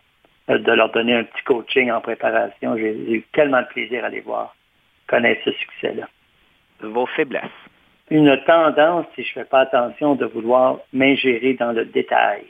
euh, 0.50 0.58
de 0.58 0.72
leur 0.72 0.92
donner 0.92 1.16
un 1.16 1.24
petit 1.24 1.44
coaching 1.44 1.92
en 1.92 2.02
préparation. 2.02 2.78
J'ai 2.78 2.94
eu 2.94 3.24
tellement 3.34 3.62
de 3.62 3.68
plaisir 3.68 4.04
à 4.06 4.10
les 4.10 4.22
voir 4.22 4.56
connaître 5.08 5.42
ce 5.46 5.52
succès-là. 5.52 6.08
Vos 6.82 7.06
faiblesses. 7.08 7.44
Une 8.10 8.36
tendance, 8.46 9.06
si 9.16 9.24
je 9.24 9.30
ne 9.30 9.44
fais 9.44 9.50
pas 9.50 9.62
attention, 9.62 10.16
de 10.16 10.26
vouloir 10.26 10.80
m'ingérer 10.94 11.54
dans 11.54 11.72
le 11.72 11.86
détail. 11.86 12.44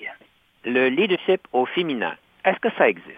Le 0.65 0.89
leadership 0.89 1.41
au 1.51 1.65
féminin, 1.65 2.15
est-ce 2.45 2.59
que 2.59 2.69
ça 2.77 2.87
existe? 2.87 3.17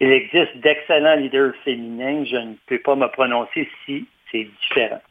Il 0.00 0.10
existe 0.10 0.56
d'excellents 0.58 1.16
leaders 1.16 1.54
féminins. 1.64 2.24
Je 2.24 2.36
ne 2.36 2.54
peux 2.66 2.78
pas 2.78 2.96
me 2.96 3.06
prononcer 3.08 3.68
si 3.84 4.06
c'est 4.30 4.44
différent. 4.44 5.02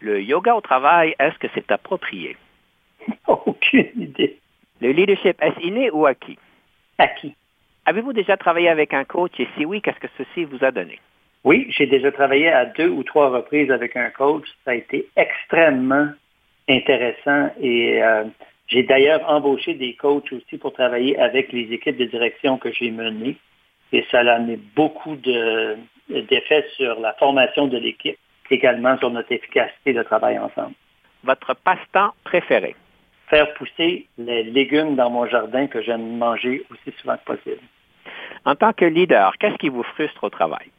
Le 0.00 0.22
yoga 0.22 0.54
au 0.54 0.60
travail, 0.60 1.14
est-ce 1.18 1.38
que 1.38 1.48
c'est 1.54 1.70
approprié? 1.72 2.36
Aucune 3.26 3.90
idée. 3.96 4.38
Le 4.80 4.92
leadership, 4.92 5.36
est-ce 5.42 5.60
inné 5.60 5.90
ou 5.90 6.06
acquis? 6.06 6.38
Acquis. 6.98 7.34
Avez-vous 7.86 8.12
déjà 8.12 8.36
travaillé 8.36 8.68
avec 8.68 8.94
un 8.94 9.04
coach? 9.04 9.32
Et 9.38 9.48
si 9.56 9.64
oui, 9.64 9.80
qu'est-ce 9.80 9.98
que 9.98 10.08
ceci 10.16 10.44
vous 10.44 10.62
a 10.64 10.70
donné? 10.70 10.98
Oui, 11.44 11.66
j'ai 11.70 11.86
déjà 11.86 12.12
travaillé 12.12 12.48
à 12.48 12.66
deux 12.66 12.88
ou 12.88 13.02
trois 13.02 13.30
reprises 13.30 13.70
avec 13.70 13.96
un 13.96 14.10
coach. 14.10 14.44
Ça 14.64 14.72
a 14.72 14.74
été 14.74 15.08
extrêmement 15.16 16.08
intéressant 16.68 17.50
et 17.60 18.02
euh, 18.02 18.24
j'ai 18.66 18.82
d'ailleurs 18.82 19.22
embauché 19.28 19.74
des 19.74 19.94
coachs 19.94 20.30
aussi 20.32 20.58
pour 20.58 20.72
travailler 20.74 21.18
avec 21.18 21.52
les 21.52 21.72
équipes 21.72 21.96
de 21.96 22.04
direction 22.04 22.58
que 22.58 22.70
j'ai 22.72 22.90
menées 22.90 23.36
et 23.92 24.04
ça 24.10 24.20
a 24.20 24.34
amené 24.34 24.58
beaucoup 24.76 25.16
d'effets 25.16 26.66
sur 26.76 27.00
la 27.00 27.14
formation 27.14 27.66
de 27.68 27.78
l'équipe, 27.78 28.18
également 28.50 28.98
sur 28.98 29.10
notre 29.10 29.32
efficacité 29.32 29.94
de 29.94 30.02
travail 30.02 30.38
ensemble. 30.38 30.74
Votre 31.24 31.54
passe-temps 31.54 32.12
préféré? 32.24 32.74
Faire 33.28 33.52
pousser 33.54 34.06
les 34.18 34.44
légumes 34.44 34.96
dans 34.96 35.10
mon 35.10 35.26
jardin 35.26 35.66
que 35.66 35.82
j'aime 35.82 36.16
manger 36.16 36.64
aussi 36.70 36.96
souvent 36.98 37.16
que 37.16 37.34
possible. 37.34 37.62
En 38.44 38.54
tant 38.54 38.72
que 38.72 38.84
leader, 38.84 39.36
qu'est-ce 39.38 39.56
qui 39.56 39.68
vous 39.68 39.82
frustre 39.82 40.24
au 40.24 40.30
travail? 40.30 40.70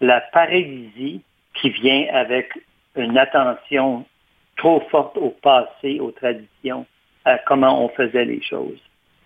La 0.00 0.20
paralysie 0.20 1.22
qui 1.54 1.70
vient 1.70 2.06
avec 2.12 2.52
une 2.96 3.16
attention 3.18 4.04
trop 4.56 4.80
forte 4.90 5.16
au 5.16 5.30
passé, 5.30 5.98
aux 6.00 6.10
traditions, 6.10 6.86
à 7.24 7.38
comment 7.38 7.84
on 7.84 7.88
faisait 7.90 8.24
les 8.24 8.42
choses. 8.42 8.80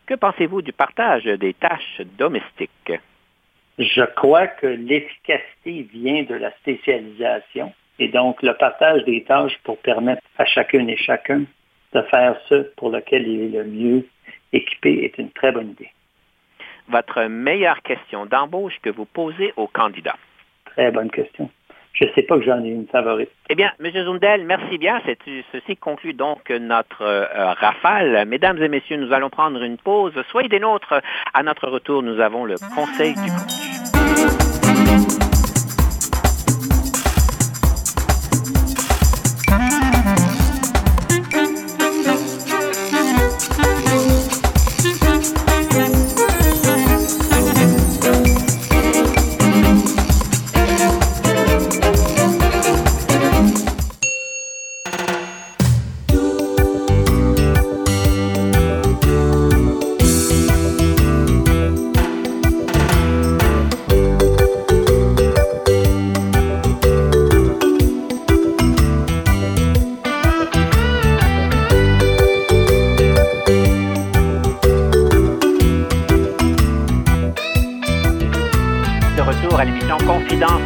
Que 0.07 0.15
pensez-vous 0.15 0.63
du 0.63 0.73
partage 0.73 1.25
des 1.25 1.55
tâches 1.55 2.01
domestiques? 2.19 2.93
Je 3.79 4.05
crois 4.15 4.47
que 4.47 4.67
l'efficacité 4.67 5.83
vient 5.93 6.23
de 6.23 6.35
la 6.35 6.51
spécialisation 6.59 7.73
et 7.99 8.09
donc 8.09 8.43
le 8.43 8.55
partage 8.55 9.05
des 9.05 9.25
tâches 9.25 9.59
pour 9.65 9.79
permettre 9.79 10.23
à 10.39 10.45
chacune 10.45 10.89
et 10.89 10.97
chacun 10.97 11.45
de 11.93 12.03
faire 12.03 12.37
ce 12.49 12.55
pour 12.77 12.91
lequel 12.91 13.27
il 13.27 13.55
est 13.55 13.59
le 13.59 13.65
mieux 13.65 14.07
équipé 14.53 15.05
est 15.05 15.19
une 15.19 15.31
très 15.31 15.53
bonne 15.53 15.71
idée. 15.71 15.91
Votre 16.89 17.25
meilleure 17.25 17.83
question 17.83 18.27
d'embauche 18.27 18.79
que 18.83 18.91
vous 18.91 19.07
posez 19.07 19.53
aux 19.57 19.67
candidats? 19.67 20.17
Très 20.67 20.91
bonne 20.91 21.11
question. 21.11 21.51
Je 21.93 22.05
ne 22.05 22.11
sais 22.13 22.23
pas 22.23 22.39
que 22.39 22.45
j'en 22.45 22.63
ai 22.63 22.69
une 22.69 22.87
favorite. 22.87 23.31
Eh 23.49 23.55
bien, 23.55 23.73
M. 23.83 23.91
Zundel, 23.91 24.45
merci 24.45 24.77
bien. 24.77 25.01
Ceci 25.53 25.77
conclut 25.77 26.13
donc 26.13 26.51
notre 26.51 27.03
euh, 27.03 27.55
rafale. 27.55 28.27
Mesdames 28.27 28.63
et 28.63 28.69
messieurs, 28.69 28.99
nous 28.99 29.13
allons 29.15 29.31
prendre 29.31 29.63
une 29.63 29.79
pause. 29.79 30.13
Soyez 30.31 30.49
des 30.49 30.61
nôtres. 30.61 31.01
À 31.33 31.43
notre 31.43 31.69
retour, 31.69 32.03
nous 32.03 32.21
avons 32.21 32.45
le 32.45 32.57
conseil 32.75 33.15
du 33.15 33.31
coach. 33.31 33.76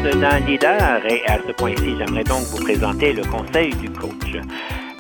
D'un 0.03 0.41
leader 0.41 1.05
et 1.07 1.23
à 1.27 1.39
ce 1.47 1.53
point-ci, 1.53 1.95
j'aimerais 1.99 2.25
donc 2.25 2.43
vous 2.45 2.65
présenter 2.65 3.13
le 3.13 3.23
conseil 3.25 3.75
du 3.75 3.91
coach. 3.91 4.37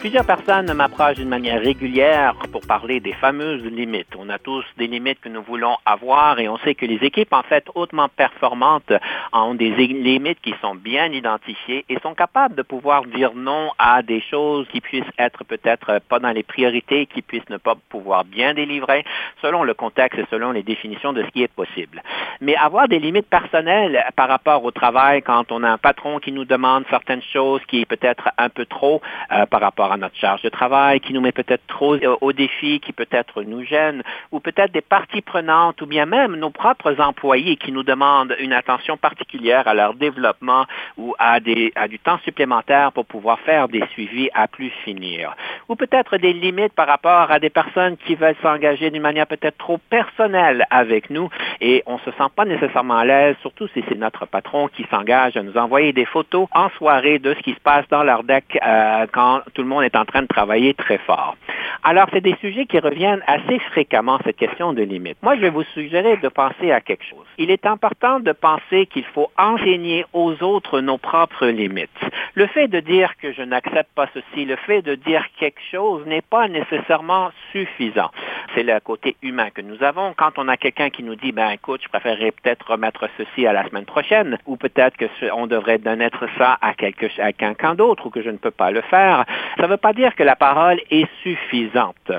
Plusieurs 0.01 0.24
personnes 0.24 0.72
m'approchent 0.72 1.16
d'une 1.16 1.28
manière 1.28 1.61
régulière 1.61 2.34
pour 2.53 2.62
parler 2.62 3.01
des 3.01 3.12
fameuses 3.12 3.62
limites. 3.64 4.16
On 4.18 4.30
a 4.30 4.38
tous 4.38 4.64
des 4.78 4.86
limites 4.86 5.20
que 5.20 5.28
nous 5.28 5.42
voulons 5.42 5.76
avoir 5.84 6.38
et 6.38 6.48
on 6.48 6.57
sait 6.57 6.74
que 6.74 6.86
les 6.86 6.96
équipes, 7.07 7.34
en 7.34 7.42
fait, 7.42 7.66
hautement 7.74 8.09
performantes 8.09 8.94
ont 9.34 9.55
des 9.55 9.68
limites 9.68 10.40
qui 10.40 10.55
sont 10.62 10.74
bien 10.74 11.12
identifiées 11.12 11.84
et 11.90 11.98
sont 12.01 12.14
capables 12.14 12.55
de 12.55 12.62
pouvoir 12.62 13.05
dire 13.05 13.32
non 13.34 13.72
à 13.78 14.01
des 14.01 14.22
choses 14.22 14.66
qui 14.68 14.80
puissent 14.80 15.05
être 15.18 15.44
peut-être 15.44 16.01
pas 16.09 16.18
dans 16.18 16.30
les 16.30 16.44
priorités, 16.44 17.05
qui 17.05 17.20
puissent 17.20 17.51
ne 17.51 17.59
pas 17.59 17.74
pouvoir 17.90 18.24
bien 18.24 18.55
délivrer 18.55 19.05
selon 19.42 19.64
le 19.64 19.74
contexte 19.74 20.18
et 20.18 20.26
selon 20.30 20.53
les 20.53 20.62
définitions 20.62 21.12
de 21.12 21.22
ce 21.24 21.28
qui 21.28 21.42
est 21.42 21.53
possible. 21.53 22.03
Mais 22.40 22.57
avoir 22.57 22.88
des 22.88 23.01
limites 23.01 23.28
personnelles 23.28 24.03
par 24.16 24.30
rapport 24.30 24.64
au 24.64 24.70
travail 24.70 25.20
quand 25.20 25.53
on 25.53 25.62
a 25.62 25.68
un 25.68 25.78
patron 25.78 26.20
qui 26.20 26.32
nous 26.32 26.46
demande 26.46 26.84
certaines 26.88 27.22
choses 27.34 27.61
qui 27.68 27.82
est 27.82 27.86
peut-être 27.86 28.30
un 28.38 28.48
peu 28.48 28.64
trop 28.64 29.03
euh, 29.30 29.44
par 29.44 29.61
rapport 29.61 29.89
à 29.93 29.97
notre 29.97 30.16
charge 30.16 30.43
de 30.43 30.49
travail, 30.49 31.01
qui 31.01 31.12
nous 31.12 31.20
met 31.20 31.32
peut-être 31.32 31.66
trop 31.66 31.97
au 32.20 32.32
défi, 32.32 32.80
qui 32.80 32.93
peut-être 32.93 33.43
nous 33.43 33.64
gêne, 33.64 34.03
ou 34.32 34.41
peut-être 34.41 34.72
des 34.72 34.80
parties 34.80 35.22
prenantes, 35.22 35.80
ou 35.82 35.86
bien 35.86 36.07
même 36.07 36.36
nos 36.36 36.51
propres 36.51 37.01
employés 37.01 37.57
qui 37.57 37.72
nous 37.72 37.82
demandent 37.82 38.34
une 38.38 38.53
attention 38.53 38.97
particulière 38.97 39.66
à 39.66 39.74
leur 39.74 39.95
développement 39.95 40.66
ou 40.97 41.14
à, 41.18 41.41
des, 41.41 41.72
à 41.74 41.88
du 41.88 41.99
temps 41.99 42.18
supplémentaire 42.24 42.93
pour 42.93 43.07
pouvoir 43.07 43.38
faire 43.41 43.68
des 43.68 43.84
suivis 43.93 44.28
à 44.34 44.49
plus 44.49 44.70
finir. 44.84 45.34
Ou 45.68 45.76
peut-être 45.76 46.16
des 46.16 46.32
limites 46.32 46.72
par 46.72 46.86
rapport 46.86 47.30
à 47.30 47.38
des 47.38 47.51
personnes 47.51 47.97
qui 47.97 48.14
veulent 48.14 48.36
s'engager 48.43 48.91
d'une 48.91 49.03
manière 49.03 49.26
peut-être 49.26 49.59
trop 49.59 49.78
personnelle 49.91 50.66
avec 50.70 51.11
nous 51.11 51.28
et 51.61 51.82
on 51.86 51.95
ne 51.95 52.01
se 52.01 52.11
sent 52.12 52.30
pas 52.34 52.45
nécessairement 52.45 52.99
à 52.99 53.05
l'aise, 53.05 53.36
surtout 53.41 53.68
si 53.68 53.84
c'est 53.88 53.99
notre 53.99 54.26
patron 54.26 54.68
qui 54.68 54.84
s'engage 54.91 55.36
à 55.36 55.43
nous 55.43 55.57
envoyer 55.57 55.93
des 55.93 56.05
photos 56.05 56.49
en 56.53 56.70
soirée 56.70 57.18
de 57.18 57.34
ce 57.34 57.41
qui 57.41 57.53
se 57.53 57.61
passe 57.61 57.86
dans 57.88 58.03
leur 58.03 58.24
deck 58.24 58.59
euh, 58.62 59.07
quand 59.12 59.41
tout 59.55 59.62
le 59.62 59.68
monde 59.68 59.80
est 59.83 59.97
en 59.97 60.05
train 60.05 60.22
de 60.22 60.26
travailler 60.26 60.74
très 60.74 60.99
fort. 60.99 61.37
Alors, 61.83 62.07
c'est 62.12 62.20
des 62.20 62.37
sujets 62.41 62.66
qui 62.66 62.78
reviennent 62.78 63.22
assez 63.26 63.59
fréquemment, 63.70 64.18
cette 64.24 64.37
question 64.37 64.72
de 64.72 64.83
limite. 64.83 65.16
Moi, 65.22 65.37
je 65.37 65.41
vais 65.41 65.51
vous 65.51 65.64
suggérer 65.74 66.18
de 66.18 66.28
penser 66.28 66.72
à 66.72 66.81
quelque 66.81 67.05
chose. 67.05 67.24
Il 67.39 67.51
est 67.51 67.64
important 67.64 68.20
de 68.20 68.33
penser 68.33 68.87
qu'il 68.87 69.05
faut 69.05 69.31
enseigner 69.39 70.05
aux 70.12 70.43
autres 70.43 70.81
nos 70.81 70.99
propres 70.99 71.47
limites. 71.47 71.91
Le 72.35 72.47
fait 72.47 72.68
de 72.68 72.81
dire 72.81 73.16
que 73.16 73.33
je 73.33 73.43
n'accepte 73.43 73.91
pas 73.95 74.07
ceci, 74.12 74.45
le 74.45 74.57
fait 74.57 74.83
de 74.83 74.95
dire 74.95 75.24
quelque 75.39 75.61
chose 75.70 76.05
n'est 76.07 76.22
pas 76.22 76.49
nécessairement 76.49 77.31
suffisant. 77.53 78.11
C'est 78.55 78.62
le 78.62 78.78
côté 78.81 79.16
humain 79.22 79.51
que 79.51 79.62
nous 79.62 79.83
avons. 79.83 80.12
Quand 80.16 80.33
on 80.39 80.49
a 80.49 80.57
quelqu'un 80.57 80.91
qui 80.91 81.03
nous 81.03 81.14
dit, 81.14 81.33
ben 81.33 81.51
écoute, 81.51 81.81
je 81.83 81.89
préférerais 81.89 82.33
peut-être 82.33 82.70
remettre 82.70 83.09
ceci 83.16 83.47
à 83.47 83.53
la 83.53 83.66
semaine 83.68 83.85
prochaine, 83.85 84.39
ou 84.47 84.57
peut-être 84.57 84.97
que 84.97 85.07
on 85.33 85.47
devrait 85.47 85.78
donner 85.78 86.09
ça 86.37 86.59
à, 86.61 86.70
à 86.70 87.33
quelqu'un 87.33 87.74
d'autre, 87.74 88.07
ou 88.07 88.11
que 88.11 88.22
je 88.22 88.31
ne 88.31 88.37
peux 88.37 88.51
pas 88.51 88.70
le 88.70 88.81
faire, 88.83 89.24
ça 89.59 89.66
ne 89.71 89.75
veut 89.77 89.81
pas 89.81 89.93
dire 89.93 90.16
que 90.16 90.25
la 90.25 90.37
parole 90.37 90.81
est 90.91 91.09
suffisante. 91.23 92.11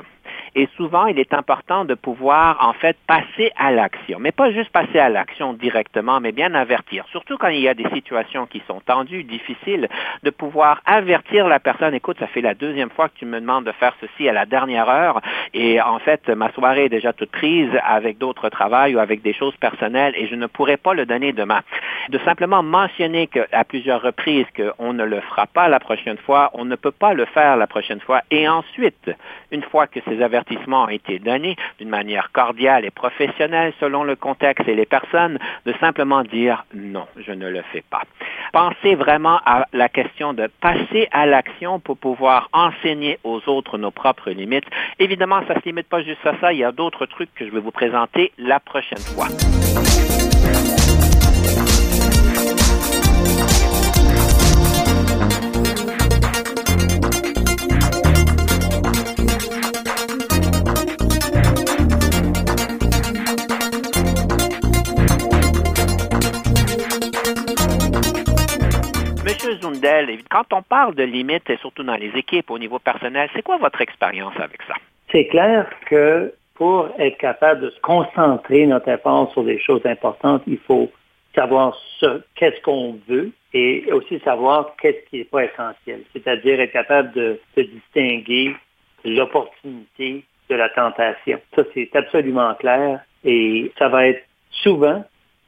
Et 0.53 0.67
souvent, 0.75 1.05
il 1.05 1.17
est 1.17 1.33
important 1.33 1.85
de 1.85 1.93
pouvoir, 1.93 2.57
en 2.59 2.73
fait, 2.73 2.97
passer 3.07 3.51
à 3.55 3.71
l'action. 3.71 4.19
Mais 4.19 4.33
pas 4.33 4.51
juste 4.51 4.69
passer 4.69 4.99
à 4.99 5.07
l'action 5.07 5.53
directement, 5.53 6.19
mais 6.19 6.33
bien 6.33 6.53
avertir. 6.53 7.05
Surtout 7.11 7.37
quand 7.37 7.47
il 7.47 7.61
y 7.61 7.69
a 7.69 7.73
des 7.73 7.89
situations 7.93 8.45
qui 8.47 8.61
sont 8.67 8.81
tendues, 8.81 9.23
difficiles, 9.23 9.87
de 10.23 10.29
pouvoir 10.29 10.81
avertir 10.85 11.47
la 11.47 11.61
personne, 11.61 11.93
écoute, 11.93 12.17
ça 12.19 12.27
fait 12.27 12.41
la 12.41 12.53
deuxième 12.53 12.89
fois 12.89 13.07
que 13.07 13.17
tu 13.17 13.25
me 13.25 13.39
demandes 13.39 13.63
de 13.63 13.71
faire 13.71 13.95
ceci 14.01 14.27
à 14.27 14.33
la 14.33 14.45
dernière 14.45 14.89
heure. 14.89 15.21
Et 15.53 15.79
en 15.79 15.99
fait, 15.99 16.27
ma 16.27 16.51
soirée 16.51 16.85
est 16.85 16.89
déjà 16.89 17.13
toute 17.13 17.31
prise 17.31 17.71
avec 17.85 18.17
d'autres 18.17 18.49
travails 18.49 18.95
ou 18.95 18.99
avec 18.99 19.21
des 19.21 19.33
choses 19.33 19.55
personnelles 19.55 20.13
et 20.17 20.27
je 20.27 20.35
ne 20.35 20.47
pourrai 20.47 20.75
pas 20.75 20.93
le 20.93 21.05
donner 21.05 21.31
demain. 21.31 21.61
De 22.09 22.19
simplement 22.19 22.61
mentionner 22.61 23.29
à 23.53 23.63
plusieurs 23.63 24.01
reprises 24.01 24.47
qu'on 24.57 24.91
ne 24.91 25.05
le 25.05 25.21
fera 25.21 25.47
pas 25.47 25.69
la 25.69 25.79
prochaine 25.79 26.17
fois, 26.17 26.49
on 26.53 26.65
ne 26.65 26.75
peut 26.75 26.91
pas 26.91 27.13
le 27.13 27.25
faire 27.25 27.55
la 27.55 27.67
prochaine 27.67 28.01
fois. 28.01 28.21
Et 28.31 28.49
ensuite, 28.49 29.11
une 29.51 29.63
fois 29.63 29.87
que 29.87 29.99
ces 30.07 30.21
avertissements 30.21 30.40
a 30.85 30.93
été 30.93 31.19
donné 31.19 31.55
d'une 31.79 31.89
manière 31.89 32.31
cordiale 32.31 32.85
et 32.85 32.91
professionnelle 32.91 33.73
selon 33.79 34.03
le 34.03 34.15
contexte 34.15 34.67
et 34.67 34.75
les 34.75 34.85
personnes, 34.85 35.37
de 35.65 35.73
simplement 35.79 36.23
dire 36.23 36.65
non, 36.73 37.05
je 37.17 37.31
ne 37.31 37.49
le 37.49 37.61
fais 37.71 37.83
pas. 37.89 38.03
Pensez 38.53 38.95
vraiment 38.95 39.39
à 39.45 39.65
la 39.73 39.89
question 39.89 40.33
de 40.33 40.49
passer 40.61 41.07
à 41.11 41.25
l'action 41.25 41.79
pour 41.79 41.97
pouvoir 41.97 42.49
enseigner 42.53 43.19
aux 43.23 43.41
autres 43.47 43.77
nos 43.77 43.91
propres 43.91 44.31
limites. 44.31 44.65
Évidemment, 44.99 45.41
ça 45.47 45.55
ne 45.55 45.59
se 45.59 45.65
limite 45.65 45.87
pas 45.87 46.01
juste 46.03 46.25
à 46.25 46.33
ça. 46.39 46.53
Il 46.53 46.59
y 46.59 46.63
a 46.63 46.71
d'autres 46.71 47.05
trucs 47.05 47.33
que 47.35 47.45
je 47.45 47.51
vais 47.51 47.59
vous 47.59 47.71
présenter 47.71 48.31
la 48.37 48.59
prochaine 48.59 48.99
fois. 48.99 49.27
Quand 70.29 70.53
on 70.53 70.61
parle 70.61 70.95
de 70.95 71.03
limites, 71.03 71.55
surtout 71.59 71.83
dans 71.83 71.95
les 71.95 72.11
équipes, 72.15 72.49
au 72.51 72.59
niveau 72.59 72.79
personnel, 72.79 73.29
c'est 73.33 73.41
quoi 73.41 73.57
votre 73.57 73.81
expérience 73.81 74.33
avec 74.37 74.61
ça? 74.63 74.75
C'est 75.11 75.27
clair 75.27 75.69
que 75.87 76.33
pour 76.55 76.89
être 76.99 77.17
capable 77.17 77.61
de 77.61 77.69
se 77.69 77.79
concentrer 77.81 78.65
notre 78.65 78.89
effort 78.89 79.31
sur 79.33 79.43
des 79.43 79.59
choses 79.59 79.85
importantes, 79.85 80.43
il 80.47 80.59
faut 80.59 80.91
savoir 81.35 81.77
ce, 81.99 82.21
qu'est-ce 82.35 82.61
qu'on 82.61 82.99
veut 83.07 83.31
et 83.53 83.91
aussi 83.91 84.19
savoir 84.19 84.75
qu'est-ce 84.81 85.09
qui 85.09 85.17
n'est 85.19 85.25
pas 85.25 85.45
essentiel. 85.45 86.03
C'est-à-dire 86.13 86.59
être 86.59 86.71
capable 86.71 87.11
de, 87.13 87.39
de 87.57 87.63
distinguer 87.63 88.55
l'opportunité 89.03 90.23
de 90.49 90.55
la 90.55 90.69
tentation. 90.69 91.39
Ça, 91.55 91.63
c'est 91.73 91.95
absolument 91.95 92.53
clair 92.55 92.99
et 93.23 93.71
ça 93.77 93.89
va 93.89 94.07
être 94.07 94.23
souvent, 94.51 95.03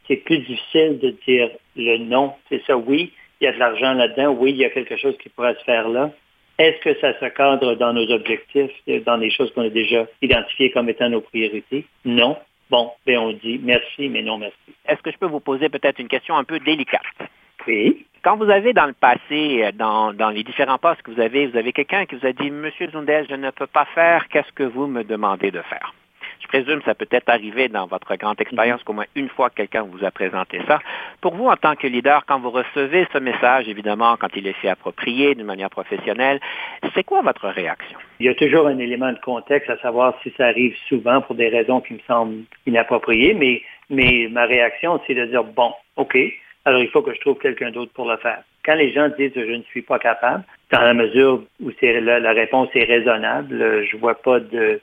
c'est 0.07 0.17
plus 0.17 0.39
difficile 0.39 0.99
de 0.99 1.15
dire 1.25 1.49
le 1.75 1.97
non. 1.97 2.33
C'est 2.49 2.63
ça, 2.65 2.77
oui, 2.77 3.13
il 3.41 3.45
y 3.45 3.47
a 3.47 3.53
de 3.53 3.59
l'argent 3.59 3.93
là-dedans, 3.93 4.35
oui, 4.39 4.51
il 4.51 4.57
y 4.57 4.65
a 4.65 4.69
quelque 4.69 4.97
chose 4.97 5.17
qui 5.17 5.29
pourrait 5.29 5.55
se 5.55 5.63
faire 5.63 5.89
là. 5.89 6.11
Est-ce 6.59 6.79
que 6.81 6.99
ça 6.99 7.19
se 7.19 7.25
cadre 7.25 7.75
dans 7.75 7.93
nos 7.93 8.09
objectifs, 8.11 8.71
dans 9.05 9.17
les 9.17 9.31
choses 9.31 9.51
qu'on 9.53 9.63
a 9.63 9.69
déjà 9.69 10.05
identifiées 10.21 10.71
comme 10.71 10.87
étant 10.87 11.09
nos 11.09 11.21
priorités? 11.21 11.85
Non. 12.05 12.37
Bon, 12.69 12.91
bien 13.05 13.21
on 13.21 13.33
dit 13.33 13.59
merci, 13.61 14.07
mais 14.09 14.21
non 14.21 14.37
merci. 14.37 14.55
Est-ce 14.87 15.01
que 15.01 15.11
je 15.11 15.17
peux 15.17 15.27
vous 15.27 15.39
poser 15.39 15.69
peut-être 15.69 15.99
une 15.99 16.07
question 16.07 16.37
un 16.37 16.43
peu 16.43 16.59
délicate? 16.59 17.01
Oui. 17.67 18.05
Quand 18.23 18.37
vous 18.37 18.49
avez 18.49 18.73
dans 18.73 18.85
le 18.85 18.93
passé, 18.93 19.71
dans, 19.73 20.13
dans 20.13 20.29
les 20.29 20.43
différents 20.43 20.77
postes 20.77 21.01
que 21.01 21.11
vous 21.11 21.19
avez, 21.19 21.47
vous 21.47 21.57
avez 21.57 21.73
quelqu'un 21.73 22.05
qui 22.05 22.15
vous 22.15 22.25
a 22.25 22.31
dit, 22.31 22.49
Monsieur 22.51 22.89
Zundel, 22.91 23.25
je 23.29 23.35
ne 23.35 23.51
peux 23.51 23.67
pas 23.67 23.85
faire, 23.93 24.27
qu'est-ce 24.29 24.51
que 24.53 24.63
vous 24.63 24.87
me 24.87 25.03
demandez 25.03 25.51
de 25.51 25.61
faire? 25.61 25.93
Je 26.43 26.47
présume 26.47 26.79
que 26.79 26.85
ça 26.85 26.93
peut 26.93 27.07
être 27.09 27.29
arrivé 27.29 27.69
dans 27.69 27.87
votre 27.87 28.15
grande 28.15 28.39
expérience 28.39 28.81
mhm. 28.81 28.85
qu'au 28.85 28.93
moins 28.93 29.05
une 29.15 29.29
fois 29.29 29.49
quelqu'un 29.49 29.83
vous 29.83 30.03
a 30.03 30.11
présenté 30.11 30.59
ça. 30.67 30.79
Pour 31.21 31.35
vous, 31.35 31.47
en 31.47 31.55
tant 31.55 31.75
que 31.75 31.87
leader, 31.87 32.25
quand 32.25 32.39
vous 32.39 32.51
recevez 32.51 33.07
ce 33.13 33.17
message, 33.17 33.67
évidemment, 33.69 34.17
quand 34.17 34.35
il 34.35 34.45
est 34.47 34.53
fait 34.61 34.69
approprié 34.69 35.35
d'une 35.35 35.45
manière 35.45 35.69
professionnelle, 35.69 36.39
c'est 36.93 37.03
quoi 37.03 37.21
votre 37.21 37.47
réaction? 37.47 37.97
Il 38.19 38.25
y 38.25 38.29
a 38.29 38.35
toujours 38.35 38.67
un 38.67 38.77
élément 38.77 39.11
de 39.11 39.19
contexte 39.19 39.69
à 39.69 39.77
savoir 39.77 40.15
si 40.21 40.33
ça 40.37 40.47
arrive 40.47 40.75
souvent 40.89 41.21
pour 41.21 41.35
des 41.35 41.47
raisons 41.47 41.81
qui 41.81 41.93
me 41.93 41.99
semblent 42.07 42.43
inappropriées, 42.67 43.33
mais, 43.33 43.61
mais 43.89 44.27
ma 44.29 44.45
réaction, 44.45 44.99
c'est 45.07 45.15
de 45.15 45.25
dire, 45.25 45.43
bon, 45.43 45.73
OK, 45.95 46.17
alors 46.65 46.81
il 46.81 46.89
faut 46.89 47.01
que 47.01 47.13
je 47.13 47.19
trouve 47.21 47.37
quelqu'un 47.37 47.71
d'autre 47.71 47.91
pour 47.93 48.09
le 48.09 48.17
faire. 48.17 48.43
Quand 48.65 48.75
les 48.75 48.93
gens 48.93 49.09
disent 49.17 49.31
je 49.35 49.41
ne 49.41 49.63
suis 49.63 49.81
pas 49.81 49.99
capable, 49.99 50.43
dans 50.71 50.81
la 50.81 50.93
mesure 50.93 51.43
où 51.61 51.69
la, 51.81 52.19
la 52.19 52.31
réponse 52.31 52.69
est 52.75 52.85
raisonnable, 52.85 53.85
je 53.85 53.97
vois 53.97 54.15
pas 54.15 54.39
de, 54.39 54.79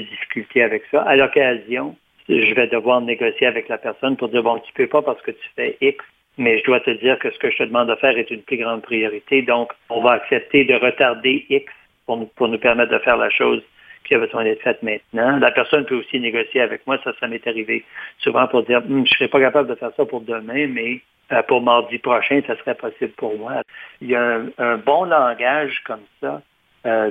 difficultés 0.00 0.62
avec 0.62 0.82
ça. 0.90 1.02
À 1.02 1.16
l'occasion, 1.16 1.96
je 2.28 2.54
vais 2.54 2.66
devoir 2.66 3.00
négocier 3.00 3.46
avec 3.46 3.68
la 3.68 3.78
personne 3.78 4.16
pour 4.16 4.28
dire, 4.28 4.42
bon, 4.42 4.58
tu 4.58 4.72
peux 4.72 4.86
pas 4.86 5.02
parce 5.02 5.20
que 5.22 5.30
tu 5.30 5.48
fais 5.54 5.76
X, 5.80 6.04
mais 6.38 6.58
je 6.58 6.64
dois 6.64 6.80
te 6.80 6.90
dire 6.90 7.18
que 7.18 7.30
ce 7.30 7.38
que 7.38 7.50
je 7.50 7.58
te 7.58 7.62
demande 7.64 7.88
de 7.88 7.94
faire 7.96 8.16
est 8.16 8.30
une 8.30 8.42
plus 8.42 8.58
grande 8.58 8.82
priorité. 8.82 9.42
Donc, 9.42 9.72
on 9.88 10.02
va 10.02 10.12
accepter 10.12 10.64
de 10.64 10.74
retarder 10.74 11.46
X 11.48 11.72
pour 12.04 12.16
nous, 12.18 12.26
pour 12.26 12.48
nous 12.48 12.58
permettre 12.58 12.92
de 12.92 12.98
faire 12.98 13.16
la 13.16 13.30
chose 13.30 13.62
qui 14.04 14.14
a 14.14 14.18
besoin 14.18 14.44
d'être 14.44 14.62
faite 14.62 14.82
maintenant. 14.82 15.38
La 15.38 15.50
personne 15.50 15.84
peut 15.84 15.96
aussi 15.96 16.20
négocier 16.20 16.60
avec 16.60 16.86
moi. 16.86 16.98
Ça, 17.02 17.12
ça 17.18 17.26
m'est 17.26 17.46
arrivé 17.46 17.84
souvent 18.18 18.46
pour 18.46 18.62
dire, 18.64 18.78
hum, 18.78 19.04
je 19.06 19.12
ne 19.12 19.16
serais 19.18 19.28
pas 19.28 19.40
capable 19.40 19.68
de 19.68 19.74
faire 19.74 19.92
ça 19.96 20.04
pour 20.04 20.20
demain, 20.20 20.66
mais 20.68 21.00
euh, 21.32 21.42
pour 21.42 21.62
mardi 21.62 21.98
prochain, 21.98 22.40
ça 22.46 22.56
serait 22.56 22.74
possible 22.74 23.12
pour 23.16 23.36
moi. 23.36 23.62
Il 24.00 24.08
y 24.08 24.14
a 24.14 24.40
un 24.58 24.76
bon 24.78 25.04
langage 25.04 25.82
comme 25.84 26.04
ça 26.20 26.42
euh, 26.86 27.10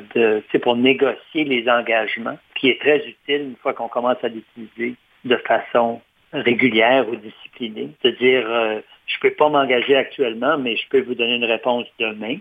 pour 0.61 0.76
négocier 0.76 1.43
les 1.43 1.69
engagements, 1.69 2.38
qui 2.55 2.69
est 2.69 2.80
très 2.80 2.97
utile 2.97 3.41
une 3.49 3.55
fois 3.57 3.73
qu'on 3.73 3.88
commence 3.88 4.23
à 4.23 4.30
l'utiliser 4.30 4.95
de 5.26 5.36
façon 5.38 6.01
régulière 6.34 7.07
ou 7.09 7.15
disciplinée, 7.15 7.89
de 8.03 8.09
dire 8.11 8.49
euh, 8.49 8.80
je 9.07 9.17
ne 9.17 9.21
peux 9.21 9.36
pas 9.36 9.49
m'engager 9.49 9.95
actuellement, 9.95 10.57
mais 10.57 10.76
je 10.76 10.88
peux 10.89 11.01
vous 11.01 11.15
donner 11.15 11.36
une 11.36 11.45
réponse 11.45 11.86
demain 11.99 12.38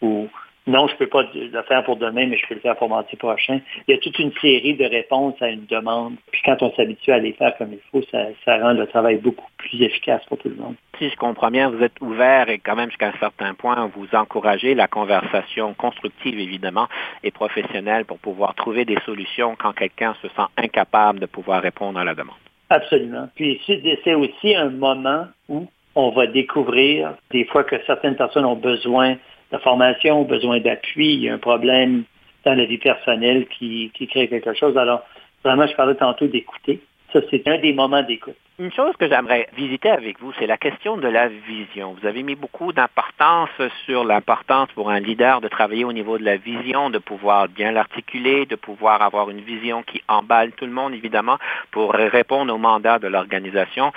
ou 0.00 0.28
non, 0.70 0.86
je 0.86 0.92
ne 0.92 0.98
peux 0.98 1.08
pas 1.08 1.24
le 1.34 1.62
faire 1.62 1.82
pour 1.82 1.96
demain, 1.96 2.26
mais 2.26 2.36
je 2.36 2.46
peux 2.46 2.54
le 2.54 2.60
faire 2.60 2.76
pour 2.76 2.88
mardi 2.88 3.16
prochain. 3.16 3.60
Il 3.88 3.94
y 3.94 3.98
a 3.98 4.00
toute 4.00 4.18
une 4.20 4.32
série 4.40 4.74
de 4.74 4.84
réponses 4.84 5.34
à 5.42 5.48
une 5.48 5.66
demande. 5.66 6.14
Puis 6.30 6.42
quand 6.44 6.62
on 6.62 6.72
s'habitue 6.74 7.10
à 7.10 7.18
les 7.18 7.32
faire 7.32 7.56
comme 7.58 7.72
il 7.72 7.80
faut, 7.90 8.06
ça, 8.12 8.26
ça, 8.44 8.58
rend 8.58 8.72
le 8.72 8.86
travail 8.86 9.16
beaucoup 9.16 9.48
plus 9.56 9.82
efficace 9.82 10.24
pour 10.26 10.38
tout 10.38 10.48
le 10.48 10.54
monde. 10.54 10.76
Si 10.98 11.10
je 11.10 11.16
comprends 11.16 11.50
bien, 11.50 11.70
vous 11.70 11.82
êtes 11.82 12.00
ouvert 12.00 12.48
et 12.48 12.58
quand 12.58 12.76
même 12.76 12.88
jusqu'à 12.88 13.08
un 13.08 13.18
certain 13.18 13.52
point, 13.54 13.90
vous 13.96 14.06
encouragez 14.12 14.76
la 14.76 14.86
conversation 14.86 15.74
constructive, 15.74 16.38
évidemment, 16.38 16.86
et 17.24 17.32
professionnelle 17.32 18.04
pour 18.04 18.18
pouvoir 18.18 18.54
trouver 18.54 18.84
des 18.84 18.98
solutions 19.04 19.56
quand 19.58 19.72
quelqu'un 19.72 20.14
se 20.22 20.28
sent 20.28 20.48
incapable 20.56 21.18
de 21.18 21.26
pouvoir 21.26 21.62
répondre 21.62 21.98
à 21.98 22.04
la 22.04 22.14
demande. 22.14 22.36
Absolument. 22.68 23.28
Puis 23.34 23.60
c'est 23.66 24.14
aussi 24.14 24.54
un 24.54 24.70
moment 24.70 25.26
où 25.48 25.66
on 25.96 26.10
va 26.10 26.28
découvrir 26.28 27.14
des 27.32 27.44
fois 27.46 27.64
que 27.64 27.74
certaines 27.86 28.14
personnes 28.14 28.44
ont 28.44 28.54
besoin 28.54 29.16
de 29.52 29.58
formation, 29.58 30.22
besoin 30.22 30.60
d'appui, 30.60 31.14
il 31.14 31.20
y 31.22 31.28
a 31.28 31.34
un 31.34 31.38
problème 31.38 32.04
dans 32.44 32.54
la 32.54 32.64
vie 32.64 32.78
personnelle 32.78 33.46
qui, 33.48 33.90
qui 33.94 34.06
crée 34.06 34.28
quelque 34.28 34.54
chose. 34.54 34.76
Alors, 34.76 35.02
vraiment, 35.44 35.66
je 35.66 35.74
parlais 35.74 35.94
tantôt 35.94 36.26
d'écouter. 36.26 36.80
Ça, 37.12 37.20
c'est 37.30 37.46
un 37.48 37.58
des 37.58 37.72
moments 37.72 38.02
d'écoute. 38.02 38.36
Une 38.60 38.70
chose 38.72 38.94
que 38.98 39.08
j'aimerais 39.08 39.48
visiter 39.56 39.88
avec 39.88 40.20
vous, 40.20 40.32
c'est 40.38 40.46
la 40.46 40.58
question 40.58 40.98
de 40.98 41.08
la 41.08 41.28
vision. 41.28 41.96
Vous 41.98 42.06
avez 42.06 42.22
mis 42.22 42.34
beaucoup 42.34 42.74
d'importance 42.74 43.48
sur 43.86 44.04
l'importance 44.04 44.68
pour 44.74 44.90
un 44.90 45.00
leader 45.00 45.40
de 45.40 45.48
travailler 45.48 45.84
au 45.84 45.94
niveau 45.94 46.18
de 46.18 46.24
la 46.24 46.36
vision, 46.36 46.90
de 46.90 46.98
pouvoir 46.98 47.48
bien 47.48 47.72
l'articuler, 47.72 48.44
de 48.44 48.56
pouvoir 48.56 49.00
avoir 49.00 49.30
une 49.30 49.40
vision 49.40 49.82
qui 49.82 50.02
emballe 50.08 50.52
tout 50.52 50.66
le 50.66 50.72
monde, 50.72 50.92
évidemment, 50.92 51.38
pour 51.70 51.94
répondre 51.94 52.54
au 52.54 52.58
mandat 52.58 52.98
de 52.98 53.08
l'organisation. 53.08 53.92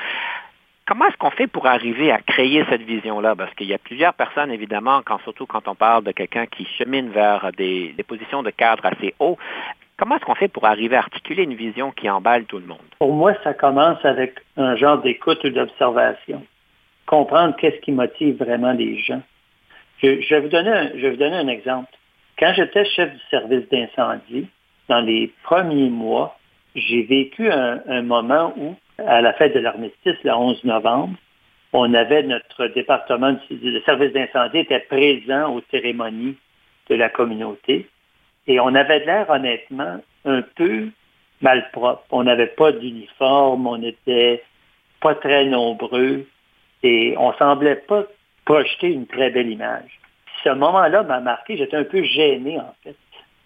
Comment 0.86 1.06
est-ce 1.08 1.18
qu'on 1.18 1.32
fait 1.32 1.48
pour 1.48 1.66
arriver 1.66 2.12
à 2.12 2.20
créer 2.20 2.66
cette 2.70 2.82
vision-là? 2.82 3.36
Parce 3.36 3.54
qu'il 3.56 3.68
y 3.68 3.74
a 3.74 3.78
plusieurs 3.78 4.14
personnes, 4.14 4.52
évidemment, 4.52 5.02
surtout 5.24 5.46
quand 5.46 5.68
on 5.68 5.76
parle 5.76 6.04
de 6.04 6.12
quelqu'un 6.12 6.46
qui 6.46 6.66
chemine 6.78 7.10
vers 7.10 7.52
des, 7.58 7.96
positions 8.06 8.44
de 8.44 8.50
cadre 8.50 8.86
assez 8.86 9.14
haut, 9.20 9.38
Comment 9.96 10.18
est-ce 10.18 10.26
qu'on 10.26 10.36
fait 10.36 10.48
pour 10.48 10.66
arriver 10.66 10.96
à 10.96 11.00
articuler 11.00 11.44
une 11.44 11.54
vision 11.54 11.92
qui 11.92 12.10
emballe 12.10 12.46
tout 12.46 12.58
le 12.58 12.66
monde? 12.66 12.80
Pour 12.98 13.14
moi, 13.14 13.36
ça 13.44 13.54
commence 13.54 14.04
avec 14.04 14.40
un 14.58 14.76
genre 14.76 14.98
d'écoute 14.98 15.44
ou 15.44 15.50
d'observation. 15.50 16.44
Comprendre 17.06 17.56
qu'est-ce 17.58 17.80
qui 17.82 17.92
motive 17.92 18.38
vraiment 18.38 18.72
les 18.72 18.98
gens. 19.00 19.22
Je, 20.02 20.16
vous 20.16 20.22
je 20.22 20.34
vais 20.34 21.10
vous 21.12 21.18
donner 21.18 21.36
un 21.36 21.48
exemple. 21.48 21.92
Quand 22.40 22.54
j'étais 22.56 22.86
chef 22.86 23.14
du 23.14 23.20
service 23.30 23.70
d'incendie, 23.70 24.48
dans 24.90 25.02
les 25.02 25.32
premiers 25.44 25.90
mois, 25.90 26.38
j'ai 26.76 27.04
vécu 27.04 27.50
un, 27.52 28.02
moment 28.02 28.54
où, 28.58 28.76
à 28.98 29.22
la 29.22 29.34
fête 29.34 29.54
de 29.54 29.60
l'armistice, 29.60 30.16
le 30.24 30.32
11 30.34 30.64
novembre, 30.64 31.16
on 31.72 31.94
avait 31.94 32.24
notre 32.24 32.68
département, 32.68 33.36
le 33.50 33.82
service 33.82 34.14
d'incendie 34.14 34.60
était 34.60 34.80
présent 34.82 35.56
aux 35.56 35.62
cérémonies 35.72 36.38
de 36.90 36.96
la 36.96 37.10
communauté. 37.10 37.88
Et 38.48 38.60
on 38.60 38.76
avait 38.76 39.06
l'air, 39.06 39.30
honnêtement, 39.30 40.00
un 40.26 40.42
peu 40.56 40.90
malpropre. 41.42 42.04
On 42.12 42.24
n'avait 42.24 42.48
pas 42.48 42.72
d'uniforme, 42.72 43.68
on 43.68 43.78
n'était 43.78 44.44
pas 45.02 45.16
très 45.16 45.46
nombreux 45.46 46.26
et 46.84 47.16
on 47.18 47.34
semblait 47.34 47.76
pas 47.88 48.06
projeter 48.46 48.88
une 48.88 49.08
très 49.08 49.30
belle 49.30 49.50
image. 49.50 50.00
Ce 50.44 50.50
moment-là 50.50 51.04
m'a 51.04 51.20
marqué, 51.22 51.58
j'étais 51.58 51.78
un 51.78 51.84
peu 51.84 52.04
gêné, 52.04 52.60
en 52.60 52.74
fait, 52.84 52.96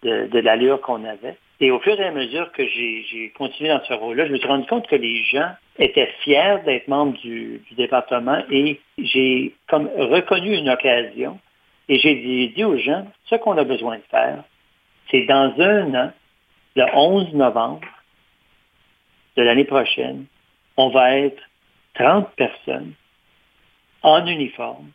de, 0.03 0.39
l'allure 0.39 0.81
qu'on 0.81 1.03
avait. 1.05 1.37
Et 1.59 1.71
au 1.71 1.79
fur 1.79 1.99
et 1.99 2.05
à 2.05 2.11
mesure 2.11 2.51
que 2.51 2.63
j'ai 2.67 3.33
continué 3.35 3.69
dans 3.69 3.83
ce 3.83 3.93
rôle-là, 3.93 4.27
je 4.27 4.33
me 4.33 4.37
suis 4.37 4.47
rendu 4.47 4.67
compte 4.67 4.87
que 4.87 4.95
les 4.95 5.23
gens 5.23 5.51
étaient 5.79 6.11
fiers 6.23 6.57
d'être 6.65 6.87
membres 6.87 7.17
du, 7.19 7.61
département 7.71 8.43
et 8.51 8.79
j'ai 8.99 9.55
comme 9.67 9.87
reconnu 9.87 10.55
une 10.55 10.69
occasion 10.69 11.39
et 11.89 11.97
j'ai 11.97 12.49
dit 12.55 12.63
aux 12.63 12.77
gens, 12.77 13.07
ce 13.25 13.35
qu'on 13.35 13.57
a 13.57 13.63
besoin 13.63 13.97
de 13.97 14.03
faire, 14.11 14.43
c'est 15.09 15.25
dans 15.25 15.53
un 15.59 15.95
an, 15.95 16.11
le 16.75 16.85
11 16.93 17.33
novembre 17.33 17.87
de 19.35 19.41
l'année 19.41 19.63
prochaine, 19.63 20.25
on 20.75 20.89
va 20.89 21.17
être 21.17 21.41
30 21.95 22.29
personnes 22.35 22.93
en 24.03 24.27
uniforme 24.27 24.91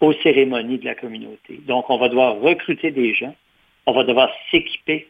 aux 0.00 0.12
cérémonies 0.12 0.78
de 0.78 0.84
la 0.84 0.94
communauté. 0.94 1.60
Donc, 1.66 1.88
on 1.90 1.98
va 1.98 2.08
devoir 2.08 2.38
recruter 2.38 2.90
des 2.90 3.14
gens, 3.14 3.34
on 3.86 3.92
va 3.92 4.04
devoir 4.04 4.30
s'équiper 4.50 5.08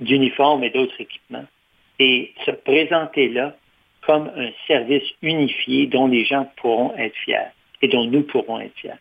d'uniformes 0.00 0.64
et 0.64 0.70
d'autres 0.70 1.00
équipements 1.00 1.44
et 1.98 2.32
se 2.44 2.50
présenter 2.50 3.28
là 3.28 3.54
comme 4.02 4.30
un 4.36 4.50
service 4.66 5.04
unifié 5.22 5.86
dont 5.86 6.06
les 6.06 6.24
gens 6.24 6.50
pourront 6.56 6.94
être 6.96 7.16
fiers 7.16 7.50
et 7.82 7.88
dont 7.88 8.04
nous 8.04 8.22
pourrons 8.22 8.60
être 8.60 8.74
fiers. 8.76 8.92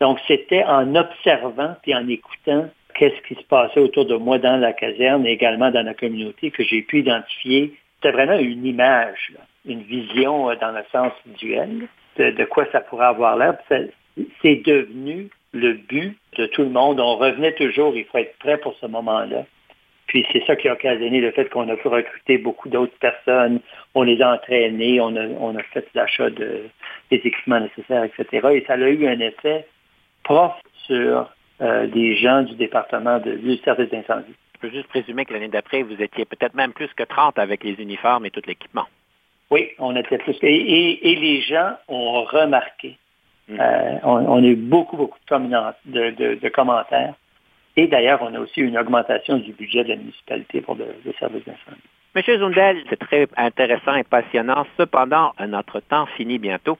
Donc, 0.00 0.18
c'était 0.28 0.64
en 0.64 0.94
observant 0.94 1.76
et 1.84 1.94
en 1.94 2.08
écoutant 2.08 2.68
qu'est-ce 2.94 3.20
qui 3.26 3.34
se 3.34 3.46
passait 3.46 3.80
autour 3.80 4.06
de 4.06 4.14
moi 4.14 4.38
dans 4.38 4.56
la 4.56 4.72
caserne 4.72 5.26
et 5.26 5.32
également 5.32 5.70
dans 5.70 5.84
la 5.84 5.94
communauté 5.94 6.50
que 6.50 6.64
j'ai 6.64 6.82
pu 6.82 7.00
identifier. 7.00 7.74
C'était 7.96 8.12
vraiment 8.12 8.38
une 8.38 8.64
image, 8.64 9.32
une 9.66 9.82
vision 9.82 10.50
euh, 10.50 10.56
dans 10.56 10.70
le 10.70 10.84
sens 10.92 11.12
duel 11.38 11.88
de, 12.16 12.44
quoi 12.44 12.66
ça 12.72 12.80
pourrait 12.80 13.06
avoir 13.06 13.36
l'air. 13.36 13.56
C'est 14.42 14.56
devenu 14.64 15.28
le 15.52 15.74
but 15.74 16.18
de 16.36 16.46
tout 16.46 16.62
le 16.62 16.70
monde. 16.70 16.98
On 16.98 17.16
revenait 17.16 17.52
toujours, 17.52 17.94
il 17.96 18.04
faut 18.06 18.18
être 18.18 18.36
prêt 18.38 18.58
pour 18.58 18.74
ce 18.80 18.86
moment-là. 18.86 19.44
Puis 20.08 20.26
c'est 20.32 20.44
ça 20.46 20.56
qui 20.56 20.68
a 20.68 20.72
occasionné 20.72 21.20
le 21.20 21.30
fait 21.30 21.48
qu'on 21.48 21.68
a 21.68 21.76
pu 21.76 21.88
recruter 21.88 22.38
beaucoup 22.38 22.68
d'autres 22.68 22.98
personnes, 22.98 23.60
on 23.94 24.02
les 24.02 24.20
a 24.20 24.34
entraînés, 24.34 25.00
on 25.00 25.14
a, 25.14 25.26
on 25.38 25.56
a 25.56 25.62
fait 25.62 25.86
l'achat 25.94 26.30
de, 26.30 26.64
des 27.10 27.16
équipements 27.16 27.60
nécessaires, 27.60 28.04
etc. 28.04 28.48
Et 28.54 28.64
ça 28.66 28.74
a 28.74 28.78
eu 28.88 29.06
un 29.06 29.20
effet 29.20 29.66
prof 30.24 30.52
sur 30.86 31.30
euh, 31.60 31.86
des 31.86 32.16
gens 32.16 32.42
du 32.42 32.54
département 32.54 33.18
de, 33.18 33.32
du 33.32 33.56
service 33.58 33.90
d'incendie. 33.90 34.34
Je 34.54 34.60
peux 34.60 34.74
juste 34.74 34.88
présumer 34.88 35.24
que 35.24 35.32
l'année 35.32 35.48
d'après, 35.48 35.82
vous 35.82 36.02
étiez 36.02 36.24
peut-être 36.24 36.54
même 36.54 36.72
plus 36.72 36.92
que 36.94 37.04
30 37.04 37.38
avec 37.38 37.62
les 37.62 37.74
uniformes 37.74 38.26
et 38.26 38.30
tout 38.30 38.42
l'équipement. 38.46 38.86
Oui, 39.50 39.70
on 39.78 39.94
était 39.96 40.18
plus. 40.18 40.36
Et, 40.42 41.10
et, 41.10 41.16
les 41.16 41.40
gens 41.42 41.72
ont 41.88 42.24
remarqué. 42.24 42.96
Mhm. 43.48 43.58
Euh, 43.60 43.98
on, 44.04 44.42
a 44.42 44.46
eu 44.46 44.56
beaucoup, 44.56 44.96
beaucoup 44.96 45.18
de, 45.30 46.10
de, 46.10 46.34
de, 46.34 46.48
commentaires. 46.48 47.14
Et 47.78 47.86
d'ailleurs, 47.86 48.18
on 48.22 48.34
a 48.34 48.40
aussi 48.40 48.60
une 48.60 48.76
augmentation 48.76 49.38
du 49.38 49.52
budget 49.52 49.84
de 49.84 49.90
la 49.90 49.96
municipalité 49.96 50.60
pour 50.60 50.74
le, 50.74 50.86
le 51.04 51.12
service 51.12 51.44
d'incendie. 51.44 51.80
Monsieur 52.12 52.36
Zundel, 52.40 52.78
c'est 52.90 52.98
très 52.98 53.28
intéressant 53.36 53.94
et 53.94 54.02
passionnant. 54.02 54.66
Cependant, 54.76 55.32
notre 55.46 55.78
temps 55.78 56.06
finit 56.16 56.40
bientôt. 56.40 56.76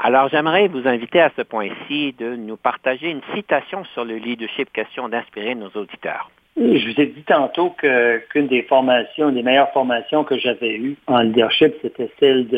Alors, 0.00 0.28
j'aimerais 0.28 0.66
vous 0.66 0.88
inviter 0.88 1.20
à 1.20 1.30
ce 1.36 1.42
point-ci 1.42 2.16
de 2.18 2.34
nous 2.34 2.56
partager 2.56 3.10
une 3.10 3.20
citation 3.32 3.84
sur 3.94 4.04
le 4.04 4.16
leadership, 4.16 4.72
question 4.72 5.08
d'inspirer 5.08 5.54
nos 5.54 5.68
auditeurs. 5.68 6.28
Je 6.56 6.84
vous 6.84 7.00
ai 7.00 7.06
dit 7.06 7.22
tantôt 7.22 7.70
qu'une 7.70 8.48
des 8.48 8.62
formations, 8.62 9.30
des 9.30 9.44
meilleures 9.44 9.70
formations 9.70 10.24
que 10.24 10.36
j'avais 10.36 10.74
eues 10.74 10.96
en 11.06 11.20
leadership, 11.20 11.74
c'était 11.80 12.10
celle 12.18 12.48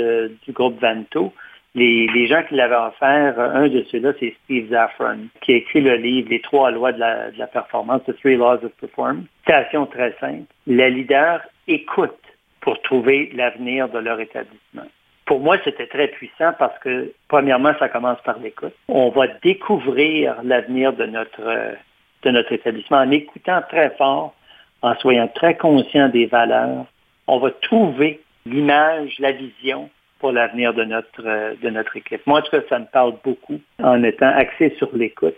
du 0.47 0.53
groupe 0.53 0.81
Vanto. 0.81 1.35
Les, 1.75 2.27
gens 2.27 2.43
qui 2.43 2.55
l'avaient 2.55 2.75
offert, 2.75 3.41
un 3.41 3.69
de 3.69 3.83
ceux-là, 3.91 4.13
c'est 4.21 4.35
Steve 4.45 4.71
Zaffron, 4.71 5.29
qui 5.41 5.55
a 5.55 5.57
écrit 5.57 5.81
le 5.81 5.97
livre 5.97 6.29
Les 6.29 6.41
trois 6.41 6.71
lois 6.71 6.93
de 6.93 6.99
la, 6.99 7.47
performance, 7.47 8.03
The 8.05 8.17
Three 8.19 8.37
Laws 8.37 8.63
of 8.63 8.73
Performance. 8.81 9.25
Citation 9.47 9.87
très 9.87 10.15
simple. 10.21 10.45
Les 10.67 10.91
leaders 10.91 11.41
écoutent 11.69 12.19
pour 12.61 12.81
trouver 12.83 13.31
l'avenir 13.35 13.89
de 13.89 13.99
leur 13.99 14.21
établissement. 14.21 14.87
Pour 15.25 15.41
moi, 15.41 15.57
c'était 15.65 15.87
très 15.87 16.09
puissant 16.09 16.53
parce 16.59 16.79
que, 16.81 17.13
premièrement, 17.29 17.73
ça 17.79 17.89
commence 17.89 18.21
par 18.23 18.39
l'écoute. 18.39 18.75
On 18.89 19.09
va 19.09 19.29
découvrir 19.43 20.37
l'avenir 20.43 20.93
de 20.93 21.07
notre, 21.07 21.75
de 22.23 22.31
notre 22.31 22.53
établissement 22.53 22.99
en 22.99 23.11
écoutant 23.11 23.63
très 23.69 23.91
fort, 23.97 24.35
en 24.83 24.95
soyant 24.97 25.29
très 25.29 25.57
conscient 25.57 26.09
des 26.09 26.27
valeurs. 26.27 26.85
On 27.27 27.39
va 27.39 27.51
trouver 27.51 28.21
l'image, 28.45 29.15
la 29.21 29.33
vision 29.33 29.89
pour 30.23 30.33
l'avenir 30.33 30.73
de 30.73 30.85
notre, 30.85 31.57
de 31.61 31.69
notre 31.69 31.97
équipe. 31.97 32.25
Moi, 32.27 32.39
en 32.39 32.43
tout 32.43 32.53
cas, 32.53 32.63
ça 32.69 32.79
me 32.79 32.87
parle 32.87 33.15
beaucoup 33.25 33.61
en 33.83 34.03
étant 34.05 34.33
axé 34.35 34.73
sur 34.79 34.89
l'écoute 34.95 35.35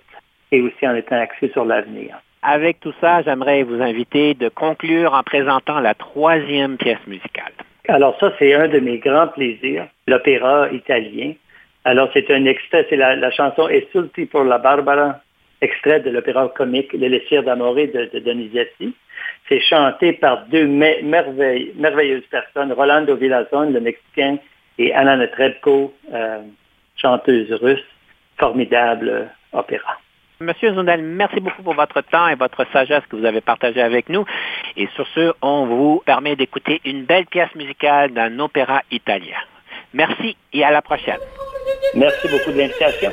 et 0.52 0.60
aussi 0.60 0.86
en 0.86 0.94
étant 0.94 1.18
axé 1.18 1.48
sur 1.48 1.64
l'avenir. 1.64 2.20
Avec 2.42 2.80
tout 2.80 2.92
ça, 3.00 3.22
j'aimerais 3.22 3.62
vous 3.62 3.80
inviter 3.80 4.34
de 4.34 4.50
conclure 4.50 5.14
en 5.14 5.22
présentant 5.22 5.80
la 5.80 5.94
troisième 5.94 6.76
pièce 6.76 7.04
musicale. 7.06 7.54
Alors 7.88 8.14
ça, 8.20 8.30
c'est 8.38 8.52
un 8.52 8.68
de 8.68 8.78
mes 8.78 8.98
grands 8.98 9.28
plaisirs, 9.28 9.86
l'opéra 10.06 10.68
italien. 10.70 11.32
Alors 11.84 12.10
c'est 12.12 12.30
un 12.30 12.44
extrait, 12.44 12.86
c'est 12.90 12.96
la, 12.96 13.30
chanson 13.30 13.66
Esulti 13.68 14.26
pour 14.26 14.44
la 14.44 14.58
Barbara, 14.58 15.20
extrait 15.62 16.00
de 16.00 16.10
l'opéra 16.10 16.52
comique 16.54 16.92
Le 16.92 17.08
Lessir 17.08 17.42
d'Amore 17.42 17.74
de, 17.76 18.18
Donizetti. 18.18 18.94
C'est 19.48 19.60
chanté 19.60 20.12
par 20.12 20.46
deux 20.48 20.66
merveilleuses 20.66 22.26
personnes, 22.30 22.72
Rolando 22.72 23.16
Villazon, 23.16 23.70
le 23.70 23.80
Mexicain, 23.80 24.36
et 24.78 24.92
Anna 24.94 25.16
Netrebko, 25.16 25.94
euh, 26.12 26.42
chanteuse 26.96 27.52
russe. 27.52 27.84
Formidable 28.38 29.28
opéra. 29.52 29.98
Monsieur 30.40 30.74
Zundel, 30.74 31.02
merci 31.02 31.38
beaucoup 31.38 31.62
pour 31.62 31.74
votre 31.74 32.00
temps 32.00 32.26
et 32.28 32.34
votre 32.34 32.66
sagesse 32.72 33.04
que 33.08 33.14
vous 33.14 33.24
avez 33.24 33.40
partagé 33.40 33.80
avec 33.80 34.08
nous. 34.08 34.24
Et 34.76 34.88
sur 34.96 35.06
ce, 35.14 35.32
on 35.40 35.66
vous 35.66 36.02
permet 36.04 36.34
d'écouter 36.34 36.80
une 36.84 37.04
belle 37.04 37.26
pièce 37.26 37.54
musicale 37.54 38.12
d'un 38.12 38.40
opéra 38.40 38.82
italien. 38.90 39.36
Merci 39.92 40.36
et 40.52 40.64
à 40.64 40.72
la 40.72 40.82
prochaine. 40.82 41.20
Merci 41.94 42.28
beaucoup 42.28 42.50
de 42.50 42.58
l'invitation. 42.58 43.12